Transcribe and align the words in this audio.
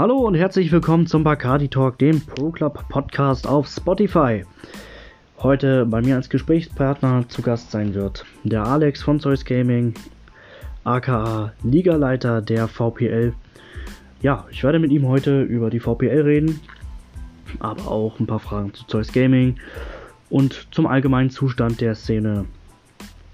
Hallo 0.00 0.16
und 0.16 0.34
herzlich 0.34 0.72
willkommen 0.72 1.06
zum 1.06 1.24
Bacardi 1.24 1.68
Talk, 1.68 1.98
dem 1.98 2.22
Pro 2.22 2.48
Club 2.52 2.88
Podcast 2.88 3.46
auf 3.46 3.68
Spotify. 3.68 4.46
Heute 5.40 5.84
bei 5.84 6.00
mir 6.00 6.16
als 6.16 6.30
Gesprächspartner 6.30 7.28
zu 7.28 7.42
Gast 7.42 7.70
sein 7.70 7.92
wird 7.92 8.24
der 8.42 8.64
Alex 8.64 9.02
von 9.02 9.20
Zeus 9.20 9.44
Gaming, 9.44 9.92
aka 10.84 11.52
Ligaleiter 11.62 12.40
der 12.40 12.66
VPL. 12.66 13.34
Ja, 14.22 14.46
ich 14.50 14.64
werde 14.64 14.78
mit 14.78 14.90
ihm 14.90 15.06
heute 15.06 15.42
über 15.42 15.68
die 15.68 15.80
VPL 15.80 16.22
reden, 16.22 16.60
aber 17.58 17.86
auch 17.86 18.18
ein 18.18 18.26
paar 18.26 18.40
Fragen 18.40 18.72
zu 18.72 18.86
Zeus 18.86 19.12
Gaming 19.12 19.56
und 20.30 20.68
zum 20.70 20.86
allgemeinen 20.86 21.28
Zustand 21.28 21.82
der 21.82 21.94
Szene 21.94 22.46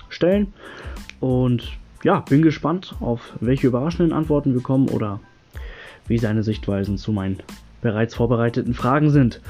stellen. 0.09 0.53
Und 1.21 1.79
ja, 2.03 2.25
bin 2.29 2.43
gespannt, 2.43 2.97
auf 2.99 3.35
welche 3.39 3.69
überraschenden 3.69 4.13
Antworten 4.13 4.53
wir 4.53 4.63
kommen 4.63 4.89
oder 4.89 5.21
wie 6.09 6.19
seine 6.19 6.43
Sichtweisen 6.43 6.99
zu 6.99 7.13
meinen 7.13 7.43
bereits 7.81 8.15
vorbereiteten 8.15 8.75
Fragen 8.75 9.11
sind. 9.11 9.41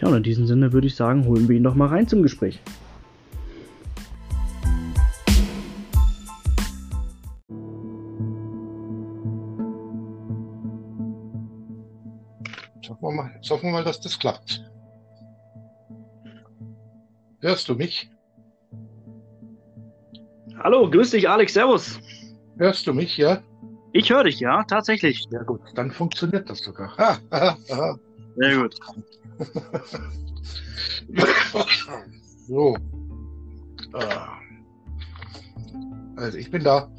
Ja, 0.00 0.08
und 0.08 0.16
in 0.16 0.22
diesem 0.22 0.46
Sinne 0.46 0.72
würde 0.72 0.86
ich 0.86 0.96
sagen, 0.96 1.26
holen 1.26 1.48
wir 1.48 1.56
ihn 1.56 1.62
doch 1.62 1.74
mal 1.74 1.88
rein 1.88 2.08
zum 2.08 2.22
Gespräch. 2.22 2.60
Hoffen 12.88 13.02
wir 13.02 13.12
mal, 13.12 13.40
hoffen 13.48 13.62
wir 13.64 13.72
mal, 13.72 13.84
dass 13.84 14.00
das 14.00 14.18
klappt. 14.18 14.62
Hörst 17.40 17.68
du 17.68 17.74
mich? 17.74 18.08
Hallo, 20.58 20.88
grüß 20.88 21.10
dich, 21.10 21.28
Alex, 21.28 21.54
servus. 21.54 21.98
Hörst 22.58 22.86
du 22.86 22.94
mich, 22.94 23.16
ja? 23.16 23.42
Ich 23.92 24.10
höre 24.10 24.24
dich, 24.24 24.40
ja, 24.40 24.64
tatsächlich. 24.64 25.26
Ja 25.30 25.42
gut, 25.42 25.60
dann 25.74 25.90
funktioniert 25.90 26.48
das 26.48 26.60
sogar. 26.60 27.18
Sehr 28.36 28.56
gut. 28.56 28.74
so. 32.48 32.76
Ah. 33.92 34.38
Also 36.16 36.38
ich 36.38 36.50
bin 36.50 36.64
da. 36.64 36.90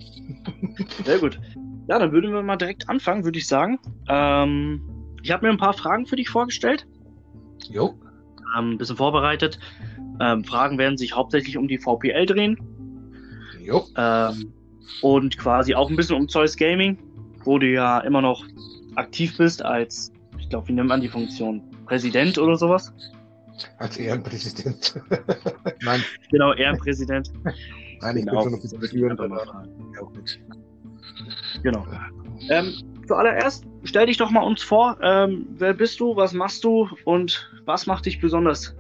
Sehr 1.04 1.20
gut. 1.20 1.40
Ja, 1.88 2.00
dann 2.00 2.12
würden 2.12 2.32
wir 2.32 2.44
mal 2.44 2.58
direkt 2.58 2.88
anfangen, 2.90 3.24
würde 3.24 3.40
ich 3.40 3.48
sagen. 3.48 3.80
Ähm, 4.08 4.82
ich 5.22 5.32
habe 5.32 5.46
mir 5.46 5.52
ein 5.52 5.58
paar 5.58 5.74
Fragen 5.74 6.06
für 6.06 6.16
dich 6.16 6.30
vorgestellt. 6.30 6.86
Jo. 7.70 7.96
Ähm, 8.58 8.72
ein 8.72 8.78
bisschen 8.78 8.98
vorbereitet. 8.98 9.60
Ähm, 10.20 10.44
Fragen 10.44 10.78
werden 10.78 10.98
sich 10.98 11.16
hauptsächlich 11.16 11.58
um 11.58 11.68
die 11.68 11.80
VPL 11.80 12.26
drehen. 12.26 12.58
Jo. 13.60 13.86
Ähm, 13.98 14.54
und 15.02 15.38
quasi 15.38 15.76
auch 15.76 15.90
ein 15.90 15.96
bisschen 15.96 16.16
um 16.16 16.28
Zeus 16.28 16.56
Gaming, 16.58 16.98
wo 17.44 17.58
du 17.60 17.68
ja 17.72 18.00
immer 18.00 18.22
noch 18.22 18.46
aktiv 18.96 19.38
bist 19.38 19.64
als, 19.64 20.12
ich 20.40 20.50
glaube, 20.50 20.68
wie 20.68 20.74
nennt 20.74 20.90
man 20.90 21.02
die 21.02 21.10
Funktion? 21.10 21.62
Präsident 21.86 22.38
oder 22.38 22.56
sowas? 22.56 22.94
Als 23.78 23.98
Ehrenpräsident. 23.98 25.00
Nein. 25.82 26.04
Genau, 26.32 26.54
Ehrenpräsident. 26.54 27.32
Nein, 28.02 28.18
ich 28.18 28.26
Genau. 28.26 28.44
bin 28.46 28.62
schon 28.70 29.12
Einfach 29.12 29.28
mal 29.30 29.42
aber. 29.42 29.68
Genau. 31.62 31.86
Ähm, 32.50 32.74
zuallererst 33.08 33.66
stell 33.84 34.08
dich 34.08 34.18
doch 34.18 34.32
mal 34.32 34.42
uns 34.42 34.64
vor. 34.64 34.98
Ähm, 35.02 35.48
wer 35.58 35.74
bist 35.74 36.00
du? 36.00 36.16
Was 36.16 36.34
machst 36.34 36.64
du? 36.64 36.90
Und 37.06 37.50
was 37.66 37.86
macht 37.86 38.06
dich 38.06 38.20
besonders 38.20 38.76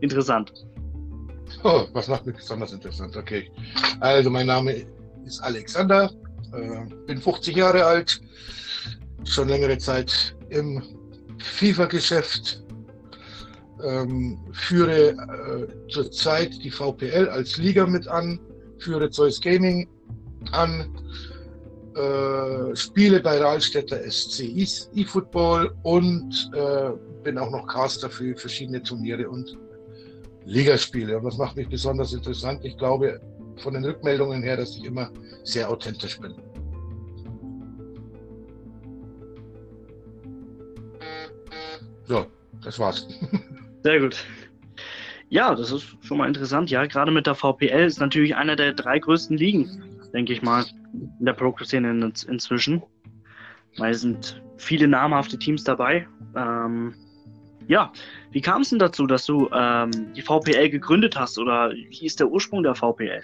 interessant? 0.00 0.52
Oh, 1.64 1.86
was 1.92 2.08
macht 2.08 2.26
mich 2.26 2.36
besonders 2.36 2.72
interessant? 2.72 3.16
Okay. 3.16 3.50
Also, 4.00 4.30
mein 4.30 4.46
Name 4.46 4.84
ist 5.24 5.40
Alexander, 5.42 6.10
äh, 6.52 6.84
bin 7.06 7.20
50 7.20 7.54
Jahre 7.54 7.84
alt, 7.84 8.20
schon 9.24 9.48
längere 9.48 9.78
Zeit 9.78 10.36
im 10.48 10.82
FIFA-Geschäft, 11.38 12.64
ähm, 13.84 14.38
führe 14.52 15.10
äh, 15.10 15.88
zurzeit 15.88 16.52
die 16.64 16.70
VPL 16.70 17.28
als 17.28 17.56
Liga 17.58 17.86
mit 17.86 18.08
an, 18.08 18.40
führe 18.78 19.08
Zeus 19.10 19.40
Gaming 19.40 19.88
an, 20.50 20.92
äh, 21.94 22.74
spiele 22.74 23.20
bei 23.20 23.38
Rahlstädter 23.38 24.00
SC 24.10 24.40
eFootball 24.96 25.72
und 25.84 26.50
äh, 26.54 26.90
bin 27.22 27.38
auch 27.38 27.50
noch 27.50 27.68
Caster 27.68 28.10
für 28.10 28.36
verschiedene 28.36 28.82
Turniere 28.82 29.28
und 29.28 29.56
Ligaspiele. 30.44 31.18
Und 31.18 31.24
das 31.24 31.38
macht 31.38 31.56
mich 31.56 31.68
besonders 31.68 32.12
interessant. 32.12 32.64
Ich 32.64 32.76
glaube 32.76 33.20
von 33.56 33.74
den 33.74 33.84
Rückmeldungen 33.84 34.42
her, 34.42 34.56
dass 34.56 34.76
ich 34.76 34.84
immer 34.84 35.10
sehr 35.44 35.68
authentisch 35.68 36.18
bin. 36.20 36.34
So, 42.04 42.26
das 42.62 42.78
war's. 42.78 43.08
Sehr 43.84 44.00
gut. 44.00 44.24
Ja, 45.28 45.54
das 45.54 45.72
ist 45.72 45.96
schon 46.02 46.18
mal 46.18 46.28
interessant. 46.28 46.70
Ja, 46.70 46.84
gerade 46.86 47.10
mit 47.10 47.26
der 47.26 47.34
VPL 47.34 47.86
ist 47.86 47.98
natürlich 47.98 48.36
einer 48.36 48.54
der 48.54 48.74
drei 48.74 48.98
größten 48.98 49.36
Ligen, 49.36 49.82
denke 50.12 50.34
ich 50.34 50.42
mal, 50.42 50.64
in 50.92 51.24
der 51.24 51.32
Pro-Szene 51.32 51.90
in, 51.90 52.12
inzwischen. 52.28 52.82
Weil 53.78 53.92
es 53.92 54.02
sind 54.02 54.42
viele 54.58 54.86
namhafte 54.86 55.38
Teams 55.38 55.64
dabei. 55.64 56.06
Ähm, 56.36 56.94
ja, 57.72 57.90
wie 58.32 58.42
kam 58.42 58.60
es 58.60 58.68
denn 58.68 58.78
dazu, 58.78 59.06
dass 59.06 59.24
du 59.24 59.48
ähm, 59.50 60.12
die 60.14 60.20
VPL 60.20 60.68
gegründet 60.68 61.18
hast 61.18 61.38
oder 61.38 61.70
wie 61.70 62.04
ist 62.04 62.20
der 62.20 62.28
Ursprung 62.28 62.62
der 62.62 62.74
VPL? 62.74 63.22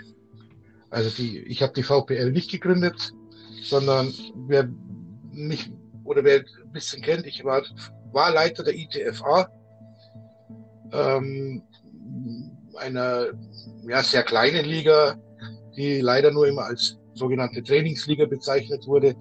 Also 0.89 1.11
die, 1.11 1.41
ich 1.41 1.63
habe 1.63 1.75
die 1.75 1.83
VPL 1.83 2.33
nicht 2.33 2.51
gegründet, 2.51 3.13
sondern 3.63 4.11
wer 4.49 4.67
mich 5.33 5.71
oder 6.05 6.25
wer 6.25 6.39
ein 6.39 6.73
bisschen 6.73 7.03
kennt, 7.03 7.27
ich 7.27 7.45
war, 7.45 7.63
war 8.13 8.33
Leiter 8.33 8.65
der 8.65 8.75
ITFA, 8.75 9.51
ähm, 10.93 11.63
einer 12.79 13.27
ja, 13.87 14.03
sehr 14.03 14.23
kleinen 14.23 14.65
Liga, 14.65 15.19
die 15.77 16.01
leider 16.01 16.31
nur 16.31 16.49
immer 16.49 16.63
als 16.63 16.97
sogenannte 17.13 17.63
Trainingsliga 17.63 18.25
bezeichnet 18.25 18.87
wurde. 18.87 19.15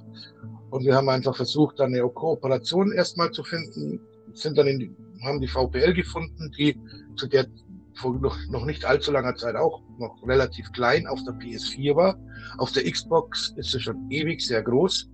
Und 0.70 0.86
wir 0.86 0.96
haben 0.96 1.10
einfach 1.10 1.36
versucht, 1.36 1.82
eine 1.82 2.00
Kooperation 2.00 2.94
erstmal 2.94 3.32
zu 3.32 3.44
finden, 3.44 4.00
sind 4.38 4.58
dann 4.58 4.68
in 4.68 4.80
die, 4.80 4.96
haben 5.24 5.42
die 5.42 5.48
VPL 5.48 5.94
gefunden, 5.94 6.52
die 6.58 6.80
zu 7.16 7.28
der 7.28 7.48
vor 7.96 8.14
noch, 8.20 8.38
noch 8.50 8.66
nicht 8.66 8.86
allzu 8.86 9.12
langer 9.12 9.36
Zeit 9.36 9.56
auch 9.56 9.82
noch 9.98 10.22
relativ 10.28 10.72
klein 10.72 11.08
auf 11.08 11.20
der 11.24 11.34
PS4 11.34 11.96
war. 11.96 12.20
Auf 12.60 12.72
der 12.72 12.90
Xbox 12.90 13.54
ist 13.58 13.72
sie 13.72 13.80
schon 13.80 14.10
ewig 14.12 14.46
sehr 14.46 14.62
groß. 14.62 15.10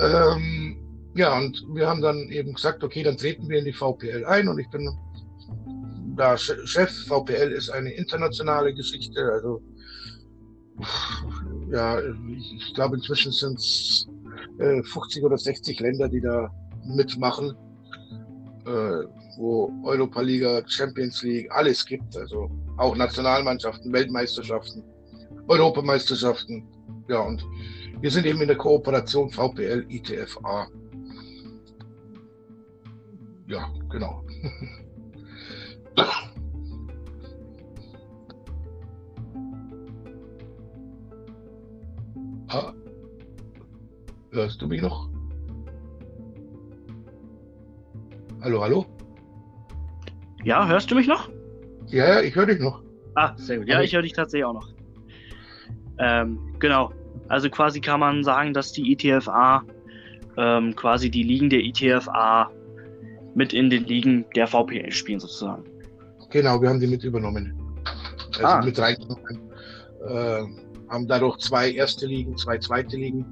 Ähm, 0.00 0.76
ja, 1.14 1.36
und 1.36 1.62
wir 1.74 1.88
haben 1.88 2.00
dann 2.00 2.28
eben 2.30 2.54
gesagt, 2.54 2.82
okay, 2.82 3.02
dann 3.02 3.16
treten 3.16 3.48
wir 3.48 3.58
in 3.58 3.64
die 3.66 3.72
VPL 3.72 4.24
ein 4.24 4.48
und 4.48 4.58
ich 4.58 4.70
bin 4.70 4.88
da 6.16 6.36
Che- 6.36 6.66
Chef. 6.66 6.90
VPL 7.06 7.52
ist 7.52 7.70
eine 7.70 7.90
internationale 7.92 8.72
Geschichte, 8.74 9.20
also 9.32 9.60
ja, 11.70 12.00
ich, 12.00 12.54
ich 12.54 12.74
glaube 12.74 12.96
inzwischen 12.96 13.32
sind 13.32 13.58
es 13.58 14.06
äh, 14.58 14.82
50 14.82 15.24
oder 15.24 15.36
60 15.36 15.80
Länder, 15.80 16.08
die 16.08 16.20
da 16.20 16.50
mitmachen, 16.88 17.54
äh, 18.66 19.04
wo 19.36 19.72
Europa 19.84 20.20
Liga, 20.20 20.62
Champions 20.66 21.22
League, 21.22 21.50
alles 21.50 21.84
gibt, 21.84 22.16
also 22.16 22.50
auch 22.76 22.96
Nationalmannschaften, 22.96 23.92
Weltmeisterschaften, 23.92 24.82
Europameisterschaften, 25.46 26.66
ja, 27.08 27.20
und 27.20 27.44
wir 28.00 28.10
sind 28.10 28.26
eben 28.26 28.40
in 28.40 28.48
der 28.48 28.56
Kooperation 28.56 29.30
VPL 29.30 29.84
ITFA. 29.88 30.68
Ja, 33.46 33.68
genau. 33.90 34.24
Ah. 42.50 42.72
Hörst 44.30 44.62
du 44.62 44.68
mich 44.68 44.80
noch? 44.80 45.10
Hallo, 48.42 48.60
hallo? 48.62 48.86
Ja, 50.44 50.66
hörst 50.68 50.90
du 50.90 50.94
mich 50.94 51.06
noch? 51.06 51.28
Ja, 51.88 52.06
ja, 52.08 52.20
ich 52.20 52.34
höre 52.34 52.46
dich 52.46 52.60
noch. 52.60 52.82
Ah, 53.14 53.32
sehr 53.36 53.58
gut. 53.58 53.68
Ja, 53.68 53.80
ich 53.80 53.92
höre 53.94 54.02
dich 54.02 54.12
tatsächlich 54.12 54.44
auch 54.44 54.54
noch. 54.54 54.68
Ähm, 55.98 56.38
genau. 56.58 56.92
Also 57.28 57.50
quasi 57.50 57.80
kann 57.80 58.00
man 58.00 58.22
sagen, 58.22 58.54
dass 58.54 58.72
die 58.72 58.92
ITFA 58.92 59.64
ähm, 60.36 60.74
quasi 60.76 61.10
die 61.10 61.24
Ligen 61.24 61.50
der 61.50 61.60
ITFA 61.60 62.50
mit 63.34 63.52
in 63.52 63.70
den 63.70 63.84
Ligen 63.84 64.24
der 64.36 64.46
VPL 64.46 64.92
spielen 64.92 65.20
sozusagen. 65.20 65.64
Genau, 66.30 66.60
wir 66.62 66.68
haben 66.68 66.80
die 66.80 66.86
mit 66.86 67.02
übernommen. 67.04 67.58
Also 68.36 68.46
Ah. 68.46 68.62
mit 68.62 68.78
reingenommen. 68.78 69.40
Äh, 70.08 70.42
haben 70.88 71.06
dadurch 71.08 71.38
zwei 71.38 71.72
erste 71.72 72.06
Ligen, 72.06 72.36
zwei 72.36 72.58
zweite 72.58 72.96
Ligen 72.96 73.26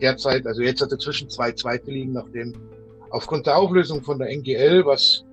derzeit. 0.00 0.46
Also 0.46 0.62
jetzt 0.62 0.80
hat 0.80 0.90
er 0.90 0.98
zwischen 0.98 1.28
zwei 1.28 1.52
zweite 1.52 1.90
Ligen, 1.90 2.12
nachdem 2.12 2.54
aufgrund 3.16 3.46
der 3.46 3.56
Auflösung 3.56 4.02
von 4.04 4.18
der 4.18 4.28
NGL, 4.28 4.84
was 4.84 5.24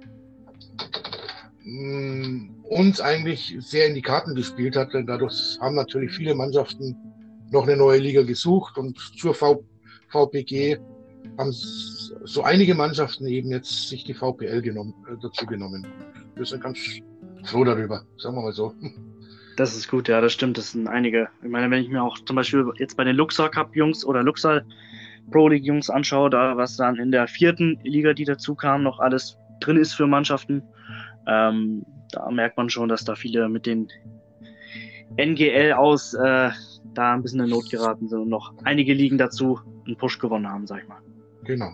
mh, 1.63 2.49
uns 2.63 3.01
eigentlich 3.01 3.55
sehr 3.59 3.87
in 3.87 3.95
die 3.95 4.01
Karten 4.01 4.35
gespielt 4.35 4.75
hat, 4.75 4.93
denn 4.93 5.05
dadurch 5.05 5.57
haben 5.59 5.75
natürlich 5.75 6.11
viele 6.13 6.33
Mannschaften 6.33 6.95
noch 7.51 7.63
eine 7.63 7.77
neue 7.77 7.99
Liga 7.99 8.23
gesucht 8.23 8.77
und 8.77 8.97
zur 9.17 9.33
v 9.33 9.63
VPG 10.09 10.77
haben 11.37 11.51
so 11.51 12.43
einige 12.43 12.75
Mannschaften 12.75 13.27
eben 13.27 13.49
jetzt 13.51 13.89
sich 13.89 14.03
die 14.03 14.13
VPL 14.13 14.61
genommen, 14.61 14.93
äh, 15.09 15.15
dazu 15.21 15.45
genommen. 15.45 15.85
Wir 16.35 16.45
sind 16.45 16.63
ganz 16.63 16.79
froh 17.43 17.63
darüber, 17.63 18.03
sagen 18.17 18.35
wir 18.35 18.43
mal 18.43 18.53
so. 18.53 18.73
Das 19.57 19.75
ist 19.75 19.87
gut, 19.87 20.07
ja, 20.07 20.21
das 20.21 20.33
stimmt. 20.33 20.57
Das 20.57 20.71
sind 20.71 20.87
einige. 20.87 21.27
Ich 21.43 21.49
meine, 21.49 21.69
wenn 21.69 21.83
ich 21.83 21.89
mir 21.89 22.03
auch 22.03 22.17
zum 22.25 22.35
Beispiel 22.35 22.65
jetzt 22.77 22.97
bei 22.97 23.03
den 23.03 23.15
Luxor 23.15 23.49
Cup 23.49 23.75
Jungs 23.75 24.03
oder 24.03 24.23
Luxor 24.23 24.61
Pro 25.31 25.47
League 25.47 25.65
Jungs 25.65 25.89
anschaue, 25.89 26.29
da 26.29 26.57
was 26.57 26.77
dann 26.77 26.97
in 26.97 27.11
der 27.11 27.27
vierten 27.27 27.79
Liga, 27.83 28.13
die 28.13 28.25
dazu 28.25 28.55
kam, 28.55 28.83
noch 28.83 28.99
alles 28.99 29.37
drin 29.59 29.77
ist 29.77 29.93
für 29.93 30.07
Mannschaften, 30.07 30.61
ähm, 31.27 31.85
da 32.11 32.29
merkt 32.29 32.57
man 32.57 32.69
schon, 32.69 32.89
dass 32.89 33.03
da 33.05 33.15
viele 33.15 33.49
mit 33.49 33.65
den 33.65 33.87
NGL 35.17 35.73
aus 35.73 36.13
äh, 36.13 36.49
da 36.93 37.13
ein 37.13 37.23
bisschen 37.23 37.41
in 37.41 37.49
Not 37.49 37.69
geraten 37.69 38.07
sind 38.07 38.19
und 38.19 38.29
noch 38.29 38.53
einige 38.63 38.93
Ligen 38.93 39.17
dazu 39.17 39.59
einen 39.85 39.97
Push 39.97 40.19
gewonnen 40.19 40.47
haben, 40.47 40.67
sag 40.67 40.81
ich 40.81 40.87
mal. 40.87 40.99
Genau. 41.43 41.71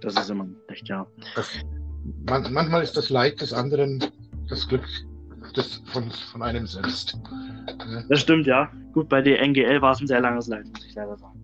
Das 0.00 0.14
ist 0.14 0.30
immer 0.30 0.46
echt, 0.68 0.88
ja. 0.88 1.06
Das, 1.34 1.50
man, 2.26 2.52
manchmal 2.52 2.82
ist 2.82 2.96
das 2.96 3.10
Leid 3.10 3.40
des 3.40 3.52
anderen 3.52 4.04
das 4.48 4.68
Glück 4.68 4.84
des, 5.56 5.82
von, 5.86 6.10
von 6.10 6.42
einem 6.42 6.66
selbst. 6.66 7.18
Das 8.08 8.20
stimmt, 8.20 8.46
ja. 8.46 8.70
Gut, 8.92 9.08
bei 9.08 9.22
der 9.22 9.40
NGL 9.40 9.80
war 9.80 9.92
es 9.92 10.00
ein 10.00 10.06
sehr 10.06 10.20
langes 10.20 10.48
Leid, 10.48 10.66
muss 10.66 10.84
ich 10.86 10.94
leider 10.94 11.16
sagen. 11.16 11.41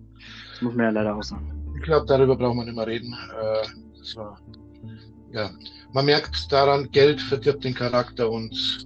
Das 0.59 0.65
muss 0.65 0.75
man 0.75 0.87
ja 0.87 0.91
leider 0.91 1.15
auch 1.15 1.23
sagen. 1.23 1.49
Ich 1.77 1.83
glaube, 1.83 2.05
darüber 2.05 2.35
braucht 2.35 2.57
man 2.57 2.65
nicht 2.65 2.75
mehr 2.75 2.85
reden. 2.85 3.13
Äh, 3.13 3.67
das 3.97 4.13
war, 4.17 4.37
ja. 5.31 5.49
Man 5.93 6.05
merkt 6.05 6.51
daran, 6.51 6.91
Geld 6.91 7.21
verdirbt 7.21 7.63
den 7.63 7.73
Charakter 7.73 8.29
und 8.29 8.85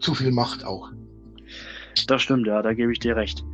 zu 0.00 0.14
viel 0.14 0.32
Macht 0.32 0.64
auch. 0.64 0.90
Das 2.08 2.22
stimmt, 2.22 2.48
ja, 2.48 2.60
da 2.60 2.72
gebe 2.74 2.90
ich 2.90 2.98
dir 2.98 3.14
recht. 3.14 3.44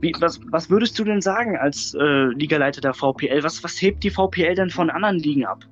Wie, 0.00 0.12
was, 0.20 0.40
was 0.50 0.68
würdest 0.68 0.98
du 0.98 1.04
denn 1.04 1.22
sagen 1.22 1.56
als 1.56 1.94
äh, 1.94 2.26
Ligaleiter 2.34 2.82
der 2.82 2.92
VPL? 2.92 3.42
Was, 3.42 3.64
was 3.64 3.80
hebt 3.80 4.04
die 4.04 4.10
VPL 4.10 4.54
denn 4.54 4.68
von 4.68 4.90
anderen 4.90 5.18
Ligen 5.18 5.46
ab? 5.46 5.64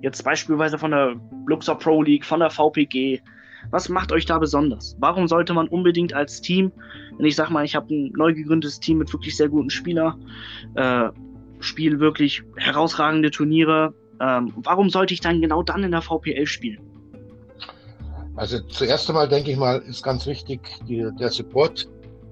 Jetzt 0.00 0.22
beispielsweise 0.22 0.78
von 0.78 0.92
der 0.92 1.16
Luxor 1.46 1.76
Pro 1.76 2.02
League, 2.02 2.24
von 2.24 2.38
der 2.38 2.50
VPG. 2.50 3.20
Was 3.70 3.88
macht 3.88 4.12
euch 4.12 4.24
da 4.24 4.38
besonders? 4.38 4.96
Warum 4.98 5.28
sollte 5.28 5.52
man 5.52 5.68
unbedingt 5.68 6.14
als 6.14 6.40
Team, 6.40 6.72
wenn 7.16 7.26
ich 7.26 7.36
sag 7.36 7.50
mal, 7.50 7.64
ich 7.64 7.76
habe 7.76 7.94
ein 7.94 8.12
neu 8.16 8.32
gegründetes 8.32 8.80
Team 8.80 8.98
mit 8.98 9.12
wirklich 9.12 9.36
sehr 9.36 9.48
guten 9.48 9.70
Spielern, 9.70 10.24
äh, 10.74 11.08
spiele 11.60 12.00
wirklich 12.00 12.42
herausragende 12.56 13.30
Turniere, 13.30 13.94
ähm, 14.20 14.52
warum 14.56 14.90
sollte 14.90 15.14
ich 15.14 15.20
dann 15.20 15.40
genau 15.40 15.62
dann 15.62 15.82
in 15.84 15.90
der 15.90 16.02
VPL 16.02 16.46
spielen? 16.46 16.80
Also 18.36 18.60
zuerst 18.60 19.08
einmal 19.08 19.28
denke 19.28 19.50
ich 19.50 19.56
mal, 19.56 19.80
ist 19.80 20.02
ganz 20.02 20.26
wichtig 20.26 20.60
die, 20.88 21.08
der 21.18 21.30
Support, 21.30 21.88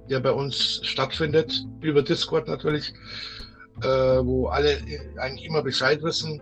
der 0.08 0.20
bei 0.20 0.30
uns 0.30 0.80
stattfindet, 0.84 1.66
über 1.80 2.02
Discord 2.02 2.48
natürlich, 2.48 2.94
äh, 3.82 3.88
wo 3.88 4.46
alle 4.46 4.78
eigentlich 5.18 5.46
immer 5.46 5.62
Bescheid 5.62 6.02
wissen. 6.02 6.40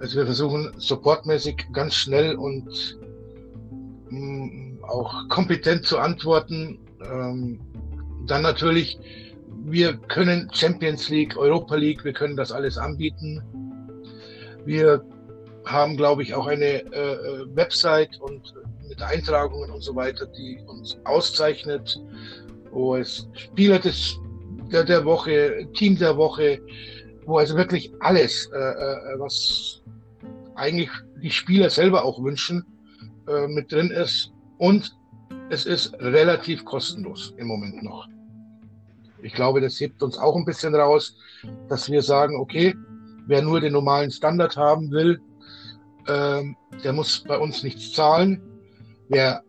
Also 0.00 0.16
wir 0.16 0.26
versuchen 0.26 0.72
supportmäßig 0.78 1.66
ganz 1.72 1.94
schnell 1.94 2.36
und 2.36 2.98
auch 4.82 5.28
kompetent 5.28 5.86
zu 5.86 5.98
antworten. 5.98 6.78
Ähm, 7.04 7.60
dann 8.26 8.42
natürlich, 8.42 8.98
wir 9.64 9.96
können 9.96 10.48
Champions 10.52 11.08
League, 11.08 11.36
Europa 11.36 11.74
League, 11.76 12.04
wir 12.04 12.12
können 12.12 12.36
das 12.36 12.52
alles 12.52 12.78
anbieten. 12.78 13.42
Wir 14.64 15.02
haben, 15.64 15.96
glaube 15.96 16.22
ich, 16.22 16.34
auch 16.34 16.46
eine 16.46 16.64
äh, 16.64 17.12
äh, 17.12 17.46
Website 17.54 18.20
und 18.20 18.54
mit 18.88 19.02
Eintragungen 19.02 19.70
und 19.70 19.82
so 19.82 19.94
weiter, 19.94 20.26
die 20.26 20.58
uns 20.66 20.98
auszeichnet, 21.04 22.00
wo 22.70 22.96
es 22.96 23.28
Spieler 23.34 23.78
des, 23.78 24.18
der, 24.72 24.84
der 24.84 25.04
Woche, 25.04 25.68
Team 25.74 25.98
der 25.98 26.16
Woche, 26.16 26.60
wo 27.26 27.38
also 27.38 27.56
wirklich 27.56 27.92
alles, 28.00 28.46
äh, 28.46 29.18
was 29.18 29.82
eigentlich 30.54 30.90
die 31.22 31.30
Spieler 31.30 31.70
selber 31.70 32.04
auch 32.04 32.22
wünschen, 32.22 32.64
äh, 33.28 33.48
mit 33.48 33.70
drin 33.72 33.90
ist. 33.90 34.32
Und 34.58 34.96
es 35.50 35.66
ist 35.66 35.94
relativ 36.00 36.64
kostenlos 36.64 37.34
im 37.36 37.46
Moment 37.46 37.82
noch. 37.82 38.06
Ich 39.22 39.32
glaube, 39.32 39.60
das 39.60 39.80
hebt 39.80 40.02
uns 40.02 40.16
auch 40.16 40.36
ein 40.36 40.44
bisschen 40.44 40.74
raus, 40.74 41.16
dass 41.68 41.90
wir 41.90 42.02
sagen, 42.02 42.36
okay, 42.36 42.74
wer 43.26 43.42
nur 43.42 43.60
den 43.60 43.72
normalen 43.72 44.10
Standard 44.10 44.56
haben 44.56 44.90
will, 44.90 45.20
ähm, 46.06 46.56
der 46.82 46.92
muss 46.92 47.24
bei 47.26 47.36
uns 47.36 47.62
nichts 47.62 47.92
zahlen. 47.92 48.40
Wer 49.08 49.42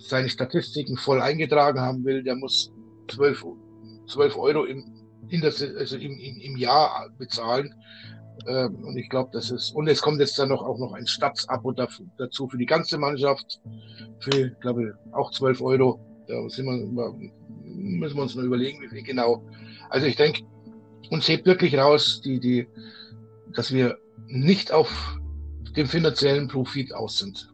seine 0.00 0.28
Statistiken 0.28 0.96
voll 0.96 1.20
eingetragen 1.20 1.80
haben 1.80 2.04
will, 2.04 2.22
der 2.22 2.36
muss 2.36 2.72
12, 3.08 3.44
12 4.06 4.36
Euro 4.36 4.64
im, 4.64 4.84
in 5.28 5.40
das, 5.40 5.62
also 5.62 5.96
im, 5.96 6.12
im, 6.18 6.40
im 6.40 6.56
Jahr 6.56 7.10
bezahlen. 7.18 7.74
Ähm, 8.46 8.76
und 8.84 8.96
ich 8.96 9.08
glaube, 9.08 9.30
das 9.32 9.50
ist, 9.50 9.70
und 9.74 9.88
es 9.88 10.02
kommt 10.02 10.20
jetzt 10.20 10.38
dann 10.38 10.48
noch 10.50 10.62
auch 10.62 10.78
noch 10.78 10.92
ein 10.92 11.06
Stadtsabo 11.06 11.72
dazu 11.72 12.48
für 12.48 12.58
die 12.58 12.66
ganze 12.66 12.98
Mannschaft, 12.98 13.60
für, 14.20 14.50
glaube 14.60 14.84
ich, 14.84 15.14
auch 15.14 15.30
12 15.30 15.60
Euro. 15.62 16.00
Da 16.26 16.34
wir, 16.34 17.14
müssen 17.64 18.16
wir 18.16 18.22
uns 18.22 18.34
nur 18.34 18.44
überlegen, 18.44 18.80
wie 18.82 18.88
viel 18.88 19.02
genau. 19.02 19.44
Also 19.90 20.06
ich 20.06 20.16
denke, 20.16 20.42
uns 21.10 21.28
hebt 21.28 21.46
wirklich 21.46 21.76
raus, 21.76 22.20
die, 22.24 22.40
die, 22.40 22.66
dass 23.52 23.72
wir 23.72 23.98
nicht 24.26 24.72
auf 24.72 25.18
dem 25.76 25.86
finanziellen 25.86 26.48
Profit 26.48 26.94
aus 26.94 27.18
sind. 27.18 27.52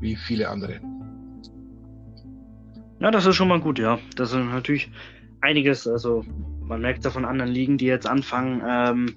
Wie 0.00 0.16
viele 0.16 0.48
andere. 0.48 0.80
Ja, 3.00 3.10
das 3.10 3.26
ist 3.26 3.36
schon 3.36 3.48
mal 3.48 3.60
gut, 3.60 3.78
ja. 3.78 3.98
Das 4.16 4.30
ist 4.30 4.36
natürlich 4.36 4.90
einiges, 5.40 5.86
also 5.86 6.24
man 6.70 6.80
merkt 6.80 7.04
ja 7.04 7.10
von 7.10 7.24
anderen 7.24 7.50
Ligen, 7.50 7.76
die 7.78 7.86
jetzt 7.86 8.06
anfangen, 8.06 8.62
ähm, 8.66 9.16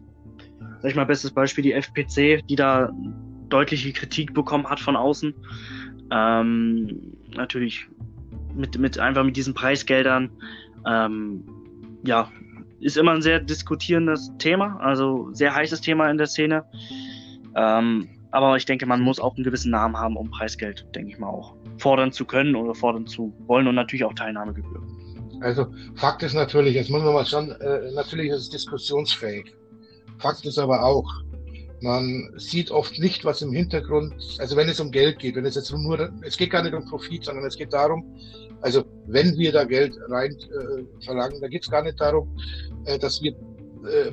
sag 0.79 0.89
ich 0.89 0.95
mal, 0.95 1.05
bestes 1.05 1.31
Beispiel 1.31 1.63
die 1.63 1.73
FPC, 1.73 2.45
die 2.47 2.55
da 2.55 2.91
deutliche 3.49 3.93
Kritik 3.93 4.33
bekommen 4.33 4.67
hat 4.67 4.79
von 4.79 4.95
außen. 4.95 5.33
Ähm, 6.11 7.13
natürlich 7.35 7.87
mit, 8.55 8.77
mit 8.79 8.97
einfach 8.97 9.23
mit 9.23 9.37
diesen 9.37 9.53
Preisgeldern. 9.53 10.31
Ähm, 10.87 11.45
ja, 12.03 12.29
ist 12.79 12.97
immer 12.97 13.11
ein 13.11 13.21
sehr 13.21 13.39
diskutierendes 13.39 14.31
Thema, 14.39 14.77
also 14.79 15.29
sehr 15.31 15.53
heißes 15.55 15.81
Thema 15.81 16.09
in 16.09 16.17
der 16.17 16.27
Szene. 16.27 16.65
Ähm, 17.55 18.09
aber 18.31 18.57
ich 18.57 18.65
denke, 18.65 18.87
man 18.87 18.99
muss 19.01 19.19
auch 19.19 19.35
einen 19.35 19.43
gewissen 19.43 19.69
Namen 19.69 19.95
haben, 19.95 20.17
um 20.17 20.31
Preisgeld, 20.31 20.87
denke 20.95 21.11
ich 21.11 21.19
mal, 21.19 21.27
auch 21.27 21.55
fordern 21.77 22.11
zu 22.11 22.25
können 22.25 22.55
oder 22.55 22.73
fordern 22.73 23.05
zu 23.05 23.31
wollen 23.45 23.67
und 23.67 23.75
natürlich 23.75 24.05
auch 24.05 24.13
Teilnahmegebühr. 24.15 24.81
Also 25.43 25.67
Fakt 25.95 26.23
ist 26.23 26.33
natürlich, 26.33 26.75
jetzt 26.75 26.89
muss 26.89 27.03
man 27.03 27.13
mal 27.13 27.25
schon, 27.25 27.51
äh, 27.51 27.91
natürlich 27.91 28.31
ist 28.31 28.41
es 28.41 28.49
diskussionsfähig. 28.49 29.53
Fakt 30.17 30.45
ist 30.45 30.57
aber 30.57 30.83
auch, 30.83 31.09
man 31.81 32.31
sieht 32.37 32.71
oft 32.71 32.97
nicht, 32.97 33.25
was 33.25 33.41
im 33.41 33.51
Hintergrund, 33.51 34.13
also 34.39 34.55
wenn 34.55 34.69
es 34.69 34.79
um 34.79 34.89
Geld 34.89 35.19
geht, 35.19 35.35
wenn 35.35 35.45
es 35.45 35.55
jetzt 35.55 35.71
nur, 35.71 36.09
es 36.21 36.37
geht 36.37 36.51
gar 36.51 36.63
nicht 36.63 36.73
um 36.73 36.85
Profit, 36.85 37.25
sondern 37.25 37.45
es 37.45 37.57
geht 37.57 37.73
darum, 37.73 38.15
also 38.61 38.85
wenn 39.07 39.37
wir 39.37 39.51
da 39.51 39.65
Geld 39.65 39.97
rein 40.07 40.31
äh, 40.31 41.03
verlangen, 41.03 41.41
da 41.41 41.49
geht 41.49 41.63
es 41.63 41.69
gar 41.69 41.83
nicht 41.83 41.99
darum, 41.99 42.29
äh, 42.85 42.97
dass 42.97 43.21
wir 43.21 43.31
äh, 43.31 44.11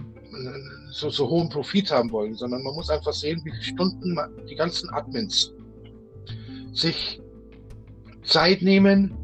so, 0.91 1.11
so 1.11 1.29
hohen 1.29 1.49
Profit 1.49 1.93
haben 1.93 2.11
wollen, 2.11 2.35
sondern 2.35 2.65
man 2.65 2.75
muss 2.75 2.91
einfach 2.91 3.13
sehen, 3.13 3.41
wie 3.45 3.53
viele 3.53 3.63
Stunden 3.63 4.19
die 4.49 4.57
ganzen 4.57 4.91
Admins 4.91 5.53
sich 6.73 7.21
Zeit 8.25 8.63
nehmen 8.63 9.15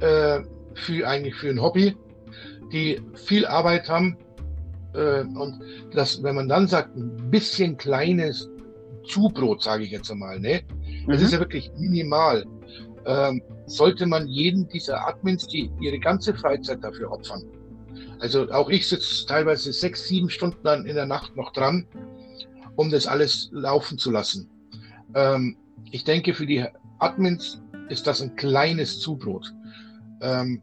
äh, 0.00 0.40
für 0.76 1.06
eigentlich 1.06 1.34
für 1.34 1.50
ein 1.50 1.60
Hobby, 1.60 1.96
die 2.72 3.00
viel 3.14 3.46
Arbeit 3.46 3.88
haben 3.88 4.16
äh, 4.94 5.20
und 5.20 5.60
das, 5.92 6.22
wenn 6.22 6.34
man 6.34 6.48
dann 6.48 6.66
sagt, 6.66 6.96
ein 6.96 7.30
bisschen 7.30 7.76
kleines 7.76 8.48
Zubrot, 9.04 9.62
sage 9.62 9.84
ich 9.84 9.90
jetzt 9.90 10.10
einmal, 10.10 10.40
ne, 10.40 10.62
das 11.06 11.18
mhm. 11.18 11.24
ist 11.26 11.32
ja 11.32 11.38
wirklich 11.38 11.70
minimal. 11.76 12.44
Ähm, 13.04 13.40
sollte 13.66 14.04
man 14.04 14.26
jeden 14.26 14.66
dieser 14.68 15.06
Admins, 15.06 15.46
die 15.46 15.70
ihre 15.80 15.98
ganze 15.98 16.34
Freizeit 16.34 16.82
dafür 16.82 17.12
opfern. 17.12 17.44
Also 18.18 18.50
auch 18.50 18.68
ich 18.68 18.88
sitze 18.88 19.26
teilweise 19.26 19.72
sechs, 19.72 20.08
sieben 20.08 20.28
Stunden 20.28 20.58
dann 20.64 20.86
in 20.86 20.96
der 20.96 21.06
Nacht 21.06 21.36
noch 21.36 21.52
dran, 21.52 21.86
um 22.74 22.90
das 22.90 23.06
alles 23.06 23.48
laufen 23.52 23.98
zu 23.98 24.10
lassen. 24.10 24.50
Ähm, 25.14 25.56
ich 25.92 26.02
denke, 26.02 26.34
für 26.34 26.46
die 26.46 26.64
Admins 26.98 27.62
ist 27.88 28.06
das 28.08 28.20
ein 28.20 28.34
kleines 28.34 28.98
Zubrot. 28.98 29.52
Ähm, 30.20 30.62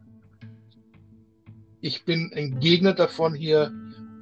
ich 1.81 2.05
bin 2.05 2.31
ein 2.33 2.59
Gegner 2.59 2.93
davon 2.93 3.33
hier 3.33 3.71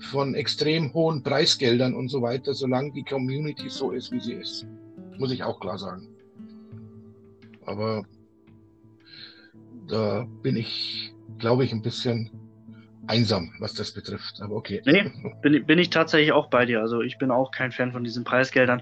von 0.09 0.33
extrem 0.33 0.93
hohen 0.93 1.21
Preisgeldern 1.23 1.93
und 1.93 2.09
so 2.09 2.21
weiter, 2.21 2.53
solange 2.53 2.91
die 2.91 3.03
Community 3.03 3.69
so 3.69 3.91
ist, 3.91 4.11
wie 4.11 4.19
sie 4.19 4.33
ist. 4.33 4.65
Muss 5.17 5.31
ich 5.31 5.43
auch 5.43 5.59
klar 5.59 5.77
sagen. 5.77 6.07
Aber 7.65 8.03
da 9.87 10.25
bin 10.41 10.55
ich, 10.55 11.13
glaube 11.37 11.63
ich, 11.63 11.71
ein 11.71 11.81
bisschen 11.81 12.31
einsam, 13.07 13.53
was 13.59 13.73
das 13.73 13.91
betrifft. 13.91 14.41
Aber 14.41 14.55
okay. 14.55 14.81
Nee, 14.85 15.11
bin, 15.41 15.65
bin 15.65 15.79
ich 15.79 15.89
tatsächlich 15.89 16.31
auch 16.31 16.49
bei 16.49 16.65
dir. 16.65 16.81
Also 16.81 17.01
ich 17.01 17.17
bin 17.17 17.31
auch 17.31 17.51
kein 17.51 17.71
Fan 17.71 17.91
von 17.91 18.03
diesen 18.03 18.23
Preisgeldern. 18.23 18.81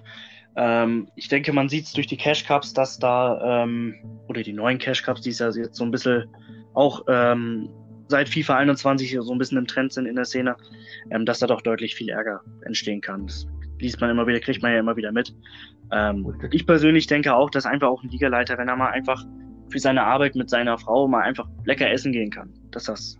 Ähm, 0.55 1.07
ich 1.15 1.27
denke, 1.27 1.53
man 1.53 1.69
sieht 1.69 1.85
es 1.85 1.93
durch 1.93 2.07
die 2.07 2.17
Cash 2.17 2.45
Cups, 2.45 2.73
dass 2.73 2.99
da, 2.99 3.63
ähm, 3.63 3.95
oder 4.27 4.41
die 4.41 4.53
neuen 4.53 4.77
Cash 4.77 5.03
Cups, 5.03 5.21
die 5.21 5.29
es 5.29 5.39
ja 5.39 5.49
jetzt 5.49 5.75
so 5.75 5.83
ein 5.83 5.91
bisschen 5.91 6.25
auch 6.73 7.03
ähm, 7.07 7.69
seit 8.07 8.29
FIFA 8.29 8.57
21 8.57 9.17
so 9.21 9.31
ein 9.31 9.37
bisschen 9.37 9.57
im 9.57 9.67
Trend 9.67 9.93
sind 9.93 10.05
in 10.05 10.15
der 10.15 10.25
Szene, 10.25 10.55
ähm, 11.11 11.25
dass 11.25 11.39
da 11.39 11.47
doch 11.47 11.61
deutlich 11.61 11.95
viel 11.95 12.09
Ärger 12.09 12.41
entstehen 12.65 13.01
kann. 13.01 13.27
Das 13.27 13.47
liest 13.79 14.01
man 14.01 14.09
immer 14.09 14.27
wieder, 14.27 14.39
kriegt 14.39 14.61
man 14.61 14.73
ja 14.73 14.79
immer 14.79 14.95
wieder 14.95 15.11
mit. 15.11 15.33
Ähm, 15.91 16.35
ich 16.51 16.65
persönlich 16.65 17.07
denke 17.07 17.33
auch, 17.33 17.49
dass 17.49 17.65
einfach 17.65 17.87
auch 17.87 18.03
ein 18.03 18.09
Ligaleiter, 18.09 18.57
wenn 18.57 18.67
er 18.67 18.75
mal 18.75 18.89
einfach 18.89 19.23
für 19.69 19.79
seine 19.79 20.03
Arbeit 20.03 20.35
mit 20.35 20.49
seiner 20.49 20.77
Frau 20.77 21.07
mal 21.07 21.21
einfach 21.21 21.47
lecker 21.65 21.89
essen 21.89 22.11
gehen 22.11 22.31
kann, 22.31 22.51
dass 22.71 22.85
das 22.85 23.17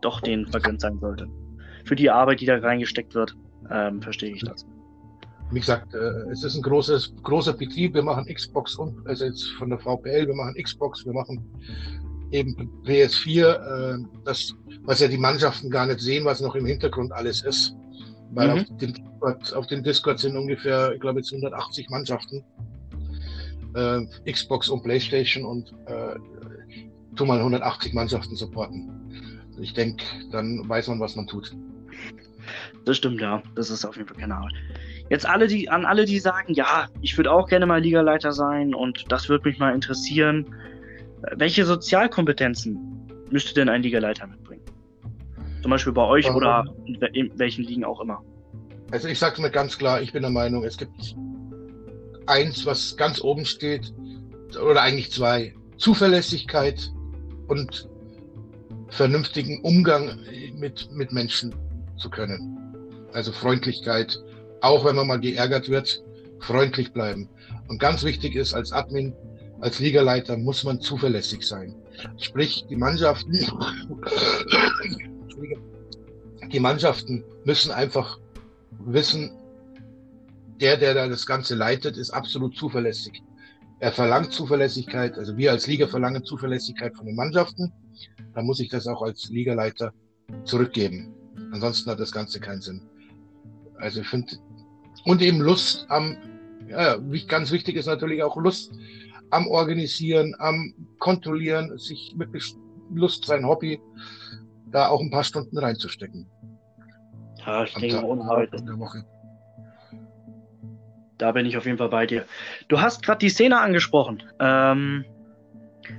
doch 0.00 0.20
denen 0.20 0.46
vergönnt 0.46 0.80
sein 0.80 0.98
sollte. 0.98 1.28
Für 1.84 1.96
die 1.96 2.10
Arbeit, 2.10 2.40
die 2.40 2.46
da 2.46 2.56
reingesteckt 2.56 3.14
wird, 3.14 3.36
ähm, 3.70 4.00
verstehe 4.00 4.32
ich 4.32 4.42
das. 4.42 4.66
Wie 5.52 5.60
gesagt, 5.60 5.94
äh, 5.94 6.30
es 6.30 6.42
ist 6.42 6.56
ein 6.56 6.62
großes, 6.62 7.14
großer 7.22 7.52
Betrieb. 7.52 7.94
Wir 7.94 8.02
machen 8.02 8.26
Xbox 8.26 8.74
und, 8.76 9.06
also 9.06 9.24
jetzt 9.26 9.44
von 9.58 9.70
der 9.70 9.78
VPL, 9.78 10.26
wir 10.26 10.34
machen 10.34 10.54
Xbox, 10.60 11.04
wir 11.06 11.12
machen 11.12 11.44
eben 12.32 12.70
PS4, 12.84 13.44
äh, 13.44 14.04
das, 14.24 14.54
was 14.82 15.00
ja 15.00 15.08
die 15.08 15.18
Mannschaften 15.18 15.70
gar 15.70 15.86
nicht 15.86 16.00
sehen, 16.00 16.24
was 16.24 16.40
noch 16.40 16.54
im 16.56 16.66
Hintergrund 16.66 17.12
alles 17.12 17.42
ist. 17.42 17.76
Weil 18.32 18.48
mhm. 18.48 18.60
auf, 18.60 18.78
dem 18.78 18.92
Discord, 18.92 19.54
auf 19.54 19.66
dem 19.68 19.82
Discord 19.82 20.18
sind 20.18 20.36
ungefähr, 20.36 20.92
ich 20.92 21.00
glaube 21.00 21.20
jetzt 21.20 21.32
180 21.32 21.88
Mannschaften. 21.90 22.44
Äh, 23.74 24.32
Xbox 24.32 24.68
und 24.68 24.82
Playstation 24.82 25.44
und 25.44 25.72
äh, 25.86 26.16
tu 27.14 27.24
mal 27.24 27.38
180 27.38 27.94
Mannschaften 27.94 28.34
supporten. 28.34 28.90
Ich 29.60 29.72
denke, 29.72 30.04
dann 30.32 30.68
weiß 30.68 30.88
man, 30.88 31.00
was 31.00 31.16
man 31.16 31.26
tut. 31.26 31.54
Das 32.84 32.96
stimmt, 32.98 33.20
ja. 33.20 33.42
Das 33.54 33.70
ist 33.70 33.84
auf 33.84 33.96
jeden 33.96 34.08
Fall 34.08 34.18
keine 34.18 34.36
Arbeit. 34.36 34.54
Jetzt 35.08 35.28
alle, 35.28 35.46
die, 35.46 35.68
an 35.68 35.84
alle, 35.84 36.04
die 36.04 36.18
sagen, 36.18 36.52
ja, 36.54 36.88
ich 37.00 37.16
würde 37.16 37.30
auch 37.30 37.48
gerne 37.48 37.66
mal 37.66 37.80
Ligaleiter 37.80 38.32
sein 38.32 38.74
und 38.74 39.04
das 39.08 39.28
würde 39.28 39.48
mich 39.48 39.58
mal 39.58 39.74
interessieren. 39.74 40.54
Welche 41.36 41.64
Sozialkompetenzen 41.64 42.78
müsste 43.30 43.54
denn 43.54 43.68
ein 43.68 43.82
Ligaleiter 43.82 44.26
mitbringen? 44.26 44.64
Zum 45.62 45.70
Beispiel 45.70 45.92
bei 45.92 46.04
euch 46.04 46.28
um, 46.28 46.36
oder 46.36 46.64
in 47.12 47.30
welchen 47.36 47.64
Ligen 47.64 47.84
auch 47.84 48.00
immer. 48.00 48.22
Also 48.90 49.08
ich 49.08 49.18
sage 49.18 49.40
mir 49.40 49.50
ganz 49.50 49.78
klar, 49.78 50.00
ich 50.00 50.12
bin 50.12 50.22
der 50.22 50.30
Meinung, 50.30 50.64
es 50.64 50.76
gibt 50.76 51.16
eins, 52.26 52.66
was 52.66 52.96
ganz 52.96 53.20
oben 53.20 53.44
steht, 53.44 53.92
oder 54.60 54.82
eigentlich 54.82 55.10
zwei. 55.10 55.54
Zuverlässigkeit 55.76 56.90
und 57.48 57.88
vernünftigen 58.88 59.60
Umgang 59.62 60.18
mit, 60.54 60.90
mit 60.92 61.12
Menschen 61.12 61.54
zu 61.96 62.10
können. 62.10 62.58
Also 63.12 63.32
Freundlichkeit, 63.32 64.18
auch 64.60 64.84
wenn 64.84 64.96
man 64.96 65.06
mal 65.06 65.20
geärgert 65.20 65.68
wird, 65.68 66.02
freundlich 66.40 66.92
bleiben. 66.92 67.28
Und 67.68 67.78
ganz 67.78 68.02
wichtig 68.04 68.34
ist, 68.36 68.54
als 68.54 68.72
Admin, 68.72 69.14
als 69.60 69.78
Ligaleiter 69.80 70.36
muss 70.36 70.64
man 70.64 70.80
zuverlässig 70.80 71.46
sein. 71.46 71.74
Sprich, 72.18 72.64
die 72.68 72.76
Mannschaften, 72.76 73.32
die 76.52 76.60
Mannschaften 76.60 77.24
müssen 77.44 77.70
einfach 77.70 78.18
wissen, 78.78 79.32
der, 80.60 80.76
der 80.76 80.94
da 80.94 81.08
das 81.08 81.26
Ganze 81.26 81.54
leitet, 81.54 81.96
ist 81.96 82.10
absolut 82.10 82.56
zuverlässig. 82.56 83.22
Er 83.78 83.92
verlangt 83.92 84.32
Zuverlässigkeit, 84.32 85.18
also 85.18 85.36
wir 85.36 85.50
als 85.50 85.66
Liga 85.66 85.86
verlangen 85.86 86.24
Zuverlässigkeit 86.24 86.96
von 86.96 87.06
den 87.06 87.14
Mannschaften. 87.14 87.72
Da 88.34 88.42
muss 88.42 88.60
ich 88.60 88.68
das 88.68 88.86
auch 88.86 89.02
als 89.02 89.28
Ligaleiter 89.28 89.92
zurückgeben. 90.44 91.12
Ansonsten 91.52 91.90
hat 91.90 92.00
das 92.00 92.12
Ganze 92.12 92.40
keinen 92.40 92.62
Sinn. 92.62 92.82
Also 93.78 94.00
ich 94.00 94.08
finde, 94.08 94.36
und 95.06 95.22
eben 95.22 95.40
Lust 95.40 95.86
am, 95.88 96.16
ja, 96.68 96.98
ganz 97.28 97.50
wichtig 97.52 97.76
ist 97.76 97.86
natürlich 97.86 98.22
auch 98.22 98.36
Lust 98.36 98.72
am 99.30 99.46
Organisieren, 99.46 100.34
am 100.38 100.74
Kontrollieren, 100.98 101.76
sich 101.78 102.14
wirklich 102.16 102.54
Lust, 102.92 103.24
sein 103.24 103.46
Hobby, 103.46 103.80
da 104.70 104.88
auch 104.88 105.00
ein 105.00 105.10
paar 105.10 105.24
Stunden 105.24 105.58
reinzustecken. 105.58 106.28
Ja, 107.44 107.64
ich 107.64 107.74
denke, 107.74 108.04
ohne 108.04 108.22
Arbeit. 108.22 108.50
Da 111.18 111.32
bin 111.32 111.46
ich 111.46 111.56
auf 111.56 111.64
jeden 111.64 111.78
Fall 111.78 111.88
bei 111.88 112.06
dir. 112.06 112.26
Du 112.68 112.80
hast 112.80 113.02
gerade 113.02 113.18
die 113.18 113.30
Szene 113.30 113.58
angesprochen. 113.58 114.22
Ähm, 114.40 115.04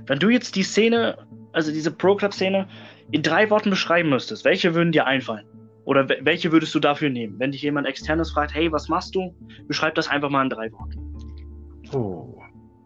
wenn 0.06 0.18
du 0.18 0.28
jetzt 0.28 0.54
die 0.54 0.62
Szene, 0.62 1.16
also 1.52 1.72
diese 1.72 1.90
Pro-Club-Szene, 1.90 2.68
in 3.10 3.22
drei 3.22 3.48
Worten 3.48 3.70
beschreiben 3.70 4.10
müsstest, 4.10 4.44
welche 4.44 4.74
würden 4.74 4.92
dir 4.92 5.06
einfallen? 5.06 5.47
Oder 5.88 6.06
welche 6.20 6.52
würdest 6.52 6.74
du 6.74 6.80
dafür 6.80 7.08
nehmen? 7.08 7.38
Wenn 7.38 7.50
dich 7.50 7.62
jemand 7.62 7.86
externes 7.86 8.30
fragt, 8.30 8.54
hey, 8.54 8.70
was 8.70 8.90
machst 8.90 9.14
du? 9.14 9.34
Beschreib 9.68 9.94
das 9.94 10.06
einfach 10.06 10.28
mal 10.28 10.42
in 10.42 10.50
drei 10.50 10.70
Worten. 10.70 11.00
Oh, 11.94 12.42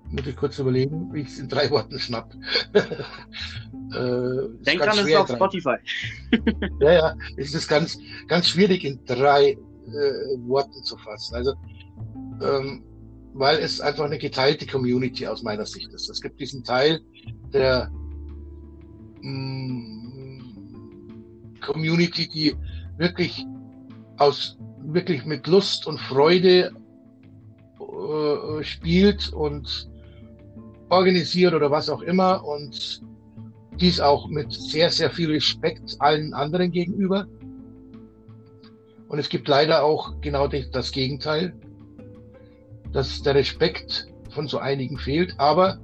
muss 0.08 0.24
ich 0.24 0.36
kurz 0.36 0.60
überlegen, 0.60 1.12
wie 1.12 1.22
ich 1.22 1.26
es 1.26 1.40
in 1.40 1.48
drei 1.48 1.68
Worten 1.72 1.98
schnapp. 1.98 2.32
äh, 2.72 2.78
Denk 4.64 4.82
dran, 4.82 4.96
es 5.00 5.06
ist 5.08 5.16
auf 5.16 5.28
Spotify. 5.28 5.74
ja, 6.80 6.92
ja, 6.92 7.16
es 7.36 7.52
ist 7.56 7.66
ganz, 7.66 7.98
ganz 8.28 8.46
schwierig 8.46 8.84
in 8.84 9.04
drei 9.04 9.50
äh, 9.50 9.58
Worten 10.46 10.84
zu 10.84 10.96
fassen. 10.98 11.34
Also, 11.34 11.54
ähm, 12.40 12.84
weil 13.32 13.58
es 13.58 13.80
einfach 13.80 14.04
eine 14.04 14.18
geteilte 14.18 14.64
Community 14.64 15.26
aus 15.26 15.42
meiner 15.42 15.66
Sicht 15.66 15.92
ist. 15.92 16.08
Es 16.08 16.20
gibt 16.20 16.38
diesen 16.38 16.62
Teil 16.62 17.00
der 17.52 17.90
mh, 19.22 19.28
mm, 19.28 20.02
Community, 21.62 22.28
die 22.28 22.54
wirklich 22.96 23.46
aus 24.18 24.58
wirklich 24.84 25.24
mit 25.24 25.46
Lust 25.46 25.86
und 25.86 25.98
Freude 25.98 26.72
äh, 27.80 28.62
spielt 28.62 29.32
und 29.32 29.88
organisiert 30.88 31.54
oder 31.54 31.70
was 31.70 31.88
auch 31.88 32.02
immer 32.02 32.44
und 32.44 33.00
dies 33.80 34.00
auch 34.00 34.28
mit 34.28 34.52
sehr, 34.52 34.90
sehr 34.90 35.10
viel 35.10 35.30
Respekt 35.30 35.96
allen 36.00 36.34
anderen 36.34 36.70
gegenüber. 36.70 37.26
Und 39.08 39.18
es 39.18 39.28
gibt 39.28 39.48
leider 39.48 39.84
auch 39.84 40.20
genau 40.20 40.48
das 40.48 40.90
Gegenteil, 40.92 41.54
dass 42.92 43.22
der 43.22 43.34
Respekt 43.34 44.06
von 44.30 44.48
so 44.48 44.58
einigen 44.58 44.98
fehlt. 44.98 45.34
Aber 45.38 45.78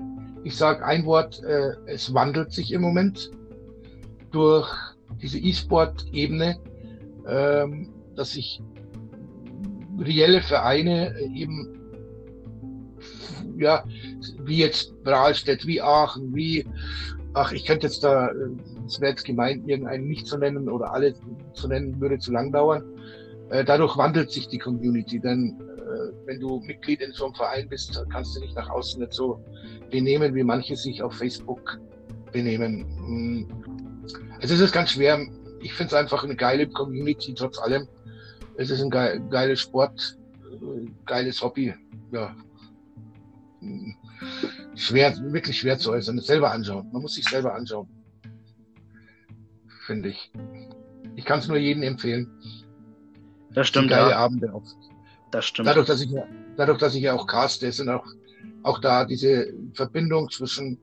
ich 0.44 0.56
sage 0.56 0.84
ein 0.84 1.04
Wort, 1.04 1.42
äh, 1.42 1.72
es 1.86 2.12
wandelt 2.12 2.52
sich 2.52 2.72
im 2.72 2.82
Moment 2.82 3.30
durch 4.30 4.68
diese 5.20 5.38
E-Sport-Ebene 5.38 6.58
ähm, 7.28 7.90
dass 8.16 8.32
sich 8.32 8.62
reelle 9.98 10.40
Vereine 10.42 11.14
eben, 11.34 11.74
ja, 13.58 13.84
wie 14.44 14.58
jetzt 14.58 15.02
Brahlstedt, 15.02 15.66
wie 15.66 15.82
Aachen, 15.82 16.34
wie, 16.34 16.64
ach, 17.34 17.52
ich 17.52 17.64
könnte 17.64 17.86
jetzt 17.86 18.02
da, 18.04 18.30
es 18.86 19.00
wäre 19.00 19.10
jetzt 19.10 19.24
gemeint, 19.24 19.68
irgendeinen 19.68 20.06
nicht 20.06 20.26
zu 20.26 20.38
nennen 20.38 20.68
oder 20.68 20.92
alle 20.92 21.14
zu 21.52 21.68
nennen, 21.68 22.00
würde 22.00 22.18
zu 22.18 22.32
lang 22.32 22.52
dauern. 22.52 22.84
Äh, 23.50 23.64
dadurch 23.64 23.96
wandelt 23.96 24.30
sich 24.30 24.48
die 24.48 24.58
Community, 24.58 25.18
denn 25.18 25.58
äh, 25.60 26.26
wenn 26.26 26.40
du 26.40 26.60
Mitglied 26.60 27.00
in 27.00 27.12
so 27.12 27.26
einem 27.26 27.34
Verein 27.34 27.68
bist, 27.68 28.00
kannst 28.10 28.36
du 28.36 28.40
dich 28.40 28.54
nach 28.54 28.68
außen 28.68 29.00
nicht 29.00 29.14
so 29.14 29.42
benehmen, 29.90 30.34
wie 30.34 30.44
manche 30.44 30.76
sich 30.76 31.02
auf 31.02 31.14
Facebook 31.14 31.78
benehmen. 32.32 32.86
Hm. 32.98 33.48
Also 34.40 34.54
es 34.54 34.60
ist 34.60 34.72
ganz 34.72 34.90
schwer, 34.90 35.18
ich 35.60 35.72
finde 35.72 35.88
es 35.88 35.94
einfach 35.94 36.24
eine 36.24 36.36
geile 36.36 36.68
Community, 36.68 37.34
trotz 37.34 37.58
allem. 37.58 37.88
Es 38.56 38.70
ist 38.70 38.82
ein 38.82 38.90
ge 38.90 39.20
geiles 39.30 39.60
Sport, 39.60 40.18
äh, 40.52 40.90
geiles 41.06 41.40
Hobby. 41.42 41.74
Ja. 42.12 42.34
Schwer, 44.74 45.16
wirklich 45.32 45.58
schwer 45.58 45.78
zu 45.78 45.92
äußern. 45.92 46.18
Selber 46.20 46.52
anschauen. 46.52 46.88
Man 46.92 47.02
muss 47.02 47.14
sich 47.14 47.24
selber 47.24 47.54
anschauen. 47.54 47.88
Finde 49.86 50.10
ich. 50.10 50.32
Ich 51.16 51.24
kann 51.24 51.40
es 51.40 51.48
nur 51.48 51.56
jedem 51.56 51.82
empfehlen. 51.82 52.30
Das 53.52 53.68
stimmt. 53.68 53.90
geile 53.90 54.10
ja. 54.10 54.18
Abende 54.18 54.52
auch. 54.52 54.62
Das 55.30 55.46
stimmt. 55.46 55.68
Dadurch, 55.68 55.86
dass 55.86 56.00
ich, 56.00 56.10
dadurch, 56.56 56.78
dass 56.78 56.94
ich 56.94 57.02
ja 57.02 57.14
auch 57.14 57.26
caste, 57.26 57.70
sind 57.72 57.88
auch, 57.88 58.06
auch 58.62 58.80
da 58.80 59.04
diese 59.04 59.52
Verbindung 59.74 60.30
zwischen 60.30 60.78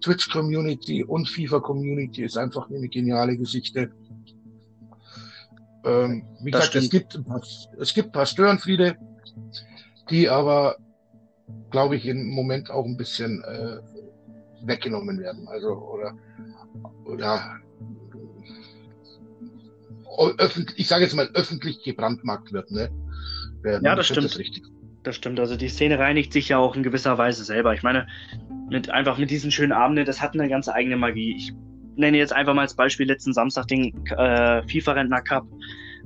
Twitch-Community 0.00 1.04
und 1.04 1.28
FIFA-Community 1.28 2.24
ist 2.24 2.36
einfach 2.36 2.68
eine 2.68 2.88
geniale 2.88 3.36
Geschichte. 3.36 3.90
Ähm, 5.86 6.24
wie 6.42 6.50
das 6.50 6.70
gesagt, 6.70 6.84
es 6.84 6.90
gibt, 6.90 7.14
ein 7.14 7.24
paar, 7.24 7.40
es 7.78 7.94
gibt 7.94 8.28
Störenfriede, 8.28 8.96
die 10.10 10.28
aber, 10.28 10.76
glaube 11.70 11.96
ich, 11.96 12.06
im 12.06 12.28
Moment 12.28 12.70
auch 12.70 12.84
ein 12.84 12.96
bisschen 12.96 13.42
äh, 13.44 13.78
weggenommen 14.66 15.20
werden. 15.20 15.46
Also, 15.46 15.68
oder, 15.68 16.18
oder 17.04 17.60
öffentlich, 20.38 20.78
ich 20.78 20.88
sage 20.88 21.04
jetzt 21.04 21.14
mal, 21.14 21.28
öffentlich 21.34 21.82
gebrandmarkt 21.84 22.52
wird, 22.52 22.70
ne? 22.70 22.90
Werden. 23.62 23.84
Ja, 23.84 23.94
das 23.94 24.06
stimmt. 24.06 24.24
Das, 24.24 24.40
das 25.02 25.16
stimmt. 25.16 25.38
Also 25.38 25.56
die 25.56 25.68
Szene 25.68 25.98
reinigt 25.98 26.32
sich 26.32 26.48
ja 26.48 26.58
auch 26.58 26.74
in 26.74 26.82
gewisser 26.82 27.16
Weise 27.18 27.44
selber. 27.44 27.74
Ich 27.74 27.82
meine, 27.82 28.06
mit 28.70 28.90
einfach 28.90 29.18
mit 29.18 29.30
diesen 29.30 29.50
schönen 29.50 29.72
Abenden, 29.72 30.04
das 30.04 30.20
hat 30.20 30.34
eine 30.34 30.48
ganz 30.48 30.68
eigene 30.68 30.96
Magie. 30.96 31.36
Ich 31.36 31.52
nenne 31.96 32.18
jetzt 32.18 32.32
einfach 32.32 32.54
mal 32.54 32.62
als 32.62 32.74
Beispiel 32.74 33.06
letzten 33.06 33.32
Samstag 33.32 33.68
den 33.68 33.92
äh, 34.06 34.62
FIFA-Rentner 34.62 35.22
Cup. 35.22 35.46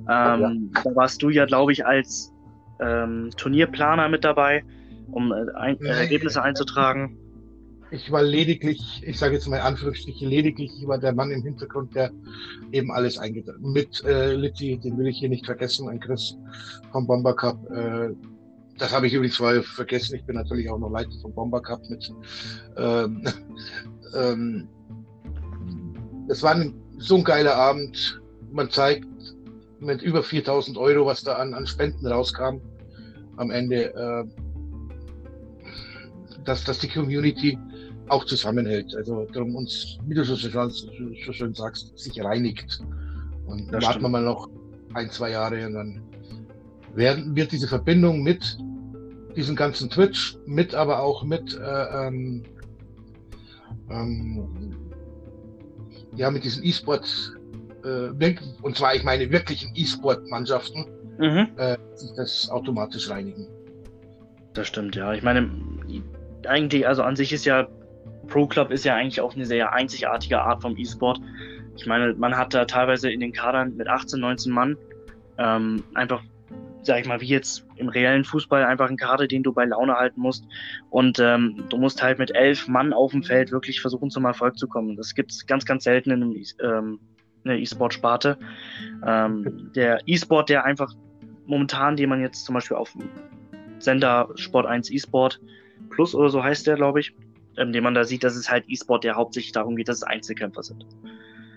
Ähm, 0.09 0.71
ja. 0.75 0.81
Da 0.83 0.95
warst 0.95 1.21
du 1.21 1.29
ja, 1.29 1.45
glaube 1.45 1.71
ich, 1.71 1.85
als 1.85 2.33
ähm, 2.79 3.29
Turnierplaner 3.37 4.09
mit 4.09 4.23
dabei, 4.23 4.63
um 5.11 5.31
äh, 5.31 5.51
ein, 5.55 5.79
äh, 5.81 5.89
Ergebnisse 5.89 6.41
einzutragen. 6.41 7.17
ich 7.91 8.11
war 8.11 8.23
lediglich, 8.23 9.03
ich 9.05 9.19
sage 9.19 9.35
jetzt 9.35 9.47
mal 9.47 9.57
in 9.57 9.63
Anführungsstrichen 9.63 10.27
lediglich, 10.27 10.71
ich 10.79 10.87
war 10.87 10.97
der 10.97 11.13
Mann 11.13 11.31
im 11.31 11.43
Hintergrund, 11.43 11.93
der 11.95 12.11
eben 12.71 12.91
alles 12.91 13.17
eingetragen 13.17 13.71
Mit 13.71 14.03
äh, 14.05 14.33
Litti, 14.33 14.77
den 14.79 14.97
will 14.97 15.07
ich 15.07 15.19
hier 15.19 15.29
nicht 15.29 15.45
vergessen, 15.45 15.89
ein 15.89 15.99
Chris 15.99 16.37
vom 16.91 17.05
Bomber 17.05 17.35
Cup. 17.35 17.57
Äh, 17.71 18.09
das 18.77 18.93
habe 18.95 19.05
ich 19.05 19.13
übrigens 19.13 19.39
mal 19.39 19.61
vergessen. 19.61 20.15
Ich 20.15 20.25
bin 20.25 20.35
natürlich 20.35 20.69
auch 20.69 20.79
noch 20.79 20.89
Leiter 20.89 21.11
vom 21.21 21.33
Bomber 21.33 21.61
Cup 21.61 21.81
mit. 21.89 22.11
Ähm, 22.77 23.23
das 26.27 26.43
war 26.43 26.55
ein, 26.55 26.73
so 26.97 27.17
ein 27.17 27.23
geiler 27.23 27.55
Abend. 27.55 28.21
Man 28.51 28.69
zeigt 28.69 29.07
mit 29.79 30.01
über 30.01 30.23
4000 30.23 30.77
Euro, 30.77 31.05
was 31.05 31.23
da 31.23 31.33
an, 31.35 31.53
an 31.53 31.65
Spenden 31.65 32.07
rauskam 32.07 32.61
am 33.37 33.49
Ende. 33.51 33.93
Äh, 33.93 34.51
dass, 36.45 36.63
dass 36.63 36.79
die 36.79 36.87
Community 36.87 37.57
auch 38.07 38.25
zusammenhält. 38.25 38.93
Also 38.95 39.25
darum 39.33 39.55
uns, 39.55 39.97
wie 40.05 40.13
du 40.13 40.23
so 40.23 40.35
schön, 40.35 40.51
so 41.25 41.33
schön 41.33 41.53
sagst, 41.53 41.97
sich 41.97 42.23
reinigt. 42.23 42.81
Und 43.45 43.71
das 43.71 43.85
warten 43.85 44.01
wir 44.01 44.09
mal 44.09 44.23
noch 44.23 44.49
ein, 44.93 45.09
zwei 45.09 45.31
Jahre 45.31 45.65
und 45.65 45.73
dann 45.73 46.01
werden, 46.93 47.35
wird 47.35 47.51
diese 47.51 47.67
Verbindung 47.67 48.21
mit 48.21 48.57
diesem 49.35 49.55
ganzen 49.55 49.89
Twitch, 49.89 50.37
mit 50.45 50.75
aber 50.75 51.01
auch 51.01 51.23
mit 51.23 51.57
äh, 51.57 52.07
ähm, 52.07 52.43
ähm, 53.89 54.75
ja, 56.15 56.29
mit 56.29 56.43
diesen 56.43 56.63
E-Sport, 56.63 57.37
äh, 57.83 58.35
und 58.61 58.77
zwar 58.77 58.95
ich 58.95 59.03
meine 59.03 59.31
wirklichen 59.31 59.71
E-Sport-Mannschaften, 59.75 60.85
mhm. 61.17 61.47
äh, 61.57 61.77
sich 61.95 62.11
das 62.15 62.49
automatisch 62.49 63.09
reinigen. 63.09 63.47
Das 64.53 64.67
stimmt, 64.67 64.95
ja. 64.95 65.13
Ich 65.13 65.23
meine, 65.23 65.49
eigentlich, 66.47 66.87
also 66.87 67.03
an 67.03 67.15
sich 67.15 67.31
ist 67.31 67.45
ja 67.45 67.67
Pro 68.27 68.47
Club 68.47 68.71
ist 68.71 68.85
ja 68.85 68.95
eigentlich 68.95 69.21
auch 69.21 69.35
eine 69.35 69.45
sehr 69.45 69.73
einzigartige 69.73 70.41
Art 70.41 70.61
vom 70.61 70.77
E-Sport. 70.77 71.19
Ich 71.75 71.85
meine, 71.85 72.13
man 72.13 72.35
hat 72.35 72.53
da 72.53 72.65
teilweise 72.65 73.11
in 73.11 73.19
den 73.19 73.33
Kadern 73.33 73.75
mit 73.75 73.87
18, 73.87 74.19
19 74.19 74.51
Mann 74.51 74.77
ähm, 75.37 75.83
einfach, 75.93 76.21
sag 76.83 76.99
ich 76.99 77.07
mal, 77.07 77.21
wie 77.21 77.27
jetzt 77.27 77.65
im 77.75 77.89
reellen 77.89 78.23
Fußball 78.23 78.63
einfach 78.63 78.87
einen 78.87 78.97
Kader, 78.97 79.27
den 79.27 79.43
du 79.43 79.53
bei 79.53 79.65
Laune 79.65 79.93
halten 79.93 80.21
musst. 80.21 80.45
Und 80.89 81.19
ähm, 81.19 81.65
du 81.69 81.77
musst 81.77 82.01
halt 82.01 82.19
mit 82.19 82.35
elf 82.35 82.67
Mann 82.67 82.93
auf 82.93 83.11
dem 83.11 83.23
Feld 83.23 83.51
wirklich 83.51 83.81
versuchen, 83.81 84.09
zum 84.09 84.25
Erfolg 84.25 84.57
zu 84.57 84.67
kommen. 84.67 84.95
Das 84.95 85.13
gibt 85.13 85.31
es 85.31 85.45
ganz, 85.45 85.65
ganz 85.65 85.83
selten 85.83 86.11
in, 86.11 86.23
einem, 86.23 86.43
ähm, 86.61 86.99
in 87.43 87.49
der 87.49 87.59
E-Sport-Sparte. 87.59 88.37
Ähm, 89.05 89.71
der 89.75 89.99
E-Sport, 90.05 90.49
der 90.49 90.65
einfach 90.65 90.93
momentan, 91.45 91.95
den 91.95 92.09
man 92.09 92.21
jetzt 92.21 92.45
zum 92.45 92.55
Beispiel 92.55 92.77
auf 92.77 92.95
Sender 93.79 94.29
Sport 94.35 94.65
1 94.67 94.91
E-Sport 94.91 95.39
Plus 95.89 96.15
oder 96.15 96.29
so 96.29 96.43
heißt 96.43 96.67
der, 96.67 96.75
glaube 96.75 96.99
ich, 96.99 97.13
ähm, 97.57 97.73
den 97.73 97.83
man 97.83 97.93
da 97.93 98.03
sieht, 98.03 98.23
dass 98.23 98.35
es 98.35 98.49
halt 98.49 98.65
E-Sport, 98.67 99.03
der 99.03 99.15
hauptsächlich 99.15 99.51
darum 99.51 99.75
geht, 99.75 99.89
dass 99.89 99.97
es 99.97 100.03
Einzelkämpfer 100.03 100.63
sind. 100.63 100.85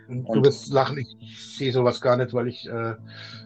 Du 0.08 0.44
wirst 0.44 0.73
lachen, 0.73 0.99
ich 0.99 1.56
sehe 1.56 1.73
sowas 1.73 2.00
gar 2.00 2.16
nicht, 2.16 2.32
weil 2.34 2.49
ich 2.49 2.68
äh, 2.68 2.94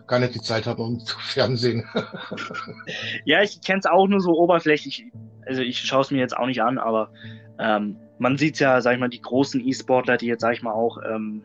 gar 0.07 0.19
nicht 0.19 0.35
die 0.35 0.41
Zeit 0.41 0.67
habe, 0.67 0.83
um 0.83 0.99
zu 1.01 1.19
Fernsehen. 1.19 1.85
ja, 3.25 3.43
ich 3.43 3.61
kenne 3.61 3.81
es 3.81 3.87
auch 3.87 4.07
nur 4.07 4.21
so 4.21 4.33
oberflächlich. 4.33 5.07
Also 5.47 5.63
ich 5.63 5.79
schaue 5.79 6.03
es 6.03 6.11
mir 6.11 6.19
jetzt 6.19 6.37
auch 6.37 6.47
nicht 6.47 6.63
an, 6.63 6.79
aber 6.79 7.13
ähm, 7.59 7.97
man 8.19 8.37
sieht 8.37 8.59
ja, 8.59 8.81
sag 8.81 8.95
ich 8.95 9.01
mal, 9.01 9.09
die 9.09 9.21
großen 9.21 9.61
E-Sportler, 9.67 10.17
die 10.17 10.27
jetzt, 10.27 10.41
sag 10.41 10.55
ich 10.55 10.63
mal, 10.63 10.73
auch 10.73 10.99
ähm, 11.09 11.43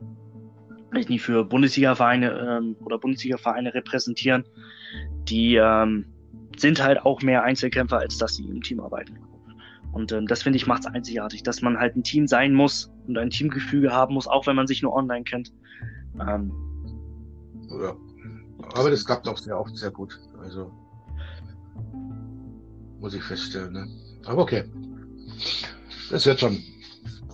vielleicht 0.89 1.10
nicht 1.10 1.22
für 1.22 1.46
Bundesliga-Vereine 1.46 2.60
ähm, 2.60 2.75
oder 2.86 2.98
Bundesliga-Vereine 2.98 3.74
repräsentieren, 3.74 4.43
die 5.27 5.55
ähm, 5.55 6.05
sind 6.58 6.84
halt 6.84 7.03
auch 7.05 7.22
mehr 7.22 7.43
Einzelkämpfer, 7.43 7.98
als 7.98 8.17
dass 8.17 8.36
sie 8.36 8.46
im 8.46 8.62
Team 8.62 8.79
arbeiten. 8.79 9.17
Und 9.94 10.12
ähm, 10.12 10.28
das 10.28 10.44
finde 10.44 10.58
ich 10.58 10.68
macht 10.68 10.82
es 10.82 10.88
einzigartig, 10.88 11.44
dass 11.44 11.62
man 11.62 11.78
halt 11.78 11.96
ein 11.96 12.04
Team 12.04 12.28
sein 12.28 12.54
muss 12.54 12.92
und 13.08 13.18
ein 13.18 13.30
Teamgefüge 13.30 13.92
haben 13.92 14.16
muss, 14.16 14.28
auch 14.28 14.48
wenn 14.48 14.56
man 14.56 14.68
sich 14.68 14.82
nur 14.82 14.94
online 14.94 15.24
kennt. 15.24 15.53
Ähm, 16.20 16.51
ja. 17.70 17.96
Aber 18.75 18.90
das 18.90 19.06
klappt 19.06 19.27
auch 19.27 19.38
sehr 19.38 19.60
oft 19.60 19.77
sehr 19.77 19.92
gut. 19.92 20.20
Also 20.42 20.72
muss 23.00 23.14
ich 23.14 23.24
feststellen. 23.24 23.74
Ne? 23.74 23.88
Aber 24.25 24.42
okay. 24.42 24.64
Das 26.10 26.25
wird 26.25 26.40
schon. 26.40 26.58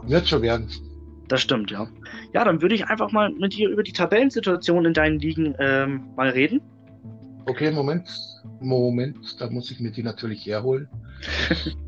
Wird 0.03 0.27
schon 0.27 0.41
werden. 0.41 0.67
Das 1.27 1.41
stimmt, 1.41 1.71
ja. 1.71 1.87
Ja, 2.33 2.43
dann 2.43 2.61
würde 2.61 2.75
ich 2.75 2.87
einfach 2.87 3.11
mal 3.11 3.31
mit 3.31 3.53
dir 3.53 3.69
über 3.69 3.83
die 3.83 3.93
Tabellensituation 3.93 4.85
in 4.85 4.93
deinen 4.93 5.19
Ligen 5.19 5.55
ähm, 5.59 6.09
mal 6.15 6.29
reden. 6.29 6.61
Okay, 7.45 7.71
Moment. 7.71 8.09
Moment, 8.59 9.39
da 9.39 9.49
muss 9.49 9.71
ich 9.71 9.79
mir 9.79 9.91
die 9.91 10.03
natürlich 10.03 10.45
herholen. 10.45 10.89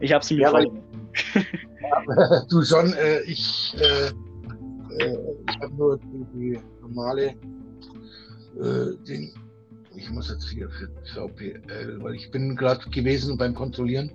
Ich 0.00 0.12
habe 0.12 0.24
sie 0.24 0.36
mir 0.36 0.42
ja, 0.42 0.52
Du 2.50 2.62
schon, 2.62 2.92
äh, 2.94 3.20
ich, 3.22 3.74
äh, 3.78 4.08
äh, 5.02 5.18
ich 5.48 5.60
habe 5.60 5.74
nur 5.74 5.98
die, 6.34 6.58
normale, 6.80 7.28
äh, 8.60 8.94
den, 9.08 9.32
ich 9.94 10.10
muss 10.10 10.30
jetzt 10.30 10.48
hier 10.50 10.68
für 10.70 10.88
VPL, 11.14 11.98
weil 12.02 12.14
ich 12.14 12.30
bin 12.30 12.56
gerade 12.56 12.88
gewesen 12.90 13.36
beim 13.36 13.54
Kontrollieren. 13.54 14.10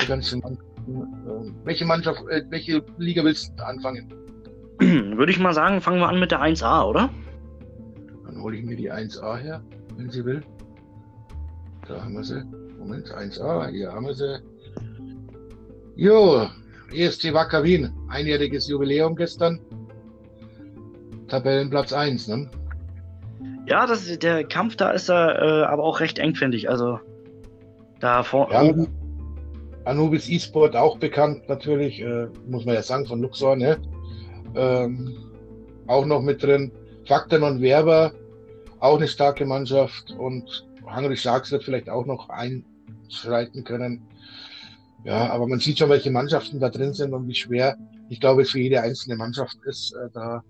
Die 0.00 0.06
ganzen 0.06 0.40
Mannschaften. 0.40 0.66
Äh, 0.86 1.52
welche 1.64 1.84
Mannschaft, 1.84 2.22
äh, 2.28 2.44
welche 2.50 2.82
Liga 2.98 3.24
willst 3.24 3.52
du 3.56 3.66
anfangen? 3.66 4.12
Würde 4.80 5.32
ich 5.32 5.38
mal 5.38 5.52
sagen, 5.52 5.80
fangen 5.80 5.98
wir 6.00 6.08
an 6.08 6.20
mit 6.20 6.30
der 6.30 6.40
1A, 6.40 6.84
oder? 6.84 7.10
Dann 8.24 8.40
hole 8.40 8.56
ich 8.56 8.64
mir 8.64 8.76
die 8.76 8.92
1A 8.92 9.36
her, 9.36 9.62
wenn 9.96 10.10
sie 10.10 10.24
will. 10.24 10.42
Da 11.88 12.02
haben 12.02 12.14
wir 12.14 12.24
sie. 12.24 12.44
Moment, 12.78 13.12
1A, 13.12 13.68
hier 13.70 13.92
haben 13.92 14.06
wir 14.06 14.14
sie. 14.14 14.38
Jo, 15.96 16.46
ESC 16.92 17.32
Wacker 17.32 17.64
Wien, 17.64 17.90
einjähriges 18.08 18.68
Jubiläum 18.68 19.16
gestern. 19.16 19.58
Tabellenplatz 21.28 21.92
1, 21.92 22.28
ne? 22.28 22.50
Ja, 23.66 23.86
das, 23.86 24.06
der 24.18 24.44
Kampf 24.44 24.76
da 24.76 24.90
ist 24.90 25.08
er 25.08 25.42
äh, 25.42 25.64
aber 25.64 25.82
auch 25.82 26.00
recht 26.00 26.18
eng, 26.18 26.34
finde 26.34 26.58
ich. 26.58 26.68
Also 26.68 27.00
da 27.98 28.22
vor. 28.22 28.52
Ja, 28.52 28.72
Anubis 29.86 30.28
E-Sport 30.28 30.76
auch 30.76 30.98
bekannt, 30.98 31.48
natürlich, 31.48 32.00
äh, 32.00 32.26
muss 32.46 32.66
man 32.66 32.74
ja 32.74 32.82
sagen, 32.82 33.06
von 33.06 33.22
Luxor, 33.22 33.56
ne? 33.56 33.78
Ähm, 34.54 35.16
auch 35.86 36.04
noch 36.04 36.20
mit 36.20 36.42
drin. 36.42 36.72
Fakten 37.06 37.42
und 37.42 37.62
Werber, 37.62 38.12
auch 38.80 38.96
eine 38.96 39.08
starke 39.08 39.46
Mannschaft 39.46 40.10
und 40.18 40.66
Hungry 40.84 41.16
Sharks 41.16 41.52
wird 41.52 41.64
vielleicht 41.64 41.88
auch 41.88 42.04
noch 42.04 42.28
einschreiten 42.28 43.64
können. 43.64 44.02
Ja, 45.06 45.30
aber 45.30 45.46
man 45.46 45.60
sieht 45.60 45.78
schon, 45.78 45.88
welche 45.88 46.10
Mannschaften 46.10 46.58
da 46.58 46.68
drin 46.68 46.92
sind 46.92 47.14
und 47.14 47.28
wie 47.28 47.34
schwer, 47.34 47.76
ich 48.08 48.18
glaube, 48.18 48.42
es 48.42 48.50
für 48.50 48.58
jede 48.58 48.80
einzelne 48.82 49.14
Mannschaft 49.14 49.56
ist, 49.64 49.94
äh, 49.94 50.08
da 50.12 50.42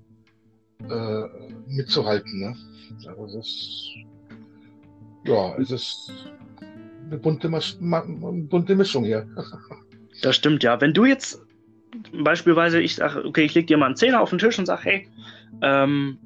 äh, 0.88 1.28
mitzuhalten. 1.68 2.40
Ne? 2.40 2.56
Also 3.06 3.26
es 3.26 3.34
ist, 3.34 3.90
ja, 5.24 5.54
es 5.58 5.70
ist 5.70 6.10
eine 7.04 7.18
bunte, 7.18 7.48
eine 7.48 8.46
bunte 8.48 8.74
Mischung 8.74 9.04
hier. 9.04 9.26
Das 10.22 10.34
stimmt, 10.34 10.62
ja. 10.62 10.80
Wenn 10.80 10.94
du 10.94 11.04
jetzt 11.04 11.42
beispielsweise, 12.24 12.80
ich 12.80 12.94
sage, 12.94 13.22
okay, 13.26 13.42
ich 13.44 13.54
leg 13.54 13.66
dir 13.66 13.76
mal 13.76 13.84
einen 13.84 13.96
Zehner 13.96 14.22
auf 14.22 14.30
den 14.30 14.38
Tisch 14.38 14.58
und 14.58 14.64
sag, 14.64 14.82
hey, 14.82 15.06
ähm, 15.60 16.16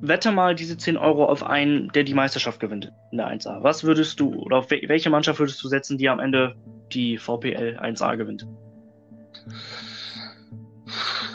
wette 0.00 0.32
mal 0.32 0.56
diese 0.56 0.76
10 0.76 0.96
Euro 0.96 1.26
auf 1.26 1.44
einen, 1.44 1.88
der 1.90 2.02
die 2.02 2.14
Meisterschaft 2.14 2.58
gewinnt 2.58 2.90
in 3.12 3.18
der 3.18 3.28
1A. 3.28 3.62
Was 3.62 3.84
würdest 3.84 4.18
du, 4.18 4.34
oder 4.34 4.56
auf 4.56 4.70
welche 4.72 5.08
Mannschaft 5.08 5.38
würdest 5.38 5.62
du 5.62 5.68
setzen, 5.68 5.98
die 5.98 6.08
am 6.08 6.18
Ende 6.18 6.56
die 6.94 7.18
VPL 7.18 7.78
1A 7.80 8.16
gewinnt? 8.16 8.46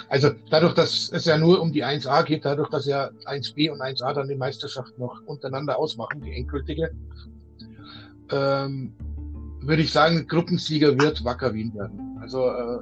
Also 0.10 0.32
dadurch, 0.50 0.74
dass 0.74 1.10
es 1.12 1.26
ja 1.26 1.38
nur 1.38 1.60
um 1.62 1.74
die 1.74 1.84
1A 1.84 2.24
geht, 2.24 2.46
dadurch, 2.46 2.70
dass 2.70 2.86
ja 2.86 3.10
1B 3.26 3.70
und 3.70 3.82
1A 3.82 4.14
dann 4.14 4.30
die 4.30 4.36
Meisterschaft 4.36 4.98
noch 4.98 5.22
untereinander 5.26 5.78
ausmachen, 5.78 6.22
die 6.22 6.32
endgültige, 6.32 6.92
ähm, 8.32 8.96
würde 9.62 9.82
ich 9.82 9.92
sagen, 9.92 10.26
Gruppensieger 10.28 10.98
wird 10.98 11.24
Wacker 11.26 11.54
Wien 11.54 11.74
werden. 11.74 12.18
Also 12.22 12.50
äh, 12.50 12.80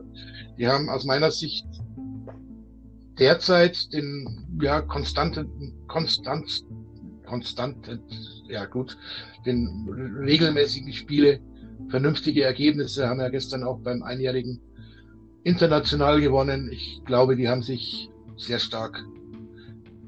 die 0.57 0.67
haben 0.67 0.89
aus 0.89 1.03
meiner 1.05 1.31
Sicht 1.31 1.65
derzeit 3.17 3.91
den 3.93 4.45
ja 4.61 4.81
konstanten 4.81 5.73
konstant 5.87 6.65
konstant 7.25 7.99
ja 8.47 8.65
gut 8.65 8.97
den 9.45 9.87
regelmäßigen 10.21 10.93
Spiele 10.93 11.39
vernünftige 11.89 12.43
Ergebnisse 12.43 13.07
haben 13.07 13.19
ja 13.19 13.29
gestern 13.29 13.63
auch 13.63 13.79
beim 13.79 14.03
einjährigen 14.03 14.59
international 15.43 16.21
gewonnen. 16.21 16.69
Ich 16.71 17.01
glaube, 17.05 17.35
die 17.35 17.47
haben 17.47 17.61
sich 17.61 18.09
sehr 18.37 18.59
stark 18.59 19.03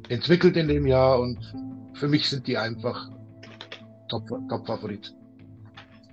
entwickelt 0.10 0.58
in 0.58 0.68
dem 0.68 0.88
Jahr 0.88 1.20
und 1.20 1.38
für 1.94 2.08
mich 2.08 2.30
sind 2.30 2.48
die 2.48 2.58
einfach 2.58 3.10
Top-Favorit. 4.10 5.08
Top 5.08 5.18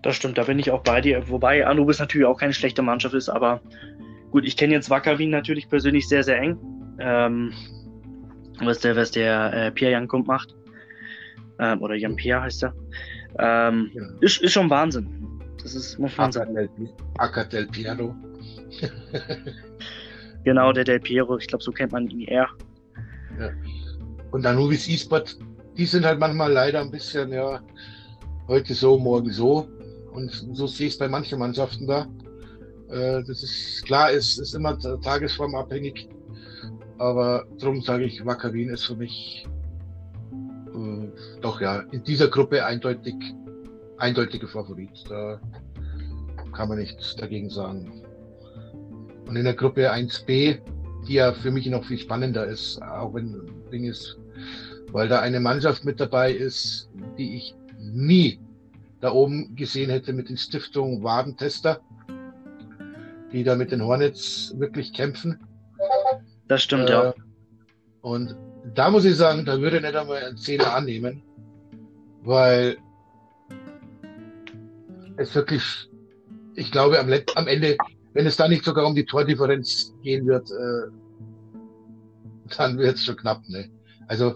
das 0.03 0.17
stimmt, 0.17 0.37
da 0.37 0.45
bin 0.45 0.59
ich 0.59 0.71
auch 0.71 0.83
bei 0.83 1.01
dir. 1.01 1.29
Wobei 1.29 1.67
Anubis 1.67 1.99
natürlich 1.99 2.27
auch 2.27 2.39
keine 2.39 2.53
schlechte 2.53 2.83
Mannschaft 2.83 3.15
ist, 3.15 3.29
aber 3.29 3.61
gut, 4.31 4.45
ich 4.45 4.57
kenne 4.57 4.75
jetzt 4.75 4.91
Wacker 4.91 5.19
Wien 5.19 5.31
natürlich 5.31 5.69
persönlich 5.69 6.09
sehr, 6.09 6.23
sehr 6.23 6.39
eng 6.39 6.59
ähm, 6.99 7.53
was 8.61 8.81
der, 8.81 8.97
was 8.97 9.11
der 9.11 9.53
äh, 9.53 9.71
Pierre 9.73 9.93
Jankump 9.93 10.27
macht. 10.27 10.55
Ähm, 11.59 11.83
oder 11.83 11.95
Jan 11.95 12.17
Pierre 12.17 12.43
heißt 12.43 12.65
er. 12.65 12.75
Ähm, 13.39 13.91
ja. 13.95 14.03
ist, 14.21 14.41
ist 14.43 14.53
schon 14.53 14.71
Wahnsinn. 14.71 15.09
Das 15.65 15.75
ist, 15.75 15.99
sagen. 16.31 16.71
Acker 17.17 17.45
del 17.47 17.67
Piero. 17.67 18.15
genau, 20.45 20.73
der 20.73 20.85
Del 20.85 21.01
Piero. 21.01 21.39
Ich 21.39 21.47
glaube, 21.47 21.65
so 21.65 21.73
kennt 21.73 21.91
man 21.91 22.07
ihn 22.09 22.21
eher. 22.29 22.49
Ja. 23.41 23.51
Und 24.31 24.45
Anubis 24.45 24.87
E-Sport, 24.87 25.39
die 25.79 25.87
sind 25.87 26.05
halt 26.05 26.21
manchmal 26.21 26.53
leider 26.53 26.83
ein 26.83 26.91
bisschen, 26.91 27.33
ja, 27.33 27.63
heute 28.47 28.75
so, 28.75 28.99
morgen 28.99 29.31
so. 29.31 29.67
Und 30.13 30.31
so 30.53 30.67
sehe 30.67 30.89
ich 30.89 30.93
es 30.93 30.99
bei 30.99 31.09
manchen 31.09 31.39
Mannschaften 31.39 31.87
da. 31.87 32.07
Äh, 32.91 33.25
das 33.25 33.43
ist 33.43 33.87
klar, 33.87 34.13
es 34.13 34.37
ist 34.37 34.55
immer 34.55 34.79
tagesformabhängig. 34.79 36.11
Aber 36.99 37.47
darum 37.59 37.81
sage 37.81 38.05
ich, 38.05 38.25
Wacker 38.27 38.53
Wien 38.53 38.69
ist 38.69 38.85
für 38.85 38.97
mich 38.97 39.47
äh, 40.75 41.09
doch 41.41 41.63
ja 41.63 41.81
in 41.91 42.05
dieser 42.05 42.29
Gruppe 42.29 42.67
eindeutig 42.67 43.15
eindeutige 43.99 44.49
Favorit. 44.49 45.05
Da 45.09 45.41
kann 46.53 46.69
man 46.69 46.79
nichts 46.79 47.17
dagegen 47.17 47.51
sagen. 47.51 48.03
Und 49.27 49.37
in 49.37 49.45
der 49.45 49.55
Gruppe 49.55 49.93
1b, 49.93 50.59
die 51.07 51.15
ja 51.15 51.33
für 51.33 51.51
mich 51.51 51.67
noch 51.67 51.85
viel 51.85 51.99
spannender 51.99 52.47
ist, 52.47 52.81
auch 52.83 53.15
wenn 53.15 53.41
Ding 53.71 53.85
ist, 53.85 54.19
weil 54.93 55.09
da 55.09 55.21
eine 55.21 55.41
Mannschaft 55.41 55.85
mit 55.85 55.99
dabei 56.01 56.33
ist, 56.33 56.89
die 57.19 57.37
ich 57.37 57.55
nie 57.79 58.39
da 59.01 59.13
oben 59.13 59.55
gesehen 59.57 59.91
hätte 59.91 60.13
mit 60.13 60.29
den 60.29 60.37
Stiftungen 60.37 61.03
Wadentester, 61.03 61.81
die 63.33 63.45
da 63.45 63.57
mit 63.57 63.73
den 63.73 63.83
Hornets 63.83 64.55
wirklich 64.59 64.93
kämpfen. 64.93 65.39
Das 66.49 66.63
stimmt, 66.63 66.89
äh, 66.89 66.93
ja. 66.93 67.15
Und 68.01 68.37
da 68.75 68.91
muss 68.91 69.05
ich 69.05 69.17
sagen, 69.17 69.45
da 69.45 69.61
würde 69.61 69.77
ich 69.79 69.83
nicht 69.83 69.97
einmal 69.97 70.23
einen 70.23 70.37
Zehner 70.37 70.75
annehmen, 70.75 71.23
weil 72.23 72.77
es 75.17 75.35
wirklich, 75.35 75.89
ich 76.55 76.71
glaube, 76.71 76.99
am, 76.99 77.13
am 77.35 77.47
Ende, 77.47 77.77
wenn 78.13 78.27
es 78.27 78.37
da 78.37 78.49
nicht 78.49 78.65
sogar 78.65 78.87
um 78.87 78.95
die 78.95 79.05
Tordifferenz 79.05 79.95
gehen 80.03 80.27
wird, 80.27 80.51
äh, 80.51 80.91
dann 82.57 82.79
wird 82.79 82.97
es 82.97 83.05
schon 83.05 83.17
knapp. 83.17 83.43
Ne? 83.49 83.69
Also, 84.09 84.35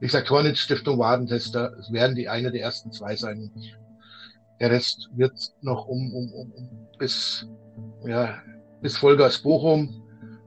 wie 0.00 0.06
gesagt, 0.06 0.30
Hornitz 0.30 0.58
Stiftung 0.58 0.98
Wadentester, 0.98 1.72
es 1.78 1.92
werden 1.92 2.16
die 2.16 2.28
eine 2.28 2.50
der 2.50 2.62
ersten 2.62 2.92
zwei 2.92 3.16
sein. 3.16 3.50
Der 4.60 4.70
Rest 4.70 5.08
wird 5.14 5.32
noch 5.62 5.86
um, 5.86 6.12
um, 6.14 6.32
um, 6.32 6.52
bis, 6.98 7.46
ja, 8.04 8.42
bis 8.80 8.96
Vollgas 8.96 9.38
Bochum, 9.38 10.02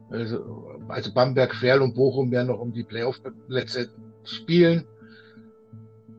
also, 0.10 0.80
also 0.88 1.14
Bamberg, 1.14 1.54
Ferl 1.56 1.82
und 1.82 1.96
Bochum 1.96 2.32
werden 2.32 2.48
noch 2.48 2.60
um 2.60 2.72
die 2.72 2.84
Playoff-Plätze 2.84 3.90
spielen. 4.24 4.86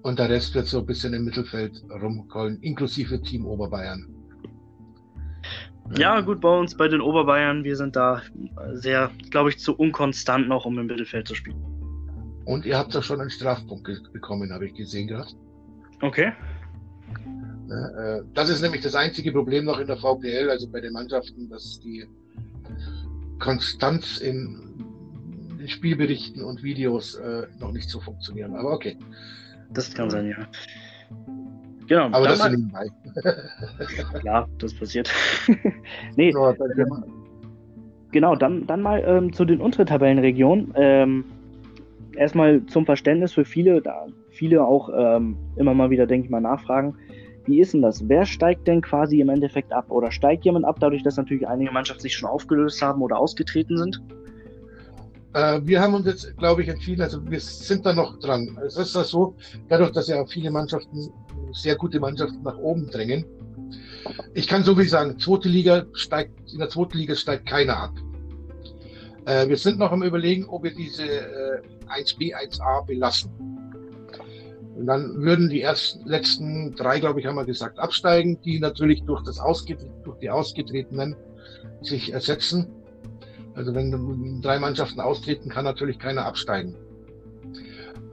Und 0.09 0.19
der 0.19 0.31
Rest 0.31 0.55
wird 0.55 0.67
so 0.67 0.79
ein 0.79 0.87
bisschen 0.87 1.13
im 1.13 1.27
Mittelfeld 1.27 1.85
rumkommen, 1.91 2.63
inklusive 2.63 3.21
Team 3.21 3.45
Oberbayern. 3.45 4.09
Ja, 5.99 6.23
gut, 6.23 6.41
bei 6.41 6.49
uns, 6.49 6.75
bei 6.75 6.89
den 6.89 7.03
Oberbayern, 7.03 7.63
wir 7.63 7.77
sind 7.77 7.95
da 7.95 8.23
sehr, 8.73 9.11
glaube 9.29 9.51
ich, 9.51 9.59
zu 9.59 9.77
unkonstant 9.77 10.49
noch, 10.49 10.65
um 10.65 10.79
im 10.79 10.87
Mittelfeld 10.87 11.29
zu 11.29 11.35
spielen. 11.35 11.63
Und 12.47 12.65
ihr 12.65 12.79
habt 12.79 12.95
doch 12.95 13.03
schon 13.03 13.21
einen 13.21 13.29
Strafpunkt 13.29 13.87
bekommen, 14.15 14.51
habe 14.51 14.65
ich 14.65 14.73
gesehen 14.73 15.09
gehabt. 15.09 15.37
Okay. 16.01 16.33
Äh, 17.69 18.23
das 18.33 18.49
ist 18.49 18.63
nämlich 18.63 18.81
das 18.81 18.95
einzige 18.95 19.31
Problem 19.31 19.67
noch 19.67 19.79
in 19.79 19.89
der 19.89 19.99
VPL, 19.99 20.49
also 20.49 20.71
bei 20.71 20.81
den 20.81 20.95
Mannschaften, 20.95 21.51
dass 21.51 21.81
die 21.81 22.07
Konstanz 23.41 24.17
in 24.17 24.87
Spielberichten 25.67 26.43
und 26.43 26.63
Videos 26.63 27.17
äh, 27.17 27.47
noch 27.61 27.73
nicht 27.73 27.91
so 27.91 28.01
funktionieren. 28.01 28.57
Aber 28.57 28.73
okay. 28.73 28.97
Das 29.71 29.93
kann 29.95 30.11
sein, 30.11 30.29
ja. 30.29 30.47
Genau. 31.89 32.07
Aber 32.13 32.29
das 32.29 32.39
mal, 32.39 32.51
nebenbei. 32.51 32.87
ja, 34.23 34.47
das 34.59 34.75
passiert. 34.75 35.13
nee. 36.17 36.31
So, 36.33 36.51
ähm, 36.51 37.05
genau, 38.13 38.37
dann, 38.37 38.67
dann 38.67 38.83
mal 38.83 39.03
ähm, 39.07 39.33
zu 39.33 39.45
den 39.45 39.61
unteren 39.61 39.87
Tabellenregionen. 39.87 40.73
Ähm, 40.77 41.25
erstmal 42.17 42.65
zum 42.67 42.85
Verständnis 42.85 43.33
für 43.33 43.45
viele, 43.45 43.81
da 43.81 44.07
viele 44.31 44.65
auch 44.65 44.91
ähm, 44.95 45.37
immer 45.57 45.75
mal 45.75 45.91
wieder, 45.91 46.07
denke 46.07 46.27
ich 46.27 46.31
mal, 46.31 46.41
nachfragen. 46.41 46.95
Wie 47.47 47.61
ist 47.61 47.73
denn 47.73 47.81
das? 47.81 48.07
Wer 48.07 48.27
steigt 48.27 48.69
denn 48.69 48.83
quasi 48.83 49.21
im 49.21 49.31
Endeffekt 49.31 49.73
ab? 49.73 49.91
Oder 49.91 50.11
steigt 50.11 50.45
jemand 50.45 50.67
ab, 50.67 50.77
dadurch, 50.81 51.03
dass 51.03 51.17
natürlich 51.17 51.49
einige 51.49 51.73
Mannschaften 51.73 52.03
sich 52.03 52.15
schon 52.15 52.29
aufgelöst 52.29 52.83
haben 52.83 53.01
oder 53.01 53.19
ausgetreten 53.19 53.79
sind? 53.79 54.03
Äh, 55.39 55.61
wir 55.65 55.81
haben 55.81 55.95
uns 55.95 56.07
jetzt, 56.07 56.37
glaube 56.37 56.63
ich, 56.63 56.69
entschieden, 56.69 57.03
also 57.03 57.25
wir 57.31 57.39
sind 57.39 57.87
da 57.87 57.93
noch 57.93 58.19
dran. 58.19 58.59
Es 58.67 58.77
ist 58.77 58.97
das 58.97 59.11
so, 59.11 59.37
dadurch, 59.69 59.93
dass 59.93 60.09
ja 60.09 60.27
viele 60.27 60.51
Mannschaften, 60.51 61.13
sehr 61.53 61.77
gute 61.77 62.01
Mannschaften 62.01 62.43
nach 62.43 62.59
oben 62.59 62.91
drängen. 62.91 63.25
Ich 64.35 64.49
kann 64.49 64.65
so 64.65 64.75
viel 64.75 64.89
sagen, 64.89 65.17
zweite 65.19 65.49
Liga 65.49 65.85
steigt, 65.93 66.53
in 66.53 66.59
der 66.59 66.69
zweiten 66.69 66.99
Liga 66.99 67.15
steigt 67.15 67.47
keiner 67.47 67.77
ab. 67.77 67.93
Äh, 69.27 69.49
wir 69.49 69.57
sind 69.57 69.79
noch 69.79 69.93
am 69.93 70.03
überlegen, 70.03 70.45
ob 70.47 70.65
wir 70.65 70.75
diese 70.75 71.05
äh, 71.05 71.61
1b, 71.89 72.35
1a 72.35 72.85
belassen. 72.85 73.31
Und 74.77 74.87
dann 74.87 75.23
würden 75.23 75.49
die 75.49 75.63
ersten, 75.63 76.05
letzten 76.09 76.75
drei, 76.75 76.99
glaube 76.99 77.21
ich, 77.21 77.27
haben 77.27 77.37
wir 77.37 77.45
gesagt, 77.45 77.79
absteigen, 77.79 78.41
die 78.43 78.59
natürlich 78.59 79.05
durch, 79.05 79.23
das 79.23 79.37
durch 79.37 80.19
die 80.21 80.31
Ausgetretenen 80.31 81.15
sich 81.81 82.13
ersetzen. 82.13 82.73
Also 83.59 83.75
wenn 83.75 84.41
drei 84.41 84.61
Mannschaften 84.61 85.01
austreten, 85.01 85.51
kann 85.51 85.65
natürlich 85.65 85.99
keiner 85.99 86.25
absteigen. 86.25 86.77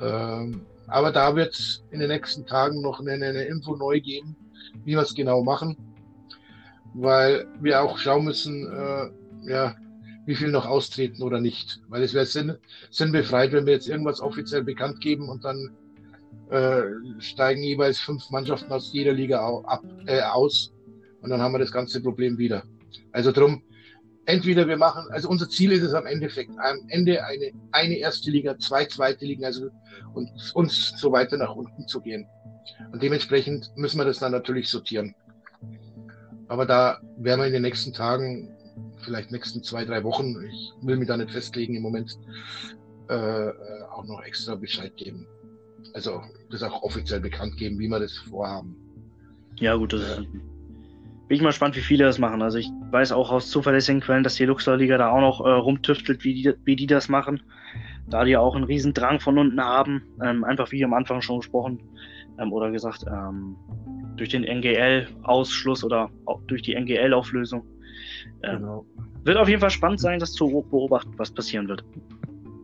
Ähm, 0.01 0.61
aber 0.87 1.11
da 1.11 1.35
wird 1.35 1.53
es 1.53 1.83
in 1.91 1.99
den 1.99 2.09
nächsten 2.09 2.47
Tagen 2.47 2.81
noch 2.81 2.99
eine, 2.99 3.11
eine 3.11 3.43
Info 3.43 3.75
neu 3.75 3.99
geben, 4.01 4.35
wie 4.85 4.93
wir 4.93 5.01
es 5.01 5.13
genau 5.13 5.43
machen, 5.43 5.77
weil 6.95 7.45
wir 7.61 7.83
auch 7.83 7.99
schauen 7.99 8.25
müssen, 8.25 8.65
äh, 8.65 9.11
ja, 9.47 9.75
wie 10.25 10.33
viel 10.33 10.49
noch 10.49 10.65
austreten 10.65 11.21
oder 11.21 11.39
nicht. 11.39 11.79
Weil 11.89 12.01
es 12.01 12.15
wäre 12.15 12.25
sinn, 12.25 12.57
sinnbefreit, 12.89 13.51
wenn 13.51 13.67
wir 13.67 13.73
jetzt 13.73 13.87
irgendwas 13.87 14.21
offiziell 14.21 14.63
bekannt 14.63 14.99
geben 14.99 15.29
und 15.29 15.45
dann 15.45 15.69
äh, 16.49 16.81
steigen 17.19 17.61
jeweils 17.61 17.99
fünf 17.99 18.31
Mannschaften 18.31 18.71
aus 18.71 18.91
jeder 18.91 19.13
Liga 19.13 19.45
ab, 19.65 19.83
äh, 20.07 20.21
aus 20.21 20.73
und 21.21 21.29
dann 21.29 21.39
haben 21.39 21.53
wir 21.53 21.59
das 21.59 21.71
ganze 21.71 22.01
Problem 22.01 22.39
wieder. 22.39 22.63
Also 23.11 23.31
drum, 23.31 23.61
entweder 24.25 24.67
wir 24.67 24.77
machen, 24.77 25.05
also 25.11 25.29
unser 25.29 25.49
Ziel 25.49 25.71
ist 25.71 25.83
es 25.83 25.93
am 25.93 26.05
Endeffekt, 26.05 26.51
am 26.57 26.77
Ende 26.87 27.23
eine, 27.23 27.51
eine 27.71 27.97
erste 27.97 28.31
Liga, 28.31 28.57
zwei 28.57 28.85
zweite 28.85 29.25
Ligen, 29.25 29.45
also 29.45 29.69
und 30.13 30.29
uns 30.53 30.93
so 30.97 31.11
weiter 31.11 31.37
nach 31.37 31.55
unten 31.55 31.87
zu 31.87 32.01
gehen. 32.01 32.27
Und 32.91 33.03
dementsprechend 33.03 33.71
müssen 33.75 33.97
wir 33.97 34.05
das 34.05 34.19
dann 34.19 34.31
natürlich 34.31 34.69
sortieren. 34.69 35.13
Aber 36.47 36.65
da 36.65 36.99
werden 37.17 37.39
wir 37.39 37.47
in 37.47 37.53
den 37.53 37.61
nächsten 37.61 37.93
Tagen, 37.93 38.51
vielleicht 39.03 39.31
nächsten 39.31 39.63
zwei, 39.63 39.85
drei 39.85 40.03
Wochen, 40.03 40.35
ich 40.49 40.71
will 40.81 40.97
mich 40.97 41.07
da 41.07 41.17
nicht 41.17 41.31
festlegen 41.31 41.75
im 41.75 41.81
Moment, 41.81 42.17
äh, 43.09 43.49
auch 43.91 44.05
noch 44.05 44.23
extra 44.23 44.55
Bescheid 44.55 44.95
geben. 44.97 45.27
Also 45.93 46.21
das 46.49 46.63
auch 46.63 46.81
offiziell 46.83 47.19
bekannt 47.19 47.57
geben, 47.57 47.79
wie 47.79 47.87
wir 47.87 47.99
das 47.99 48.13
vorhaben. 48.29 48.75
Ja, 49.59 49.75
gut, 49.75 49.93
das 49.93 50.01
ist 50.01 50.27
bin 51.27 51.37
ich 51.37 51.41
mal 51.41 51.49
gespannt, 51.49 51.75
wie 51.75 51.81
viele 51.81 52.05
das 52.05 52.19
machen. 52.19 52.41
Also 52.41 52.57
ich 52.59 52.69
weiß 52.91 53.11
auch 53.11 53.31
aus 53.31 53.49
zuverlässigen 53.49 54.01
Quellen, 54.01 54.23
dass 54.23 54.35
die 54.35 54.45
Luxor-Liga 54.45 54.97
da 54.97 55.09
auch 55.09 55.21
noch 55.21 55.45
äh, 55.45 55.49
rumtüftelt, 55.49 56.23
wie 56.23 56.35
die, 56.35 56.53
wie 56.65 56.75
die 56.75 56.87
das 56.87 57.09
machen. 57.09 57.41
Da 58.07 58.23
die 58.23 58.37
auch 58.37 58.55
einen 58.55 58.65
riesen 58.65 58.93
Drang 58.93 59.19
von 59.19 59.37
unten 59.37 59.59
haben. 59.59 60.03
Ähm, 60.23 60.43
einfach 60.43 60.71
wie 60.71 60.83
am 60.83 60.93
Anfang 60.93 61.21
schon 61.21 61.39
gesprochen 61.39 61.79
ähm, 62.39 62.53
oder 62.53 62.69
gesagt, 62.71 63.05
ähm, 63.07 63.55
durch 64.17 64.29
den 64.29 64.43
NGL-Ausschluss 64.43 65.83
oder 65.83 66.09
durch 66.47 66.61
die 66.61 66.75
NGL-Auflösung. 66.75 67.65
Ähm, 68.43 68.59
genau. 68.59 68.85
Wird 69.23 69.37
auf 69.37 69.49
jeden 69.49 69.61
Fall 69.61 69.71
spannend 69.71 69.99
sein, 69.99 70.19
das 70.19 70.33
zu 70.33 70.47
beobachten, 70.69 71.13
was 71.17 71.31
passieren 71.31 71.67
wird. 71.67 71.83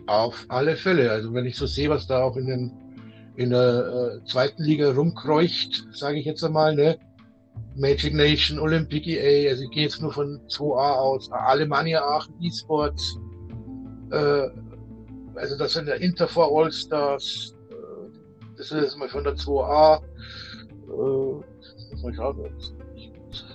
Auf 0.06 0.46
alle 0.50 0.76
Fälle. 0.76 1.12
Also 1.12 1.34
wenn 1.34 1.46
ich 1.46 1.56
so 1.56 1.66
sehe, 1.66 1.90
was 1.90 2.06
da 2.06 2.22
auch 2.22 2.38
in, 2.38 2.46
den, 2.46 2.72
in 3.38 3.50
der 3.50 4.20
äh, 4.22 4.26
zweiten 4.26 4.64
Liga 4.64 4.92
rumkreucht, 4.92 5.88
sage 5.92 6.20
ich 6.20 6.26
jetzt 6.26 6.44
einmal, 6.44 6.76
ne? 6.76 7.00
Magic 7.76 8.14
Nation, 8.14 8.60
Olympic 8.60 9.08
EA, 9.08 9.50
also 9.50 9.64
ich 9.64 9.72
gehe 9.72 9.84
jetzt 9.84 10.02
nur 10.02 10.12
von 10.12 10.40
2A 10.50 10.96
aus, 10.96 11.32
Alemannia 11.32 12.02
Aachen 12.02 12.34
Esports, 12.42 13.18
äh, 14.12 14.48
also 15.36 15.58
das 15.58 15.74
sind 15.74 15.88
ja 15.88 15.96
Interfor 15.96 16.50
All-Stars, 16.52 17.56
äh, 17.70 17.76
das 18.58 18.72
ist 18.72 18.82
jetzt 18.82 18.98
mal 18.98 19.10
von 19.10 19.24
der 19.24 19.36
2A. 19.36 20.02
Äh, 20.90 21.42
ich, 22.96 23.12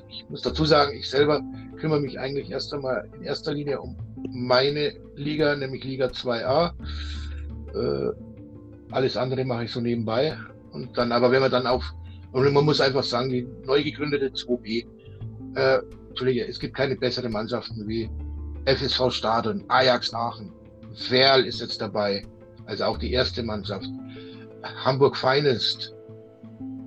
ich 0.09 0.29
muss 0.31 0.43
dazu 0.43 0.65
sagen, 0.65 0.97
ich 0.97 1.09
selber 1.11 1.43
kümmere 1.77 2.01
mich 2.01 2.19
eigentlich 2.19 2.51
erst 2.51 2.73
einmal 2.73 3.09
in 3.15 3.23
erster 3.23 3.53
Linie 3.53 3.81
um 3.81 3.97
meine 4.31 4.95
Liga, 5.15 5.55
nämlich 5.57 5.85
Liga 5.85 6.07
2A. 6.07 6.73
Äh, 7.75 8.13
alles 8.91 9.17
andere 9.17 9.45
mache 9.45 9.65
ich 9.65 9.73
so 9.73 9.81
nebenbei. 9.81 10.37
Und 10.73 10.97
dann, 10.97 11.13
aber 11.13 11.31
wenn 11.31 11.41
man 11.41 11.51
dann 11.51 11.67
auf 11.67 11.85
und 12.37 12.53
man 12.53 12.67
muss 12.67 12.83
einfach 12.83 13.03
sagen, 13.03 13.31
die 13.31 13.49
neu 13.65 13.83
gegründete 13.83 14.27
2B, 14.27 14.85
äh, 15.55 15.79
Entschuldige, 16.11 16.47
es 16.47 16.61
gibt 16.61 16.75
keine 16.75 16.95
besseren 16.95 17.33
Mannschaften 17.33 17.89
wie 17.89 18.11
FSV 18.67 19.11
Stadion, 19.11 19.65
Ajax 19.69 20.13
Aachen, 20.13 20.53
Verl 20.95 21.47
ist 21.47 21.63
jetzt 21.63 21.81
dabei, 21.81 22.27
also 22.67 22.85
auch 22.85 22.99
die 22.99 23.11
erste 23.11 23.43
Mannschaft. 23.43 23.87
Hamburg 24.85 25.17
Finest, 25.17 25.95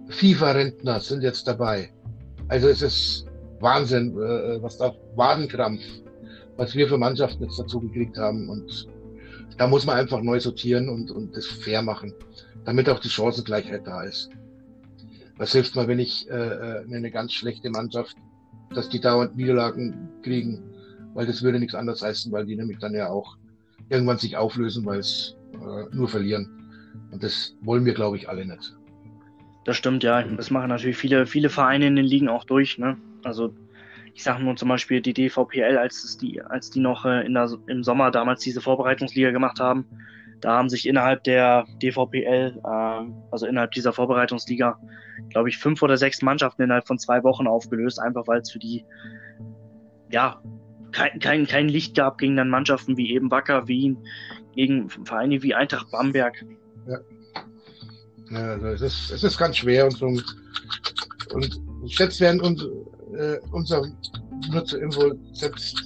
FIFA-Rentner 0.09 0.99
sind 0.99 1.23
jetzt 1.23 1.47
dabei. 1.47 1.91
Also 2.49 2.67
es 2.67 2.83
ist 2.83 3.25
Wahnsinn, 3.59 4.11
äh, 4.19 4.61
was 4.61 4.77
da 4.77 4.93
Wadenkrampf, 5.15 5.81
was 6.57 6.75
wir 6.75 6.87
für 6.87 6.99
Mannschaften 6.99 7.45
jetzt 7.45 7.57
dazu 7.57 7.79
gekriegt 7.79 8.19
haben. 8.19 8.49
Und 8.49 8.87
da 9.57 9.67
muss 9.67 9.83
man 9.83 9.97
einfach 9.97 10.21
neu 10.21 10.39
sortieren 10.39 10.89
und, 10.89 11.09
und 11.09 11.35
das 11.35 11.47
fair 11.47 11.81
machen, 11.81 12.13
damit 12.65 12.87
auch 12.87 12.99
die 12.99 13.09
Chancengleichheit 13.09 13.87
da 13.87 14.03
ist. 14.03 14.29
Was 15.39 15.53
hilft 15.53 15.75
mir, 15.75 15.87
wenn 15.87 15.99
ich 15.99 16.29
äh, 16.29 16.33
äh 16.33 16.85
eine 16.85 17.09
ganz 17.09 17.33
schlechte 17.33 17.69
Mannschaft, 17.71 18.15
dass 18.75 18.89
die 18.89 18.99
dauernd 18.99 19.35
Niederlagen 19.35 20.09
kriegen, 20.21 20.61
weil 21.13 21.25
das 21.25 21.41
würde 21.41 21.59
nichts 21.59 21.73
anderes 21.73 22.03
heißen, 22.03 22.31
weil 22.31 22.45
die 22.45 22.55
nämlich 22.55 22.77
dann 22.77 22.93
ja 22.93 23.09
auch 23.09 23.37
irgendwann 23.89 24.17
sich 24.17 24.37
auflösen, 24.37 24.85
weil 24.85 24.99
es 24.99 25.35
äh, 25.53 25.95
nur 25.95 26.07
verlieren. 26.07 26.47
Und 27.11 27.23
das 27.23 27.55
wollen 27.61 27.85
wir, 27.85 27.93
glaube 27.93 28.17
ich, 28.17 28.29
alle 28.29 28.45
nicht. 28.45 28.75
Das 29.65 29.77
stimmt, 29.77 30.03
ja. 30.03 30.21
Das 30.21 30.51
machen 30.51 30.69
natürlich 30.69 30.97
viele, 30.97 31.25
viele 31.25 31.49
Vereine 31.49 31.87
in 31.87 31.95
den 31.95 32.05
Ligen 32.05 32.29
auch 32.29 32.43
durch. 32.43 32.77
Ne? 32.77 32.97
Also 33.23 33.53
ich 34.13 34.23
sage 34.23 34.43
nur 34.43 34.55
zum 34.55 34.69
Beispiel 34.69 35.01
die 35.01 35.13
DVPL, 35.13 35.77
als, 35.77 36.17
die, 36.17 36.41
als 36.41 36.69
die 36.69 36.79
noch 36.79 37.05
äh, 37.05 37.23
der, 37.31 37.49
im 37.67 37.83
Sommer 37.83 38.11
damals 38.11 38.41
diese 38.41 38.61
Vorbereitungsliga 38.61 39.31
gemacht 39.31 39.59
haben, 39.59 39.85
da 40.41 40.57
haben 40.57 40.69
sich 40.69 40.87
innerhalb 40.87 41.23
der 41.23 41.65
DVPL, 41.81 42.59
äh, 42.63 43.11
also 43.31 43.45
innerhalb 43.45 43.71
dieser 43.71 43.93
Vorbereitungsliga, 43.93 44.79
glaube 45.29 45.49
ich, 45.49 45.57
fünf 45.57 45.81
oder 45.81 45.97
sechs 45.97 46.21
Mannschaften 46.21 46.63
innerhalb 46.63 46.87
von 46.87 46.99
zwei 46.99 47.23
Wochen 47.23 47.47
aufgelöst, 47.47 47.99
einfach 47.99 48.27
weil 48.27 48.41
es 48.41 48.51
für 48.51 48.59
die 48.59 48.85
ja 50.11 50.41
kein, 50.91 51.19
kein, 51.19 51.45
kein 51.45 51.69
Licht 51.69 51.95
gab 51.95 52.17
gegen 52.17 52.35
dann 52.35 52.49
Mannschaften 52.49 52.97
wie 52.97 53.13
eben 53.13 53.29
Wacker, 53.29 53.67
Wien, 53.67 53.97
gegen 54.55 54.89
Vereine 54.89 55.41
wie 55.43 55.53
Eintracht 55.53 55.91
Bamberg. 55.91 56.45
Ja. 56.87 56.99
ja 58.31 58.39
also 58.53 58.67
es, 58.67 58.81
ist, 58.81 59.11
es 59.11 59.23
ist 59.23 59.37
ganz 59.37 59.57
schwer 59.57 59.85
und 59.85 59.97
so. 59.97 60.07
Und 61.33 61.61
jetzt 61.83 62.19
werden 62.19 62.41
uns, 62.41 62.63
äh, 63.17 63.37
unser 63.51 63.85
nur 64.51 64.65
zur 64.65 64.81
Info, 64.81 65.13
selbst 65.33 65.85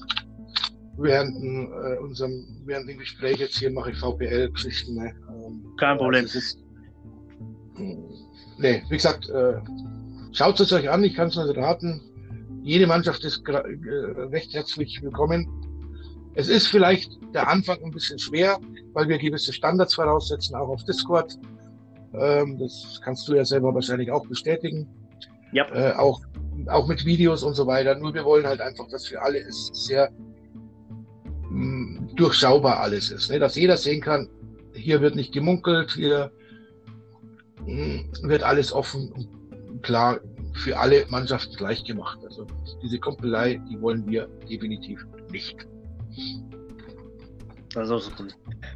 während, 0.97 1.35
äh, 1.43 1.99
unserem, 1.99 2.45
während 2.65 2.89
dem 2.89 2.99
Gespräch 2.99 3.37
jetzt 3.37 3.57
hier 3.57 3.71
mache 3.71 3.91
ich 3.91 3.97
VPL-Geschichten. 3.97 4.95
Ne? 4.95 5.13
Ähm, 5.29 5.65
Kein 5.79 5.97
Problem. 5.97 6.25
Ist, 6.25 6.59
nee, 8.57 8.83
wie 8.89 8.95
gesagt, 8.95 9.29
äh, 9.29 9.55
schaut 10.31 10.59
es 10.59 10.71
euch 10.71 10.89
an, 10.89 11.03
ich 11.03 11.15
kann 11.15 11.27
es 11.27 11.35
nur 11.35 11.55
raten. 11.55 12.01
Jede 12.61 12.87
Mannschaft 12.87 13.23
ist 13.23 13.47
äh, 13.47 13.55
recht 13.55 14.53
herzlich 14.53 15.01
willkommen. 15.01 15.47
Es 16.35 16.47
ist 16.47 16.67
vielleicht 16.67 17.19
der 17.33 17.47
Anfang 17.47 17.83
ein 17.83 17.91
bisschen 17.91 18.17
schwer, 18.17 18.59
weil 18.93 19.07
wir 19.07 19.17
gewisse 19.17 19.53
Standards 19.53 19.95
voraussetzen, 19.95 20.55
auch 20.55 20.69
auf 20.69 20.83
Discord. 20.83 21.37
Ähm, 22.13 22.57
das 22.57 23.01
kannst 23.03 23.27
du 23.27 23.35
ja 23.35 23.45
selber 23.45 23.73
wahrscheinlich 23.73 24.11
auch 24.11 24.25
bestätigen. 24.27 24.87
Ja. 25.51 25.67
Äh, 25.73 25.93
auch, 25.93 26.21
auch 26.67 26.87
mit 26.87 27.05
Videos 27.05 27.43
und 27.43 27.53
so 27.53 27.67
weiter. 27.67 27.95
Nur 27.95 28.13
wir 28.13 28.23
wollen 28.23 28.45
halt 28.45 28.61
einfach, 28.61 28.87
dass 28.89 29.07
für 29.07 29.21
alle 29.21 29.39
es 29.39 29.69
sehr 29.73 30.09
durchschaubar 32.15 32.79
alles 32.79 33.11
ist. 33.11 33.29
Ne? 33.29 33.39
Dass 33.39 33.55
jeder 33.55 33.77
sehen 33.77 34.01
kann, 34.01 34.29
hier 34.73 35.01
wird 35.01 35.15
nicht 35.15 35.33
gemunkelt, 35.33 35.91
hier 35.91 36.31
wird 37.65 38.43
alles 38.43 38.73
offen 38.73 39.11
und 39.13 39.83
klar 39.83 40.19
für 40.53 40.77
alle 40.77 41.05
Mannschaften 41.09 41.55
gleich 41.55 41.83
gemacht. 41.83 42.19
Also 42.25 42.45
diese 42.81 42.99
Kumpelei, 42.99 43.61
die 43.69 43.79
wollen 43.81 44.05
wir 44.07 44.27
definitiv 44.49 45.05
nicht. 45.31 45.67
Also, 47.75 47.99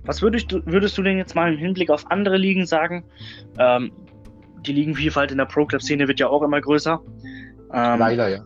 was 0.06 0.22
würdest 0.22 0.52
du, 0.52 0.66
würdest 0.66 0.98
du 0.98 1.04
denn 1.04 1.18
jetzt 1.18 1.36
mal 1.36 1.54
im 1.54 1.60
Hinblick 1.60 1.92
auf 1.92 2.10
andere 2.10 2.38
Ligen 2.38 2.66
sagen? 2.66 3.04
Ähm, 3.60 3.92
die 4.66 4.74
Ligenvielfalt 4.74 5.32
in 5.32 5.38
der 5.38 5.46
Pro-Club-Szene 5.46 6.08
wird 6.08 6.20
ja 6.20 6.28
auch 6.28 6.42
immer 6.42 6.60
größer. 6.60 7.00
Ähm, 7.74 8.00
Leider, 8.00 8.30
ja. 8.30 8.44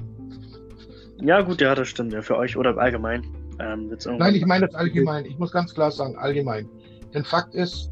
Ja, 1.22 1.42
gut, 1.42 1.62
ja, 1.62 1.74
das 1.74 1.88
stimmt. 1.88 2.12
Ja, 2.12 2.22
für 2.22 2.36
euch 2.36 2.58
oder 2.58 2.78
allgemein. 2.78 3.24
Ähm, 3.60 3.92
Nein, 4.18 4.36
ich 4.36 4.46
meine 4.46 4.68
das 4.68 4.76
allgemein. 4.76 5.26
Ich 5.26 5.38
muss 5.38 5.52
ganz 5.52 5.74
klar 5.74 5.92
sagen, 5.92 6.16
allgemein. 6.18 6.68
Denn 7.14 7.24
Fakt 7.24 7.54
ist, 7.56 7.92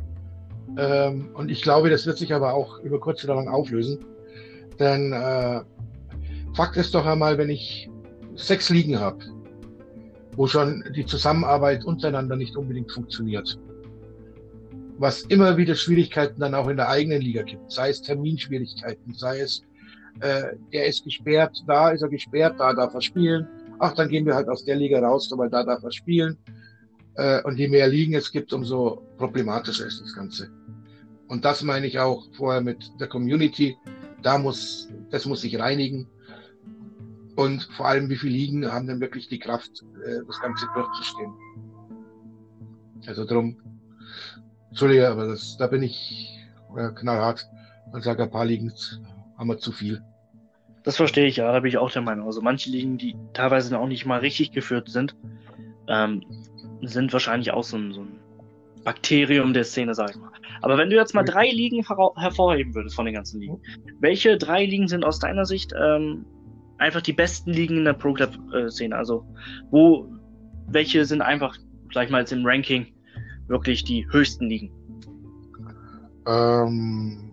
ähm, 0.77 1.29
und 1.33 1.49
ich 1.49 1.61
glaube, 1.61 1.89
das 1.89 2.05
wird 2.05 2.17
sich 2.17 2.33
aber 2.33 2.53
auch 2.53 2.79
über 2.79 2.99
kurz 2.99 3.23
oder 3.23 3.35
lang 3.35 3.47
auflösen, 3.47 4.05
denn 4.79 5.13
äh, 5.13 5.61
Fakt 6.55 6.77
ist 6.77 6.95
doch 6.95 7.05
einmal, 7.05 7.37
wenn 7.37 7.49
ich 7.49 7.89
sechs 8.35 8.69
Ligen 8.69 8.99
habe, 8.99 9.19
wo 10.35 10.47
schon 10.47 10.83
die 10.95 11.05
Zusammenarbeit 11.05 11.83
untereinander 11.83 12.35
nicht 12.35 12.55
unbedingt 12.55 12.91
funktioniert, 12.91 13.59
was 14.97 15.21
immer 15.23 15.57
wieder 15.57 15.75
Schwierigkeiten 15.75 16.39
dann 16.39 16.55
auch 16.55 16.67
in 16.67 16.77
der 16.77 16.89
eigenen 16.89 17.21
Liga 17.21 17.43
gibt, 17.43 17.71
sei 17.71 17.89
es 17.89 18.01
Terminschwierigkeiten, 18.01 19.13
sei 19.13 19.39
es, 19.41 19.63
äh, 20.21 20.55
der 20.71 20.85
ist 20.85 21.03
gesperrt, 21.03 21.63
da 21.67 21.89
ist 21.89 22.01
er 22.01 22.09
gesperrt, 22.09 22.55
da 22.59 22.73
darf 22.73 22.93
er 22.93 23.01
spielen, 23.01 23.47
ach, 23.79 23.93
dann 23.95 24.09
gehen 24.09 24.25
wir 24.25 24.35
halt 24.35 24.49
aus 24.49 24.65
der 24.65 24.75
Liga 24.75 24.99
raus, 24.99 25.31
weil 25.35 25.49
da 25.49 25.63
darf 25.63 25.83
er 25.83 25.91
spielen. 25.91 26.37
Äh, 27.15 27.41
und 27.43 27.57
je 27.57 27.67
mehr 27.67 27.87
Ligen 27.87 28.13
es 28.13 28.31
gibt, 28.31 28.53
umso 28.53 29.01
problematischer 29.17 29.85
ist 29.85 30.01
das 30.01 30.13
Ganze. 30.13 30.49
Und 31.27 31.45
das 31.45 31.63
meine 31.63 31.87
ich 31.87 31.99
auch 31.99 32.27
vorher 32.33 32.61
mit 32.61 32.91
der 32.99 33.07
Community, 33.07 33.77
da 34.21 34.37
muss, 34.37 34.89
das 35.09 35.25
muss 35.25 35.41
sich 35.41 35.59
reinigen. 35.59 36.07
Und 37.35 37.63
vor 37.77 37.87
allem, 37.87 38.09
wie 38.09 38.15
viele 38.17 38.33
Ligen 38.33 38.71
haben 38.71 38.87
denn 38.87 38.99
wirklich 38.99 39.29
die 39.29 39.39
Kraft, 39.39 39.83
äh, 40.05 40.19
das 40.27 40.39
Ganze 40.41 40.67
durchzustehen? 40.73 41.33
Also 43.07 43.25
drum, 43.25 43.57
Entschuldige, 44.69 45.09
aber 45.09 45.27
das, 45.27 45.55
da 45.57 45.67
bin 45.67 45.83
ich 45.83 46.37
äh, 46.77 46.89
knallhart 46.89 47.47
und 47.91 48.03
sage, 48.03 48.23
ein 48.23 48.31
paar 48.31 48.45
Ligen 48.45 48.71
haben 49.37 49.47
wir 49.47 49.57
zu 49.57 49.71
viel. 49.71 50.01
Das 50.89 50.97
verstehe 50.97 51.27
ich, 51.27 51.35
ja, 51.35 51.51
da 51.51 51.59
bin 51.59 51.69
ich 51.69 51.77
auch 51.77 51.91
der 51.91 52.01
Meinung. 52.01 52.25
Also 52.25 52.41
manche 52.41 52.71
Ligen, 52.71 52.97
die 52.97 53.15
teilweise 53.33 53.77
auch 53.77 53.85
nicht 53.85 54.07
mal 54.07 54.21
richtig 54.21 54.53
geführt 54.53 54.89
sind, 54.89 55.15
ähm, 55.87 56.23
sind 56.81 57.13
wahrscheinlich 57.13 57.51
auch 57.51 57.63
so 57.63 57.77
ein, 57.77 57.93
so 57.93 58.01
ein 58.01 58.19
Bakterium 58.83 59.53
der 59.53 59.65
Szene, 59.65 59.93
sag 59.93 60.09
ich 60.09 60.15
mal. 60.15 60.31
Aber 60.63 60.79
wenn 60.79 60.89
du 60.89 60.95
jetzt 60.95 61.13
mal 61.13 61.21
drei 61.21 61.47
Ligen 61.51 61.85
hervorheben 61.85 62.73
würdest 62.73 62.95
von 62.95 63.05
den 63.05 63.13
ganzen 63.13 63.39
Ligen, 63.39 63.61
welche 63.99 64.35
drei 64.39 64.65
Ligen 64.65 64.87
sind 64.87 65.05
aus 65.05 65.19
deiner 65.19 65.45
Sicht 65.45 65.75
ähm, 65.79 66.25
einfach 66.79 67.01
die 67.01 67.13
besten 67.13 67.51
Ligen 67.51 67.77
in 67.77 67.85
der 67.85 67.93
Pro 67.93 68.13
Club 68.13 68.31
Szene? 68.69 68.95
Also 68.95 69.23
wo, 69.69 70.11
welche 70.69 71.05
sind 71.05 71.21
einfach, 71.21 71.55
sag 71.93 72.05
ich 72.05 72.09
mal, 72.09 72.21
jetzt 72.21 72.31
im 72.31 72.43
Ranking 72.43 72.87
wirklich 73.47 73.83
die 73.83 74.07
höchsten 74.11 74.49
Ligen? 74.49 74.71
Ähm, 76.25 77.31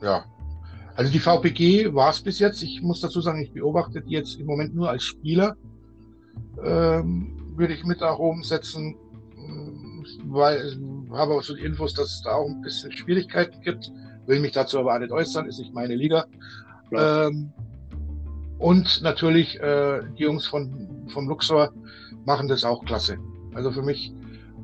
ja. 0.00 0.24
Also 0.96 1.12
die 1.12 1.20
VPG 1.20 1.94
war 1.94 2.10
es 2.10 2.20
bis 2.20 2.38
jetzt. 2.38 2.62
Ich 2.62 2.82
muss 2.82 3.00
dazu 3.00 3.20
sagen, 3.20 3.42
ich 3.42 3.52
beobachte 3.52 4.00
die 4.00 4.12
jetzt 4.12 4.40
im 4.40 4.46
Moment 4.46 4.74
nur 4.74 4.90
als 4.90 5.02
Spieler. 5.04 5.56
Ähm, 6.64 7.54
würde 7.56 7.74
ich 7.74 7.84
mit 7.84 8.00
nach 8.00 8.18
oben 8.18 8.42
setzen 8.42 8.96
weil 10.24 10.66
ich 10.66 11.16
habe 11.16 11.34
auch 11.34 11.42
so 11.42 11.54
die 11.54 11.64
Infos, 11.64 11.94
dass 11.94 12.14
es 12.14 12.22
da 12.22 12.32
auch 12.32 12.46
ein 12.46 12.60
bisschen 12.62 12.92
Schwierigkeiten 12.92 13.60
gibt. 13.62 13.90
Will 14.26 14.40
mich 14.40 14.52
dazu 14.52 14.78
aber 14.78 14.94
auch 14.94 14.98
nicht 14.98 15.12
äußern, 15.12 15.46
ist 15.46 15.58
nicht 15.58 15.74
meine 15.74 15.94
Liga. 15.94 16.26
Ähm, 16.92 17.52
und 18.58 19.02
natürlich 19.02 19.60
äh, 19.60 20.00
die 20.18 20.24
Jungs 20.24 20.46
von, 20.46 21.06
vom 21.12 21.28
Luxor 21.28 21.72
machen 22.24 22.48
das 22.48 22.64
auch 22.64 22.84
klasse. 22.84 23.18
Also 23.54 23.70
für 23.70 23.82
mich. 23.82 24.12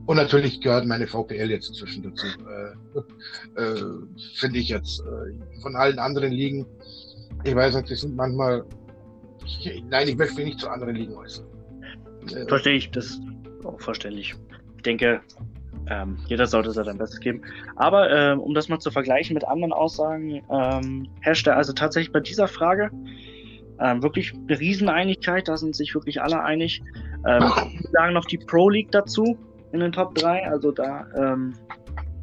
Und 0.06 0.16
natürlich 0.16 0.60
gehört 0.60 0.86
meine 0.86 1.06
VPL 1.06 1.50
jetzt 1.50 1.68
inzwischen 1.68 2.02
dazu. 2.02 2.26
Äh, 2.26 3.62
äh, 3.62 3.84
Finde 4.36 4.58
ich 4.58 4.68
jetzt. 4.68 5.00
Äh, 5.00 5.60
von 5.60 5.76
allen 5.76 5.98
anderen 5.98 6.32
Ligen. 6.32 6.66
Ich 7.44 7.54
weiß 7.54 7.76
nicht, 7.76 7.88
die 7.88 7.94
sind 7.94 8.16
manchmal. 8.16 8.64
Ich, 9.44 9.82
nein, 9.88 10.08
ich 10.08 10.16
möchte 10.16 10.36
mich 10.36 10.46
nicht 10.46 10.60
zu 10.60 10.68
anderen 10.68 10.96
Ligen 10.96 11.14
äußern. 11.14 11.46
Äh, 12.34 12.46
Verstehe 12.46 12.74
ich, 12.74 12.90
das 12.90 13.06
ist 13.06 13.20
auch 13.64 13.80
verständlich. 13.80 14.34
Ich 14.76 14.82
denke, 14.82 15.20
ähm, 15.88 16.18
jeder 16.26 16.46
sollte 16.46 16.72
sein 16.72 16.98
Bestes 16.98 17.20
geben. 17.20 17.42
Aber 17.76 18.10
ähm, 18.10 18.40
um 18.40 18.54
das 18.54 18.68
mal 18.68 18.78
zu 18.78 18.90
vergleichen 18.90 19.34
mit 19.34 19.46
anderen 19.46 19.72
Aussagen, 19.72 20.42
ähm, 20.50 21.08
herrscht 21.20 21.46
da 21.46 21.54
also 21.54 21.72
tatsächlich 21.72 22.12
bei 22.12 22.20
dieser 22.20 22.48
Frage 22.48 22.90
ähm, 23.80 24.02
wirklich 24.02 24.32
eine 24.34 24.58
Rieseneinigkeit. 24.58 25.48
Da 25.48 25.56
sind 25.56 25.74
sich 25.76 25.94
wirklich 25.94 26.20
alle 26.20 26.42
einig. 26.42 26.82
Ähm, 27.26 27.44
sagen 27.92 28.14
noch 28.14 28.24
die 28.24 28.38
Pro 28.38 28.68
League 28.68 28.90
dazu 28.90 29.38
in 29.72 29.80
den 29.80 29.92
Top 29.92 30.14
3. 30.14 30.48
Also 30.48 30.72
da. 30.72 31.06
Ähm, 31.16 31.54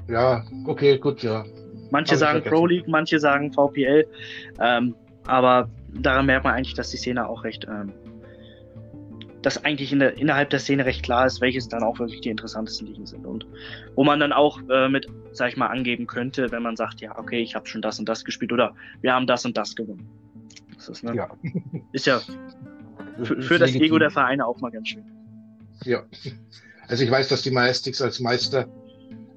ja, 0.07 0.43
okay, 0.65 0.97
gut, 0.97 1.21
ja. 1.23 1.45
Manche 1.91 2.17
sagen 2.17 2.43
Pro 2.43 2.65
League, 2.65 2.87
manche 2.87 3.19
sagen 3.19 3.51
VPL. 3.51 4.05
Ähm, 4.59 4.95
aber 5.25 5.69
daran 5.93 6.25
merkt 6.25 6.43
man 6.45 6.53
eigentlich, 6.53 6.75
dass 6.75 6.89
die 6.91 6.97
Szene 6.97 7.27
auch 7.27 7.43
recht 7.43 7.65
ähm, 7.67 7.91
dass 9.41 9.63
eigentlich 9.63 9.91
in 9.91 9.99
der, 9.99 10.17
innerhalb 10.17 10.49
der 10.49 10.59
Szene 10.59 10.85
recht 10.85 11.03
klar 11.03 11.25
ist, 11.25 11.41
welches 11.41 11.67
dann 11.69 11.83
auch 11.83 11.99
wirklich 11.99 12.21
die 12.21 12.29
interessantesten 12.29 12.87
Ligen 12.87 13.05
sind 13.05 13.25
und 13.25 13.45
wo 13.95 14.03
man 14.03 14.19
dann 14.19 14.33
auch 14.33 14.59
äh, 14.69 14.89
mit, 14.89 15.07
sag 15.31 15.49
ich 15.49 15.57
mal, 15.57 15.67
angeben 15.67 16.07
könnte, 16.07 16.51
wenn 16.51 16.63
man 16.63 16.75
sagt, 16.75 17.01
ja, 17.01 17.17
okay, 17.17 17.39
ich 17.39 17.55
habe 17.55 17.67
schon 17.67 17.81
das 17.81 17.99
und 17.99 18.09
das 18.09 18.25
gespielt 18.25 18.51
oder 18.51 18.75
wir 19.01 19.13
haben 19.13 19.27
das 19.27 19.45
und 19.45 19.55
das 19.55 19.75
gewonnen. 19.75 20.07
Das 20.75 20.89
ist, 20.89 21.03
ne? 21.03 21.15
ja. 21.15 21.29
ist 21.93 22.05
ja 22.05 22.19
für, 23.23 23.41
für 23.41 23.59
das 23.59 23.75
Ego 23.75 23.97
der 23.97 24.11
Vereine 24.11 24.45
auch 24.45 24.59
mal 24.59 24.71
ganz 24.71 24.89
schön. 24.89 25.05
Ja, 25.83 26.03
also 26.89 27.03
ich 27.03 27.11
weiß, 27.11 27.27
dass 27.27 27.43
die 27.43 27.51
Mystics 27.51 28.01
als 28.01 28.19
Meister 28.19 28.67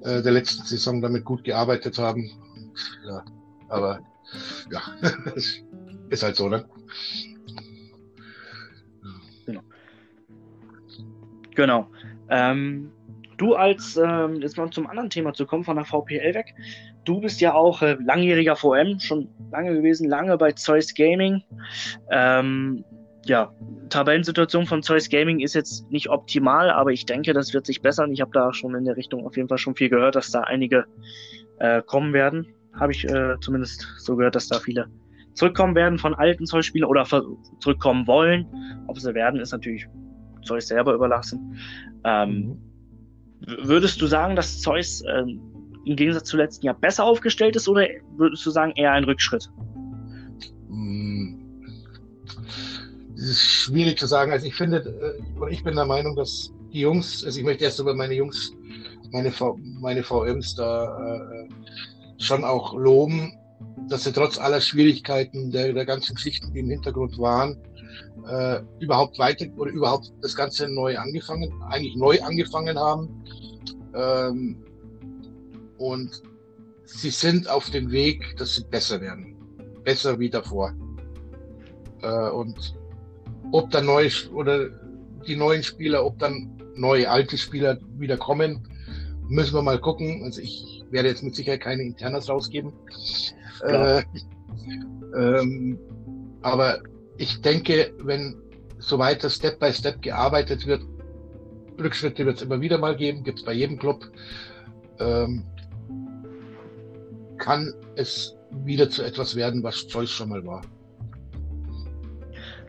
äh, 0.01 0.21
der 0.21 0.31
letzten 0.31 0.65
Saison 0.65 1.01
damit 1.01 1.23
gut 1.23 1.43
gearbeitet 1.43 1.97
haben. 1.99 2.29
Ja, 3.07 3.23
aber 3.69 3.99
ja, 4.71 4.81
ist 6.09 6.23
halt 6.23 6.35
so, 6.35 6.49
ne? 6.49 6.65
Genau. 9.45 9.61
Genau. 11.55 11.87
Ähm, 12.29 12.91
du 13.37 13.53
als, 13.53 13.97
ähm, 13.97 14.41
jetzt 14.41 14.57
mal 14.57 14.69
zum 14.71 14.87
anderen 14.87 15.11
Thema 15.11 15.33
zu 15.33 15.45
kommen, 15.45 15.63
von 15.63 15.75
der 15.75 15.85
VPL 15.85 16.33
weg. 16.33 16.55
Du 17.05 17.21
bist 17.21 17.39
ja 17.39 17.53
auch 17.53 17.83
äh, 17.83 17.97
langjähriger 18.03 18.55
VM, 18.55 18.99
schon 18.99 19.29
lange 19.51 19.75
gewesen, 19.75 20.09
lange 20.09 20.37
bei 20.37 20.53
Zeus 20.53 20.93
Gaming. 20.95 21.43
Ähm, 22.09 22.83
ja, 23.25 23.53
Tabellensituation 23.89 24.65
von 24.65 24.83
Zeus 24.83 25.09
Gaming 25.09 25.39
ist 25.39 25.53
jetzt 25.53 25.89
nicht 25.91 26.09
optimal, 26.09 26.69
aber 26.69 26.91
ich 26.91 27.05
denke, 27.05 27.33
das 27.33 27.53
wird 27.53 27.65
sich 27.65 27.81
bessern. 27.81 28.11
Ich 28.11 28.21
habe 28.21 28.31
da 28.33 28.53
schon 28.53 28.75
in 28.75 28.85
der 28.85 28.97
Richtung 28.97 29.25
auf 29.25 29.37
jeden 29.37 29.47
Fall 29.47 29.57
schon 29.57 29.75
viel 29.75 29.89
gehört, 29.89 30.15
dass 30.15 30.31
da 30.31 30.41
einige 30.41 30.85
äh, 31.59 31.81
kommen 31.81 32.13
werden. 32.13 32.47
Habe 32.73 32.91
ich 32.91 33.07
äh, 33.07 33.35
zumindest 33.39 33.87
so 33.97 34.15
gehört, 34.15 34.35
dass 34.35 34.47
da 34.47 34.59
viele 34.59 34.87
zurückkommen 35.33 35.75
werden 35.75 35.97
von 35.99 36.13
alten 36.13 36.45
Zeus-Spielern 36.45 36.89
oder 36.89 37.05
zurückkommen 37.59 38.07
wollen. 38.07 38.47
Ob 38.87 38.99
sie 38.99 39.13
werden, 39.13 39.39
ist 39.39 39.51
natürlich 39.51 39.87
Zeus 40.43 40.67
selber 40.67 40.93
überlassen. 40.93 41.57
Ähm, 42.03 42.57
würdest 43.45 44.01
du 44.01 44.07
sagen, 44.07 44.35
dass 44.35 44.61
Zeus 44.61 45.01
äh, 45.01 45.23
im 45.85 45.95
Gegensatz 45.95 46.29
zu 46.29 46.37
letzten 46.37 46.65
Jahr 46.65 46.75
besser 46.75 47.03
aufgestellt 47.03 47.55
ist 47.55 47.67
oder 47.67 47.87
würdest 48.15 48.45
du 48.45 48.51
sagen 48.51 48.73
eher 48.75 48.91
ein 48.91 49.03
Rückschritt? 49.03 49.49
Das 53.15 53.25
ist 53.25 53.41
schwierig 53.41 53.99
zu 53.99 54.07
sagen. 54.07 54.31
Also 54.31 54.47
ich 54.47 54.55
finde, 54.55 54.77
äh, 54.77 55.51
ich 55.51 55.63
bin 55.63 55.75
der 55.75 55.85
Meinung, 55.85 56.15
dass 56.15 56.51
die 56.71 56.81
Jungs, 56.81 57.23
also 57.23 57.39
ich 57.39 57.45
möchte 57.45 57.63
erst 57.63 57.79
über 57.79 57.93
meine 57.93 58.13
Jungs, 58.13 58.53
meine, 59.11 59.31
v, 59.31 59.57
meine 59.79 60.03
VMs 60.03 60.55
da 60.55 60.97
äh, 61.15 61.49
schon 62.17 62.43
auch 62.43 62.73
loben, 62.73 63.33
dass 63.87 64.03
sie 64.05 64.11
trotz 64.11 64.37
aller 64.37 64.61
Schwierigkeiten 64.61 65.51
der, 65.51 65.73
der 65.73 65.85
ganzen 65.85 66.15
Geschichten, 66.15 66.51
die 66.53 66.59
im 66.59 66.69
Hintergrund 66.69 67.17
waren, 67.19 67.57
äh, 68.27 68.61
überhaupt 68.79 69.19
weiter 69.19 69.45
oder 69.57 69.71
überhaupt 69.71 70.11
das 70.21 70.35
Ganze 70.35 70.67
neu 70.67 70.97
angefangen, 70.97 71.51
eigentlich 71.69 71.95
neu 71.95 72.19
angefangen 72.21 72.77
haben. 72.77 73.23
Ähm, 73.93 74.63
und 75.77 76.21
sie 76.85 77.09
sind 77.09 77.49
auf 77.49 77.69
dem 77.69 77.91
Weg, 77.91 78.35
dass 78.37 78.55
sie 78.55 78.63
besser 78.65 79.01
werden. 79.01 79.35
Besser 79.83 80.17
wie 80.19 80.29
davor. 80.29 80.73
Äh, 82.01 82.29
und 82.29 82.75
ob 83.53 83.69
dann 83.69 83.85
neue 83.85 84.09
oder 84.33 84.67
die 85.27 85.35
neuen 85.35 85.61
Spieler, 85.61 86.03
ob 86.03 86.17
dann 86.17 86.59
neue 86.75 87.09
alte 87.09 87.37
Spieler 87.37 87.77
wieder 87.99 88.17
kommen, 88.17 88.67
müssen 89.29 89.53
wir 89.53 89.61
mal 89.61 89.79
gucken. 89.79 90.23
Also 90.23 90.41
ich 90.41 90.83
werde 90.89 91.09
jetzt 91.09 91.21
mit 91.21 91.35
Sicherheit 91.35 91.61
keine 91.61 91.83
Internas 91.83 92.27
rausgeben. 92.29 92.73
Äh, 93.63 94.01
ähm, 95.15 95.77
aber 96.41 96.81
ich 97.17 97.41
denke, 97.41 97.93
wenn 97.99 98.35
so 98.79 98.97
weiter 98.97 99.29
Step 99.29 99.59
by 99.59 99.71
Step 99.71 100.01
gearbeitet 100.01 100.65
wird, 100.65 100.81
Rückschritte 101.79 102.25
wird 102.25 102.37
es 102.37 102.41
immer 102.41 102.59
wieder 102.59 102.79
mal 102.79 102.95
geben, 102.97 103.23
gibt 103.23 103.39
es 103.39 103.45
bei 103.45 103.53
jedem 103.53 103.77
Club, 103.77 104.03
ähm, 104.99 105.43
kann 107.37 107.71
es 107.95 108.35
wieder 108.65 108.89
zu 108.89 109.03
etwas 109.03 109.35
werden, 109.35 109.61
was 109.61 109.87
Zeus 109.87 110.09
schon 110.09 110.29
mal 110.29 110.43
war. 110.43 110.63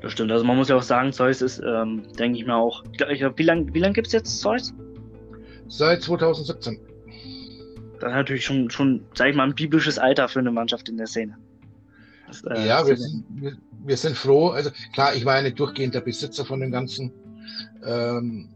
Das 0.05 0.13
stimmt. 0.13 0.31
Also 0.33 0.45
man 0.45 0.59
muss 0.59 0.69
ja 0.69 0.77
auch 0.77 0.83
sagen, 0.83 1.15
Zeus 1.15 1.41
ist, 1.41 1.63
ähm, 1.65 2.03
denke 2.19 2.39
ich 2.39 2.45
mal 2.45 2.57
auch. 2.57 2.85
Ich 2.93 2.99
glaub, 2.99 3.39
wie 3.39 3.43
lange 3.43 3.73
wie 3.73 3.79
lang 3.79 3.95
gibt 3.95 4.09
es 4.09 4.13
jetzt 4.13 4.39
Zeus? 4.39 4.75
Seit 5.67 6.03
2017. 6.03 6.79
Das 8.01 8.11
ist 8.11 8.15
natürlich 8.15 8.45
schon, 8.45 8.69
schon, 8.69 9.07
sag 9.15 9.31
ich 9.31 9.35
mal, 9.35 9.45
ein 9.45 9.55
biblisches 9.55 9.99
Alter 9.99 10.29
für 10.29 10.41
eine 10.41 10.51
Mannschaft 10.51 10.91
in 10.91 10.99
der 10.99 11.07
Szene. 11.07 11.39
Das, 12.27 12.45
äh, 12.45 12.67
ja, 12.67 12.87
wir 12.87 12.99
sind, 12.99 13.25
wir, 13.31 13.57
wir, 13.83 13.97
sind 13.97 14.15
froh. 14.15 14.49
Also 14.49 14.71
klar, 14.93 15.15
ich 15.15 15.25
war 15.25 15.37
ja 15.37 15.43
nicht 15.43 15.59
durchgehend 15.59 15.95
der 15.95 16.03
Besitzer 16.03 16.45
von 16.45 16.61
dem 16.61 16.71
Ganzen. 16.71 17.11
Ähm, 17.83 18.51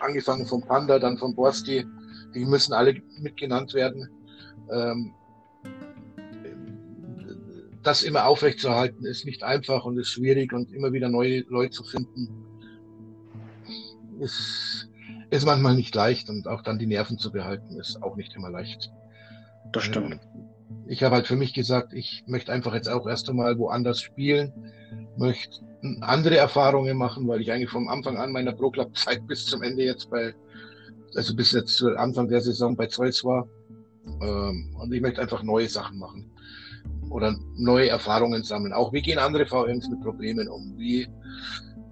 angefangen 0.00 0.44
vom 0.44 0.62
Panda, 0.62 0.98
dann 0.98 1.18
vom 1.18 1.36
Borski. 1.36 1.86
Die 2.34 2.44
müssen 2.44 2.72
alle 2.72 3.00
mitgenannt 3.20 3.74
werden. 3.74 4.08
Ähm, 4.72 5.14
das 7.82 8.02
immer 8.02 8.26
aufrechtzuerhalten 8.26 9.06
ist 9.06 9.24
nicht 9.24 9.42
einfach 9.42 9.84
und 9.84 9.98
ist 9.98 10.10
schwierig 10.10 10.52
und 10.52 10.72
immer 10.72 10.92
wieder 10.92 11.08
neue 11.08 11.40
Leute 11.48 11.70
zu 11.70 11.84
finden 11.84 12.28
ist, 14.20 14.88
ist 15.30 15.46
manchmal 15.46 15.74
nicht 15.74 15.94
leicht 15.94 16.28
und 16.28 16.46
auch 16.46 16.62
dann 16.62 16.78
die 16.78 16.86
Nerven 16.86 17.18
zu 17.18 17.32
behalten 17.32 17.78
ist 17.80 18.02
auch 18.02 18.16
nicht 18.16 18.34
immer 18.34 18.50
leicht. 18.50 18.90
Das 19.72 19.84
stimmt. 19.84 20.12
Ähm, 20.12 20.20
ich 20.86 21.02
habe 21.02 21.14
halt 21.14 21.26
für 21.26 21.36
mich 21.36 21.54
gesagt, 21.54 21.92
ich 21.92 22.24
möchte 22.26 22.52
einfach 22.52 22.74
jetzt 22.74 22.88
auch 22.88 23.06
erst 23.06 23.30
einmal 23.30 23.56
woanders 23.58 24.00
spielen, 24.00 24.52
möchte 25.16 25.60
andere 26.00 26.36
Erfahrungen 26.36 26.96
machen, 26.96 27.26
weil 27.28 27.40
ich 27.40 27.50
eigentlich 27.50 27.70
vom 27.70 27.88
Anfang 27.88 28.18
an 28.18 28.32
meiner 28.32 28.52
Pro 28.52 28.70
Club 28.70 28.94
Zeit 28.96 29.26
bis 29.26 29.46
zum 29.46 29.62
Ende 29.62 29.84
jetzt 29.84 30.10
bei, 30.10 30.34
also 31.14 31.34
bis 31.34 31.52
jetzt 31.52 31.76
zu 31.76 31.96
Anfang 31.96 32.28
der 32.28 32.40
Saison 32.40 32.76
bei 32.76 32.86
Zeus 32.86 33.24
war. 33.24 33.48
Ähm, 34.20 34.76
und 34.78 34.92
ich 34.92 35.00
möchte 35.00 35.22
einfach 35.22 35.42
neue 35.42 35.68
Sachen 35.68 35.98
machen 35.98 36.29
oder 37.10 37.36
neue 37.56 37.88
Erfahrungen 37.88 38.42
sammeln. 38.42 38.72
Auch 38.72 38.92
wie 38.92 39.02
gehen 39.02 39.18
andere 39.18 39.46
VMs 39.46 39.88
mit 39.88 40.00
Problemen 40.00 40.48
um? 40.48 40.74
Wie 40.78 41.06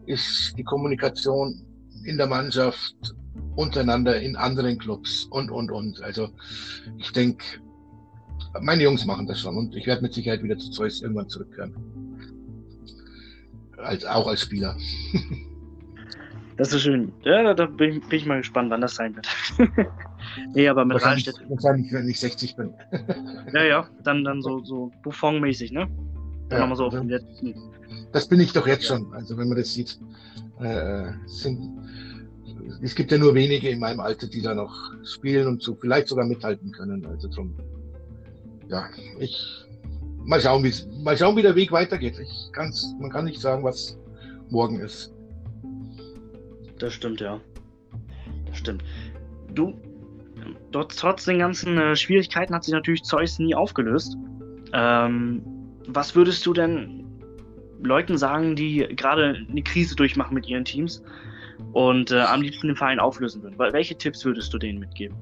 ist 0.07 0.57
die 0.57 0.65
Kommunikation 0.65 1.63
in 2.05 2.17
der 2.17 2.27
Mannschaft 2.27 2.95
untereinander 3.57 4.21
in 4.21 4.37
anderen 4.37 4.79
Clubs 4.79 5.27
und, 5.31 5.51
und, 5.51 5.71
und. 5.71 6.01
Also 6.03 6.29
ich 6.97 7.13
denke, 7.13 7.45
meine 8.61 8.85
Jungs 8.85 9.05
machen 9.05 9.27
das 9.27 9.41
schon 9.41 9.57
und 9.57 9.75
ich 9.75 9.87
werde 9.87 10.03
mit 10.03 10.15
Sicherheit 10.15 10.43
wieder 10.43 10.57
zu 10.57 10.71
Zeus 10.71 11.03
irgendwann 11.03 11.29
zurückkehren. 11.29 11.75
Als, 13.77 14.05
auch 14.05 14.27
als 14.27 14.41
Spieler. 14.43 14.77
Das 16.59 16.73
ist 16.73 16.83
schön. 16.83 17.12
Ja, 17.23 17.55
da 17.55 17.66
bin 17.66 17.99
ich, 17.99 18.09
bin 18.09 18.18
ich 18.18 18.27
mal 18.27 18.38
gespannt, 18.38 18.71
wann 18.71 18.81
das 18.81 18.97
sein 18.97 19.14
wird. 19.14 19.29
nee, 20.55 20.68
aber 20.68 20.85
mit 20.85 20.94
wahrscheinlich, 20.94 21.31
wahrscheinlich, 21.49 21.92
wenn 21.92 22.09
ich 22.09 22.18
60 22.18 22.57
bin. 22.57 22.75
ja, 23.55 23.62
ja, 23.62 23.88
dann, 24.03 24.25
dann 24.25 24.42
so, 24.42 24.64
so 24.64 24.90
Buffon-mäßig, 25.05 25.71
ne? 25.71 25.88
Dann 26.49 26.59
ja, 26.59 26.62
haben 26.62 26.71
wir 26.71 26.77
so 26.77 26.87
auf 26.87 26.94
den 26.94 27.09
letzten. 27.09 27.55
Das 28.12 28.27
bin 28.27 28.40
ich 28.40 28.53
doch 28.53 28.66
jetzt 28.66 28.87
schon, 28.87 29.12
also 29.14 29.38
wenn 29.38 29.49
man 29.49 29.57
das 29.57 29.73
sieht. 29.73 30.01
Äh, 30.61 31.12
sind, 31.27 31.79
es 32.83 32.97
gibt 32.97 33.12
ja 33.12 33.18
nur 33.18 33.35
wenige 33.37 33.68
in 33.68 33.79
meinem 33.79 34.01
Alter, 34.01 34.27
die 34.27 34.42
da 34.42 34.53
noch 34.53 34.92
spielen 35.05 35.47
und 35.47 35.62
so 35.62 35.77
vielleicht 35.77 36.09
sogar 36.09 36.27
mithalten 36.27 36.73
können. 36.73 37.07
Also 37.07 37.29
drum, 37.29 37.57
ja, 38.66 38.88
ich 39.21 39.64
mal 40.25 40.40
schauen, 40.40 40.64
wie 40.64 40.73
mal 41.05 41.16
schauen, 41.16 41.37
wie 41.37 41.42
der 41.42 41.55
Weg 41.55 41.71
weitergeht. 41.71 42.18
Ich 42.18 42.51
kann's, 42.53 42.97
man 42.99 43.11
kann 43.11 43.27
nicht 43.27 43.40
sagen, 43.40 43.62
was 43.62 43.97
morgen 44.51 44.81
ist. 44.81 45.14
Das 46.79 46.93
stimmt, 46.93 47.21
ja. 47.21 47.41
Das 48.47 48.59
stimmt. 48.59 48.85
Du, 49.55 49.75
dort, 50.71 50.97
trotz 50.97 51.25
den 51.25 51.38
ganzen 51.38 51.79
äh, 51.79 51.97
Schwierigkeiten 51.97 52.55
hat 52.55 52.64
sich 52.64 52.75
natürlich 52.75 53.03
Zeus 53.03 53.38
nie 53.38 53.55
aufgelöst. 53.55 54.17
Ähm, 54.73 55.43
was 55.87 56.14
würdest 56.14 56.45
du 56.47 56.53
denn 56.53 57.05
Leuten 57.83 58.19
sagen, 58.19 58.57
die 58.57 58.87
gerade 58.95 59.47
eine 59.49 59.62
Krise 59.62 59.97
durchmachen 59.97 60.35
mit 60.35 60.47
ihren 60.49 60.64
Teams 60.64 61.03
und 61.73 62.11
äh, 62.11 62.21
am 62.21 62.43
liebsten 62.43 62.69
den 62.69 62.77
Verein 62.77 63.01
auflösen 63.01 63.43
würden? 63.43 63.59
Welche 63.59 63.97
Tipps 63.97 64.25
würdest 64.25 64.53
du 64.53 64.59
denen 64.59 64.79
mitgeben? 64.79 65.17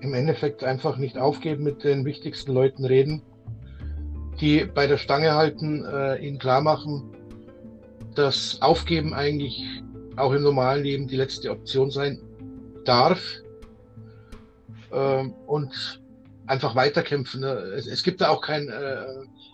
Im 0.00 0.14
Endeffekt 0.14 0.62
einfach 0.62 0.96
nicht 0.96 1.18
aufgeben, 1.18 1.64
mit 1.64 1.82
den 1.84 2.04
wichtigsten 2.04 2.52
Leuten 2.52 2.84
reden, 2.84 3.22
die 4.40 4.64
bei 4.64 4.86
der 4.86 4.98
Stange 4.98 5.34
halten, 5.34 5.84
äh, 5.84 6.16
ihnen 6.16 6.38
klar 6.38 6.60
machen, 6.60 7.15
dass 8.16 8.60
Aufgeben 8.62 9.14
eigentlich 9.14 9.82
auch 10.16 10.32
im 10.32 10.42
normalen 10.42 10.82
Leben 10.82 11.08
die 11.08 11.16
letzte 11.16 11.50
Option 11.50 11.90
sein 11.90 12.20
darf. 12.84 13.20
Ähm, 14.92 15.34
und 15.46 16.00
einfach 16.46 16.74
weiterkämpfen. 16.74 17.40
Ne? 17.40 17.48
Es, 17.76 17.86
es, 17.86 18.02
gibt 18.02 18.20
da 18.20 18.28
auch 18.28 18.40
kein 18.40 18.68
äh, 18.68 19.04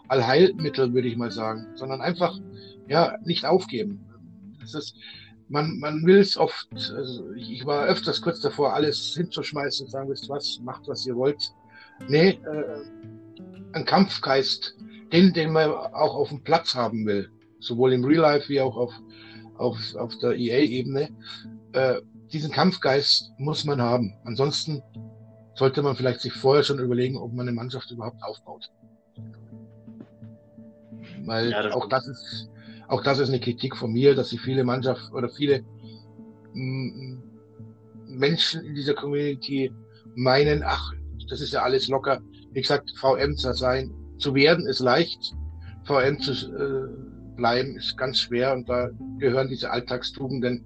Allheilmittel, 0.09 0.93
würde 0.93 1.09
ich 1.09 1.17
mal 1.17 1.31
sagen, 1.31 1.67
sondern 1.75 2.01
einfach 2.01 2.39
ja 2.89 3.17
nicht 3.25 3.45
aufgeben. 3.45 4.05
Das 4.61 4.75
ist, 4.75 4.95
man, 5.49 5.79
man 5.79 6.05
will 6.05 6.19
es 6.19 6.37
oft, 6.37 6.69
also 6.73 7.33
ich 7.33 7.65
war 7.67 7.87
öfters 7.87 8.21
kurz 8.21 8.41
davor, 8.41 8.75
alles 8.75 9.15
hinzuschmeißen 9.17 9.87
und 9.87 9.91
sagen, 9.91 10.11
wisst 10.11 10.29
was, 10.29 10.61
macht 10.63 10.87
was 10.87 11.07
ihr 11.07 11.17
wollt. 11.17 11.53
Nee, 12.09 12.31
äh, 12.31 13.73
ein 13.73 13.85
Kampfgeist, 13.85 14.77
den, 15.13 15.33
den 15.33 15.53
man 15.53 15.71
auch 15.71 16.15
auf 16.15 16.29
dem 16.29 16.43
Platz 16.43 16.75
haben 16.75 17.07
will, 17.07 17.31
sowohl 17.63 17.93
im 17.93 18.05
Real 18.05 18.23
Life 18.23 18.49
wie 18.49 18.61
auch 18.61 18.77
auf, 18.77 18.93
auf, 19.57 19.77
auf 19.97 20.19
der 20.19 20.33
EA-Ebene, 20.33 21.09
äh, 21.73 21.95
diesen 22.33 22.51
Kampfgeist 22.51 23.33
muss 23.39 23.65
man 23.65 23.81
haben. 23.81 24.15
Ansonsten 24.25 24.83
sollte 25.55 25.83
man 25.83 25.97
vielleicht 25.97 26.21
sich 26.21 26.33
vorher 26.33 26.65
schon 26.65 26.79
überlegen, 26.79 27.17
ob 27.17 27.33
man 27.33 27.47
eine 27.47 27.55
Mannschaft 27.55 27.91
überhaupt 27.91 28.23
aufbaut. 28.23 28.71
Weil 31.25 31.51
ja, 31.51 31.63
das 31.63 31.75
auch 31.75 31.89
das 31.89 32.07
ist, 32.09 32.51
auch 32.89 33.03
das 33.03 33.19
ist 33.19 33.29
eine 33.29 33.41
Kritik 33.41 33.77
von 33.77 33.93
mir, 33.93 34.15
dass 34.15 34.31
sich 34.31 34.41
viele 34.41 34.65
Mannschaften 34.65 35.15
oder 35.15 35.29
viele 35.29 35.63
mm, 36.55 37.19
Menschen 38.07 38.65
in 38.65 38.75
dieser 38.75 38.95
Community 38.95 39.73
meinen, 40.15 40.63
ach, 40.65 40.93
das 41.29 41.41
ist 41.41 41.53
ja 41.53 41.63
alles 41.63 41.89
locker. 41.89 42.21
Wie 42.53 42.61
gesagt, 42.61 42.91
VM 42.99 43.37
zu 43.37 43.53
sein, 43.55 43.93
zu 44.19 44.35
werden 44.35 44.67
ist 44.67 44.81
leicht, 44.81 45.35
VM 45.85 46.19
zu 46.19 46.33
äh, 46.33 47.22
bleiben 47.37 47.77
ist 47.77 47.97
ganz 47.97 48.19
schwer 48.19 48.53
und 48.53 48.69
da 48.69 48.91
gehören 49.19 49.49
diese 49.49 49.71
Alltagstugenden 49.71 50.65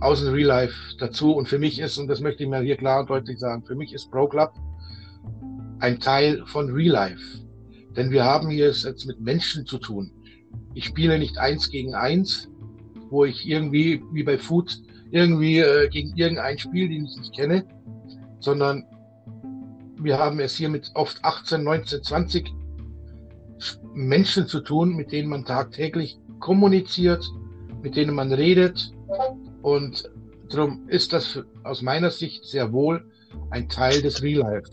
aus 0.00 0.22
dem 0.22 0.32
Real 0.34 0.48
Life 0.48 0.96
dazu. 0.98 1.32
Und 1.32 1.48
für 1.48 1.58
mich 1.58 1.78
ist, 1.78 1.98
und 1.98 2.08
das 2.08 2.20
möchte 2.20 2.42
ich 2.42 2.48
mir 2.48 2.60
hier 2.60 2.76
klar 2.76 3.00
und 3.00 3.10
deutlich 3.10 3.38
sagen, 3.38 3.64
für 3.64 3.74
mich 3.74 3.92
ist 3.92 4.10
Pro 4.10 4.26
Club 4.26 4.52
ein 5.78 5.98
Teil 5.98 6.44
von 6.46 6.70
Real 6.70 6.92
Life. 6.92 7.38
Denn 7.96 8.10
wir 8.10 8.24
haben 8.24 8.50
hier 8.50 8.68
es 8.68 8.84
jetzt 8.84 9.06
mit 9.06 9.20
Menschen 9.20 9.66
zu 9.66 9.78
tun. 9.78 10.10
Ich 10.74 10.86
spiele 10.86 11.18
nicht 11.18 11.38
eins 11.38 11.70
gegen 11.70 11.94
eins, 11.94 12.48
wo 13.10 13.24
ich 13.24 13.46
irgendwie, 13.46 14.02
wie 14.12 14.22
bei 14.22 14.38
Food, 14.38 14.80
irgendwie 15.10 15.58
äh, 15.58 15.88
gegen 15.88 16.16
irgendein 16.16 16.58
Spiel, 16.58 16.88
den 16.88 17.04
ich 17.04 17.16
nicht 17.18 17.34
kenne, 17.34 17.64
sondern 18.40 18.84
wir 19.96 20.18
haben 20.18 20.40
es 20.40 20.56
hier 20.56 20.68
mit 20.68 20.90
oft 20.94 21.22
18, 21.22 21.62
19, 21.62 22.02
20 22.02 22.52
Menschen 23.94 24.46
zu 24.46 24.60
tun, 24.60 24.96
mit 24.96 25.12
denen 25.12 25.28
man 25.28 25.44
tagtäglich 25.44 26.18
kommuniziert, 26.40 27.24
mit 27.82 27.96
denen 27.96 28.14
man 28.14 28.32
redet. 28.32 28.92
Und 29.62 30.10
darum 30.48 30.88
ist 30.88 31.12
das 31.12 31.40
aus 31.64 31.82
meiner 31.82 32.10
Sicht 32.10 32.44
sehr 32.44 32.72
wohl 32.72 33.04
ein 33.50 33.68
Teil 33.68 34.02
des 34.02 34.22
Real 34.22 34.40
Life. 34.40 34.70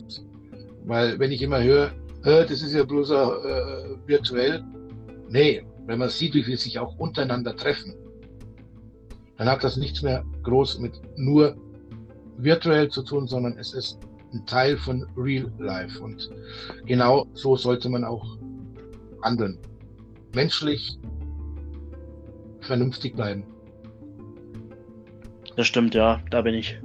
Weil 0.86 1.20
wenn 1.20 1.32
ich 1.32 1.42
immer 1.42 1.62
höre, 1.62 1.92
das 2.24 2.62
ist 2.62 2.74
ja 2.74 2.84
bloß 2.84 3.12
äh, 3.12 3.16
virtuell. 4.08 4.64
Nee, 5.30 5.66
wenn 5.86 6.00
man 6.00 6.10
sieht, 6.10 6.34
wie 6.34 6.44
viele 6.44 6.58
sich 6.58 6.80
auch 6.80 6.98
untereinander 6.98 7.56
treffen, 7.56 7.96
dann 9.38 9.48
hat 9.48 9.64
das 9.64 9.78
nichts 9.78 10.02
mehr 10.02 10.24
groß 10.44 10.80
mit 10.80 11.00
nur 11.16 11.56
virtuell 12.38 12.90
zu 12.90 13.04
tun, 13.04 13.28
sondern 13.28 13.58
es 13.58 13.74
ist 13.74 14.00
ein 14.34 14.46
Teil 14.46 14.78
von 14.78 15.08
Real 15.16 15.52
Life. 15.60 16.00
Und 16.02 16.30
genau 16.86 17.28
so 17.34 17.56
sollte 17.56 17.90
man 17.90 18.04
auch 18.04 18.38
handeln. 19.22 19.58
Menschlich 20.34 20.98
vernünftig 22.62 23.16
bleiben. 23.16 23.44
Das 25.56 25.68
stimmt, 25.68 25.96
ja, 25.96 26.22
da 26.30 26.42
bin 26.42 26.54
ich 26.54 26.80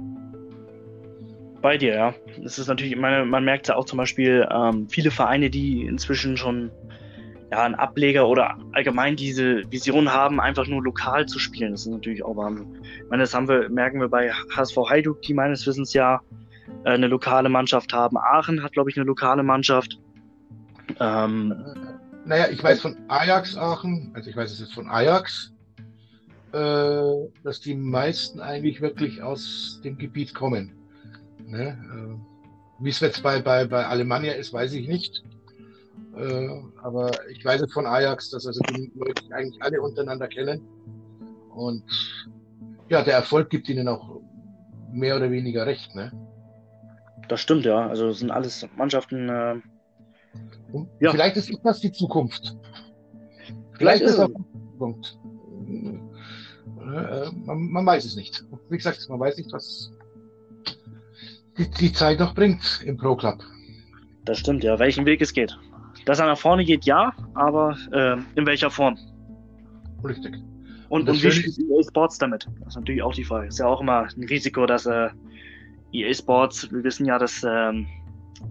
bei 1.65 1.77
dir, 1.77 1.95
ja. 1.95 2.13
Es 2.43 2.59
ist 2.59 2.67
natürlich, 2.67 2.95
meine, 2.95 3.25
man 3.25 3.43
merkt 3.43 3.69
ja 3.69 3.75
auch 3.75 3.85
zum 3.85 3.97
Beispiel 3.97 4.47
ähm, 4.51 4.87
viele 4.87 5.09
Vereine, 5.09 5.49
die 5.49 5.85
inzwischen 5.85 6.37
schon 6.37 6.69
ja, 7.51 7.63
einen 7.63 7.73
Ableger 7.73 8.27
oder 8.27 8.55
allgemein 8.73 9.15
diese 9.15 9.63
Vision 9.71 10.13
haben, 10.13 10.39
einfach 10.39 10.67
nur 10.67 10.83
lokal 10.83 11.25
zu 11.25 11.39
spielen. 11.39 11.71
Das 11.71 11.81
ist 11.81 11.87
natürlich 11.87 12.23
auch 12.23 12.35
Wahnsinn. 12.35 12.67
Ich 12.83 13.09
meine, 13.09 13.23
das 13.23 13.33
haben 13.33 13.47
wir, 13.47 13.67
merken 13.69 13.99
wir 13.99 14.09
bei 14.09 14.31
HSV 14.55 14.77
Heiduk, 14.89 15.23
die 15.23 15.33
meines 15.33 15.65
Wissens 15.65 15.93
ja 15.93 16.21
äh, 16.83 16.89
eine 16.89 17.07
lokale 17.07 17.49
Mannschaft 17.49 17.93
haben. 17.93 18.15
Aachen 18.17 18.61
hat, 18.61 18.73
glaube 18.73 18.91
ich, 18.91 18.97
eine 18.97 19.05
lokale 19.05 19.41
Mannschaft. 19.41 19.99
Ähm, 20.99 21.55
naja, 22.25 22.47
ich 22.49 22.63
weiß 22.63 22.81
von 22.81 22.97
Ajax 23.07 23.55
Aachen, 23.55 24.11
also 24.13 24.29
ich 24.29 24.35
weiß 24.35 24.51
es 24.51 24.59
jetzt 24.59 24.73
von 24.73 24.89
Ajax, 24.89 25.53
äh, 26.53 27.29
dass 27.43 27.59
die 27.59 27.75
meisten 27.75 28.39
eigentlich 28.39 28.81
wirklich 28.81 29.21
aus 29.21 29.79
dem 29.83 29.97
Gebiet 29.97 30.33
kommen. 30.33 30.71
Ne? 31.45 31.77
Äh, 31.93 32.83
Wie 32.83 32.89
es 32.89 32.99
jetzt 32.99 33.21
bei, 33.21 33.41
bei, 33.41 33.65
bei 33.65 33.85
Alemannia 33.85 34.33
ist, 34.33 34.53
weiß 34.53 34.73
ich 34.73 34.87
nicht. 34.87 35.23
Äh, 36.17 36.49
aber 36.81 37.11
ich 37.29 37.43
weiß 37.45 37.61
es 37.61 37.73
von 37.73 37.85
Ajax, 37.85 38.31
dass 38.31 38.47
also 38.47 38.61
die 38.71 38.91
Leute 38.95 39.23
eigentlich 39.31 39.61
alle 39.61 39.81
untereinander 39.81 40.27
kennen. 40.27 40.61
Und 41.53 41.83
ja, 42.89 43.03
der 43.03 43.13
Erfolg 43.15 43.49
gibt 43.49 43.69
ihnen 43.69 43.87
auch 43.87 44.21
mehr 44.91 45.15
oder 45.17 45.29
weniger 45.29 45.65
recht. 45.65 45.93
Ne? 45.93 46.11
Das 47.27 47.39
stimmt, 47.41 47.65
ja. 47.65 47.87
Also 47.87 48.11
sind 48.11 48.31
alles 48.31 48.67
Mannschaften. 48.75 49.61
Äh, 50.73 50.85
ja. 50.99 51.11
Vielleicht 51.11 51.37
ist 51.37 51.51
das 51.63 51.79
die 51.79 51.91
Zukunft. 51.91 52.55
Vielleicht, 53.77 53.77
vielleicht 53.77 54.01
ist 54.03 54.17
das 54.17 54.27
die 54.27 54.71
Zukunft. 54.71 55.19
Äh, 56.79 57.31
man, 57.45 57.71
man, 57.71 57.85
weiß 57.85 58.05
es 58.05 58.15
nicht. 58.15 58.43
Wie 58.69 58.77
gesagt, 58.77 59.05
man 59.09 59.19
weiß 59.19 59.37
nicht, 59.37 59.51
was 59.51 59.91
die, 61.57 61.69
die 61.69 61.93
Zeit 61.93 62.19
noch 62.19 62.35
bringt 62.35 62.81
im 62.85 62.97
Pro 62.97 63.15
Club. 63.15 63.43
Das 64.25 64.39
stimmt, 64.39 64.63
ja. 64.63 64.77
Welchen 64.79 65.05
Weg 65.05 65.21
es 65.21 65.33
geht. 65.33 65.57
Dass 66.05 66.19
er 66.19 66.27
nach 66.27 66.37
vorne 66.37 66.63
geht, 66.63 66.85
ja, 66.85 67.13
aber 67.33 67.75
äh, 67.91 68.17
in 68.35 68.45
welcher 68.45 68.69
Form? 68.69 68.97
Richtig. 70.03 70.35
Und, 70.89 71.01
und, 71.01 71.09
und 71.09 71.23
wie 71.23 71.31
spielt 71.31 71.57
EA 71.57 71.83
Sports 71.83 72.17
damit? 72.19 72.47
Das 72.59 72.69
ist 72.69 72.75
natürlich 72.75 73.01
auch 73.01 73.13
die 73.13 73.23
Frage. 73.23 73.47
Ist 73.47 73.59
ja 73.59 73.65
auch 73.65 73.81
immer 73.81 74.03
ein 74.03 74.23
Risiko, 74.25 74.65
dass 74.65 74.85
äh, 74.85 75.09
EA 75.91 76.13
Sports, 76.13 76.71
wir 76.71 76.83
wissen 76.83 77.05
ja, 77.05 77.17
dass 77.17 77.43
ähm, 77.47 77.87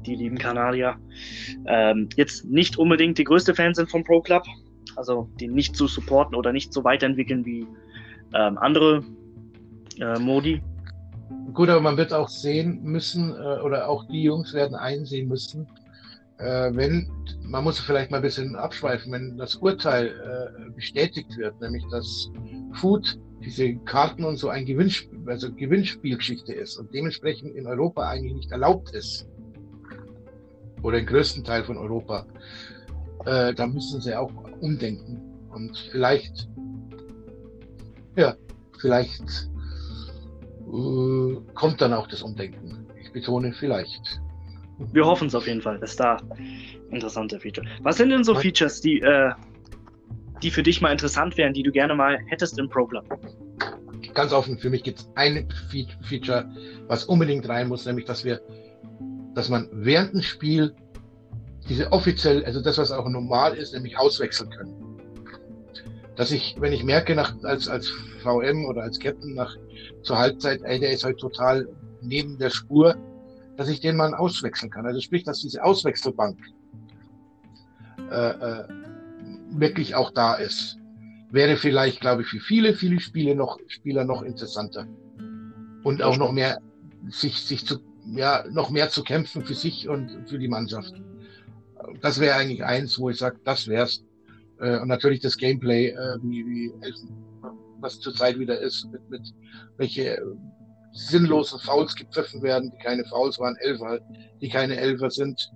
die 0.07 0.14
lieben 0.14 0.39
Kanadier 0.39 0.97
ähm, 1.66 2.09
jetzt 2.16 2.45
nicht 2.45 2.78
unbedingt 2.78 3.18
die 3.18 3.24
größte 3.24 3.55
Fans 3.55 3.76
sind 3.76 3.91
vom 3.91 4.05
Pro 4.05 4.20
Club. 4.20 4.45
Also 4.97 5.28
die 5.41 5.49
nicht 5.49 5.76
so 5.76 5.87
supporten 5.87 6.35
oder 6.37 6.53
nicht 6.53 6.72
so 6.72 6.85
weiterentwickeln 6.85 7.45
wie 7.45 7.66
ähm, 8.35 8.59
andere 8.59 9.05
äh, 10.01 10.18
Modi. 10.18 10.62
Gut, 11.53 11.68
aber 11.68 11.80
man 11.80 11.97
wird 11.97 12.12
auch 12.12 12.28
sehen 12.28 12.82
müssen, 12.82 13.30
äh, 13.30 13.61
oder 13.61 13.89
auch 13.89 14.07
die 14.09 14.22
Jungs 14.22 14.53
werden 14.53 14.74
einsehen 14.74 15.28
müssen, 15.28 15.66
äh, 16.39 16.70
wenn, 16.74 17.09
man 17.43 17.64
muss 17.64 17.78
vielleicht 17.78 18.11
mal 18.11 18.18
ein 18.18 18.22
bisschen 18.22 18.57
abschweifen, 18.57 19.12
wenn 19.12 19.37
das 19.37 19.57
Urteil 19.57 20.09
äh, 20.09 20.70
bestätigt 20.70 21.37
wird, 21.37 21.61
nämlich 21.61 21.85
dass 21.91 22.30
Food, 22.72 23.18
diese 23.45 23.74
Karten 23.85 24.24
und 24.24 24.37
so 24.37 24.49
ein 24.49 24.64
Gewinnspiel, 24.64 25.20
also 25.26 25.53
Gewinnspielgeschichte 25.53 26.53
ist 26.53 26.76
und 26.76 26.93
dementsprechend 26.93 27.55
in 27.55 27.66
Europa 27.66 28.09
eigentlich 28.09 28.35
nicht 28.35 28.51
erlaubt 28.51 28.91
ist, 28.95 29.28
oder 30.85 30.99
im 30.99 31.07
größten 31.07 31.43
Teil 31.43 31.64
von 31.64 31.76
Europa, 31.76 32.26
äh, 33.24 33.55
da 33.55 33.66
müssen 33.66 34.01
sie 34.01 34.14
auch 34.14 34.30
umdenken. 34.61 35.20
Und 35.53 35.76
vielleicht, 35.91 36.49
ja, 38.16 38.37
vielleicht 38.78 39.49
äh, 40.61 41.37
kommt 41.55 41.80
dann 41.80 41.93
auch 41.95 42.07
das 42.07 42.22
Umdenken. 42.22 42.87
Ich 43.03 43.11
betone 43.12 43.53
vielleicht. 43.53 44.20
Wir 44.93 45.07
hoffen 45.07 45.28
es 45.28 45.35
auf 45.35 45.47
jeden 45.47 45.62
Fall, 45.62 45.78
dass 45.78 45.97
da 45.97 46.18
interessante 46.91 47.41
Feature. 47.41 47.66
Was 47.82 47.97
sind 47.97 48.11
denn 48.11 48.24
so 48.24 48.35
Features, 48.35 48.80
die, 48.80 49.01
äh, 49.01 49.32
die 50.43 50.51
für 50.51 50.62
dich 50.62 50.80
mal 50.82 50.93
interessant 50.93 51.37
wären, 51.39 51.55
die 51.55 51.62
du 51.62 51.72
gerne 51.72 51.95
mal 51.95 52.18
hättest 52.26 52.59
im 52.59 52.68
Programm? 52.68 53.05
Ganz 54.12 54.32
offen, 54.32 54.59
für 54.59 54.70
mich 54.70 54.82
gibt 54.82 54.99
es 55.01 55.11
ein 55.14 55.49
Feature, 56.03 56.49
was 56.89 57.05
unbedingt 57.05 57.49
rein 57.49 57.68
muss, 57.68 57.87
nämlich 57.87 58.05
dass 58.05 58.24
wir, 58.24 58.41
dass 59.35 59.49
man 59.49 59.68
während 59.72 60.14
dem 60.14 60.22
Spiel 60.22 60.74
diese 61.68 61.91
offiziell, 61.93 62.45
also 62.45 62.61
das, 62.61 62.78
was 62.78 62.93
auch 62.93 63.09
normal 63.09 63.57
ist, 63.57 63.72
nämlich 63.72 63.99
auswechseln 63.99 64.51
können. 64.51 64.74
Dass 66.16 66.30
ich, 66.30 66.57
wenn 66.61 66.72
ich 66.72 66.85
merke, 66.85 67.14
nach, 67.14 67.35
als, 67.43 67.68
als 67.68 67.89
VM 68.22 68.64
oder 68.66 68.82
als 68.82 68.99
Captain 68.99 69.35
nach 69.35 69.57
zur 70.03 70.18
Halbzeit, 70.18 70.62
ey, 70.62 70.78
der 70.78 70.93
ist 70.93 71.05
halt 71.05 71.18
total 71.18 71.66
neben 72.03 72.39
der 72.39 72.51
Spur, 72.51 72.95
dass 73.57 73.68
ich 73.68 73.80
den 73.80 73.97
mal 73.97 74.14
auswechseln 74.14 74.70
kann. 74.70 74.87
Also 74.87 75.01
sprich, 75.01 75.24
dass 75.24 75.41
diese 75.41 75.64
Auswechselbank 75.64 76.39
äh, 78.11 78.30
äh, 78.30 78.64
wirklich 79.51 79.95
auch 79.95 80.11
da 80.11 80.35
ist. 80.35 80.78
Wäre 81.30 81.57
vielleicht, 81.57 82.01
glaube 82.01 82.22
ich, 82.22 82.28
für 82.28 82.41
viele, 82.41 82.74
viele 82.74 83.01
Spiele 83.01 83.35
noch, 83.35 83.59
Spieler 83.66 84.05
noch 84.05 84.22
interessanter. 84.22 84.87
Und 85.82 86.03
auch 86.03 86.16
noch 86.16 86.32
mehr, 86.32 86.61
sich, 87.09 87.43
sich 87.43 87.66
zu, 87.66 87.78
ja, 88.07 88.45
noch 88.51 88.71
mehr 88.71 88.91
zu 88.91 89.03
kämpfen 89.03 89.45
für 89.45 89.55
sich 89.55 89.89
und 89.89 90.29
für 90.29 90.39
die 90.39 90.49
Mannschaft. 90.49 90.93
Das 92.01 92.21
wäre 92.21 92.37
eigentlich 92.37 92.65
eins, 92.65 92.99
wo 92.99 93.11
ich 93.11 93.19
sage, 93.19 93.39
das 93.45 93.69
wär's. 93.69 94.05
Äh, 94.61 94.79
und 94.79 94.89
natürlich 94.89 95.21
das 95.21 95.37
Gameplay, 95.37 95.89
äh, 95.89 96.17
wie, 96.23 96.47
wie 96.47 96.73
was 97.81 98.01
zurzeit 98.01 98.39
wieder 98.39 98.59
ist, 98.61 98.91
mit, 98.91 99.09
mit 99.11 99.23
welche 99.77 100.23
sinnlosen 100.93 101.59
Fouls 101.61 101.95
gepfiffen 101.95 102.43
werden, 102.43 102.71
die 102.71 102.83
keine 102.83 103.05
Fouls 103.05 103.39
waren, 103.39 103.57
Elfer, 103.57 104.01
die 104.41 104.49
keine 104.49 104.77
Elfer 104.77 105.11
sind. 105.11 105.51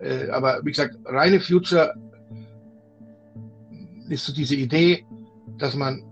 Äh, 0.00 0.28
aber 0.30 0.60
wie 0.64 0.70
gesagt, 0.70 0.96
reine 1.04 1.40
Future 1.40 1.94
ist 4.08 4.26
so 4.26 4.32
diese 4.32 4.56
Idee, 4.56 5.04
dass 5.58 5.74
man 5.74 6.02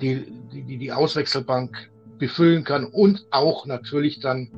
die, 0.00 0.26
die, 0.52 0.78
die 0.78 0.92
Auswechselbank 0.92 1.90
befüllen 2.18 2.64
kann 2.64 2.84
und 2.84 3.26
auch 3.30 3.66
natürlich 3.66 4.20
dann 4.20 4.50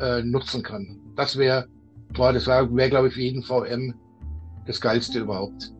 äh, 0.00 0.22
nutzen 0.22 0.62
kann. 0.62 1.00
Das 1.16 1.36
wäre, 1.36 1.66
boah, 2.14 2.32
das 2.32 2.46
wäre, 2.46 2.74
wär, 2.74 2.90
glaube 2.90 3.08
ich, 3.08 3.14
für 3.14 3.20
jeden 3.20 3.42
VM 3.42 3.94
das 4.66 4.80
Geilste 4.80 5.20
überhaupt. 5.20 5.72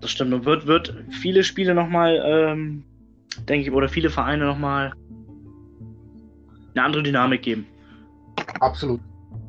Das 0.00 0.10
stimmt. 0.10 0.32
Und 0.32 0.44
wird, 0.44 0.66
wird 0.66 0.94
viele 1.10 1.44
Spiele 1.44 1.74
nochmal, 1.74 2.22
ähm, 2.24 2.84
denke 3.48 3.68
ich, 3.68 3.72
oder 3.72 3.88
viele 3.88 4.10
Vereine 4.10 4.46
nochmal 4.46 4.92
eine 6.74 6.84
andere 6.84 7.02
Dynamik 7.02 7.42
geben. 7.42 7.66
Absolut. 8.60 9.00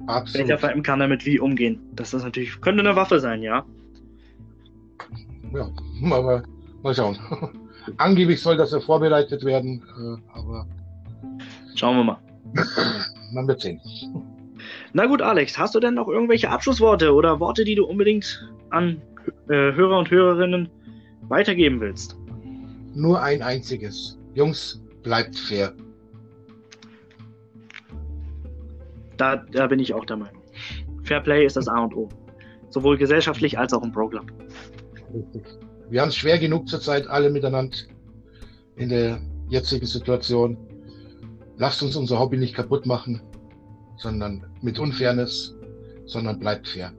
Absolut. 0.07 0.47
Welcher 0.47 0.59
Verein 0.59 0.84
kann 0.84 0.99
damit 0.99 1.26
wie 1.26 1.39
umgehen? 1.39 1.80
Das 1.93 2.14
ist 2.14 2.24
natürlich, 2.24 2.59
könnte 2.59 2.82
eine 2.82 2.95
Waffe 2.95 3.20
sein, 3.20 3.41
ja. 3.41 3.66
Ja, 5.53 5.70
aber 6.11 6.43
mal 6.82 6.93
schauen. 6.93 7.18
Angeblich 7.97 8.41
soll 8.41 8.57
das 8.57 8.72
ja 8.72 8.80
vorbereitet 8.80 9.43
werden, 9.45 9.82
äh, 9.97 10.38
aber. 10.38 10.68
Schauen 11.76 11.97
wir 11.97 12.03
mal. 12.03 12.20
Man 13.34 13.48
wird 13.48 13.62
sehen. 13.62 13.82
Na 14.94 15.08
gut, 15.08 15.22
Alex, 15.22 15.58
hast 15.58 15.76
du 15.76 15.80
denn 15.80 15.96
noch 15.96 16.08
irgendwelche 16.08 16.50
Abschlussworte 16.50 17.14
oder 17.14 17.40
Worte, 17.40 17.64
die 17.64 17.76
du 17.76 17.86
unbedingt 17.86 18.48
an 18.70 19.02
äh, 19.50 19.74
Hörer 19.74 19.98
und 20.00 20.12
Hörerinnen 20.12 20.70
weitergeben 21.28 21.82
willst? 21.82 22.16
Nur 22.94 23.22
ein 23.22 23.42
einziges. 23.42 24.20
Jungs, 24.36 24.82
bleibt 25.02 25.36
fair. 25.36 25.74
Da, 29.18 29.38
da 29.52 29.68
bin 29.68 29.80
ich 29.80 29.94
auch 29.94 30.06
der 30.06 30.18
Meinung. 30.18 30.42
Fair 31.04 31.22
Play 31.22 31.46
ist 31.46 31.58
das 31.58 31.68
A 31.68 31.84
und 31.84 31.96
O. 31.96 32.10
Sowohl 32.70 32.98
gesellschaftlich 32.98 33.58
als 33.58 33.74
auch 33.74 33.84
im 33.84 33.92
Pro 33.92 34.08
Club. 34.08 34.32
Richtig. 35.14 35.44
Wir 35.90 36.02
haben 36.02 36.10
es 36.10 36.16
schwer 36.16 36.40
genug 36.40 36.68
zurzeit 36.68 37.08
alle 37.08 37.30
miteinander 37.30 37.78
in 38.76 38.90
der 38.90 39.22
jetzigen 39.50 39.86
Situation. 39.86 40.58
Lasst 41.58 41.82
uns 41.84 41.95
unser 41.95 42.20
Hobby 42.20 42.38
nicht 42.38 42.56
kaputt 42.56 42.86
machen, 42.86 43.22
sondern 43.97 44.45
mit 44.62 44.80
Unfairness, 44.80 45.56
sondern 46.06 46.39
bleibt 46.39 46.68
fair. 46.68 46.91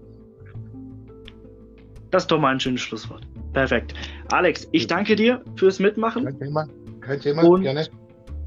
Das 2.11 2.25
ist 2.25 2.31
doch 2.31 2.39
mal 2.39 2.53
ein 2.53 2.61
schönes 2.61 2.81
Schlusswort. 2.81 3.27
Perfekt. 3.53 3.95
Alex, 4.31 4.69
ich 4.73 4.87
danke 4.87 5.17
dir 5.17 5.43
fürs 5.57 5.81
Mitmachen. 5.81 6.25
Kein 6.25 6.39
Thema, 6.39 6.69
kein 7.01 7.21
Thema, 7.21 7.43
Und- 7.43 7.63
gerne. 7.63 7.87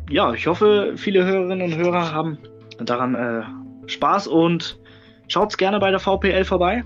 Ja, 0.10 0.34
ich 0.34 0.48
hoffe, 0.48 0.94
viele 0.96 1.26
Hörerinnen 1.26 1.74
und 1.74 1.78
Hörer 1.78 2.14
haben 2.14 2.38
daran 2.80 3.16
äh, 3.16 3.90
Spaß 3.90 4.28
und 4.28 4.80
schaut's 5.28 5.58
gerne 5.58 5.80
bei 5.80 5.92
der 5.92 6.00
VPL 6.00 6.46
vorbei. 6.46 6.86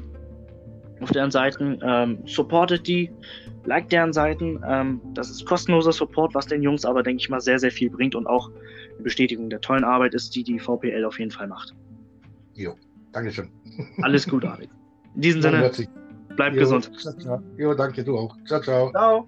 Auf 1.01 1.11
deren 1.11 1.29
Seiten 1.29 1.79
ähm, 1.83 2.19
supportet 2.25 2.87
die, 2.87 3.11
liked 3.65 3.91
deren 3.91 4.11
Seiten. 4.11 4.59
Ähm, 4.67 5.01
das 5.13 5.29
ist 5.29 5.45
kostenloser 5.45 5.91
Support, 5.91 6.33
was 6.33 6.47
den 6.47 6.63
Jungs 6.63 6.83
aber, 6.83 7.03
denke 7.03 7.21
ich 7.21 7.29
mal, 7.29 7.41
sehr, 7.41 7.59
sehr 7.59 7.71
viel 7.71 7.91
bringt 7.91 8.15
und 8.15 8.25
auch 8.25 8.49
Bestätigung 9.01 9.49
der 9.49 9.61
tollen 9.61 9.83
Arbeit 9.83 10.13
ist, 10.13 10.35
die 10.35 10.43
die 10.43 10.59
VPL 10.59 11.05
auf 11.05 11.19
jeden 11.19 11.31
Fall 11.31 11.47
macht. 11.47 11.73
Jo, 12.53 12.75
Dankeschön. 13.11 13.49
Alles 14.01 14.27
gut, 14.27 14.45
Alex. 14.45 14.71
In 15.15 15.21
diesem 15.21 15.41
Sinne, 15.41 15.71
bleib 16.35 16.53
Jo, 16.53 16.59
gesund. 16.59 16.91
ciao, 16.99 17.13
ciao. 17.17 17.43
Jo, 17.57 17.73
danke, 17.73 18.03
du 18.03 18.17
auch. 18.17 18.35
Ciao, 18.45 18.61
ciao. 18.61 18.91
Ciao. 18.91 19.27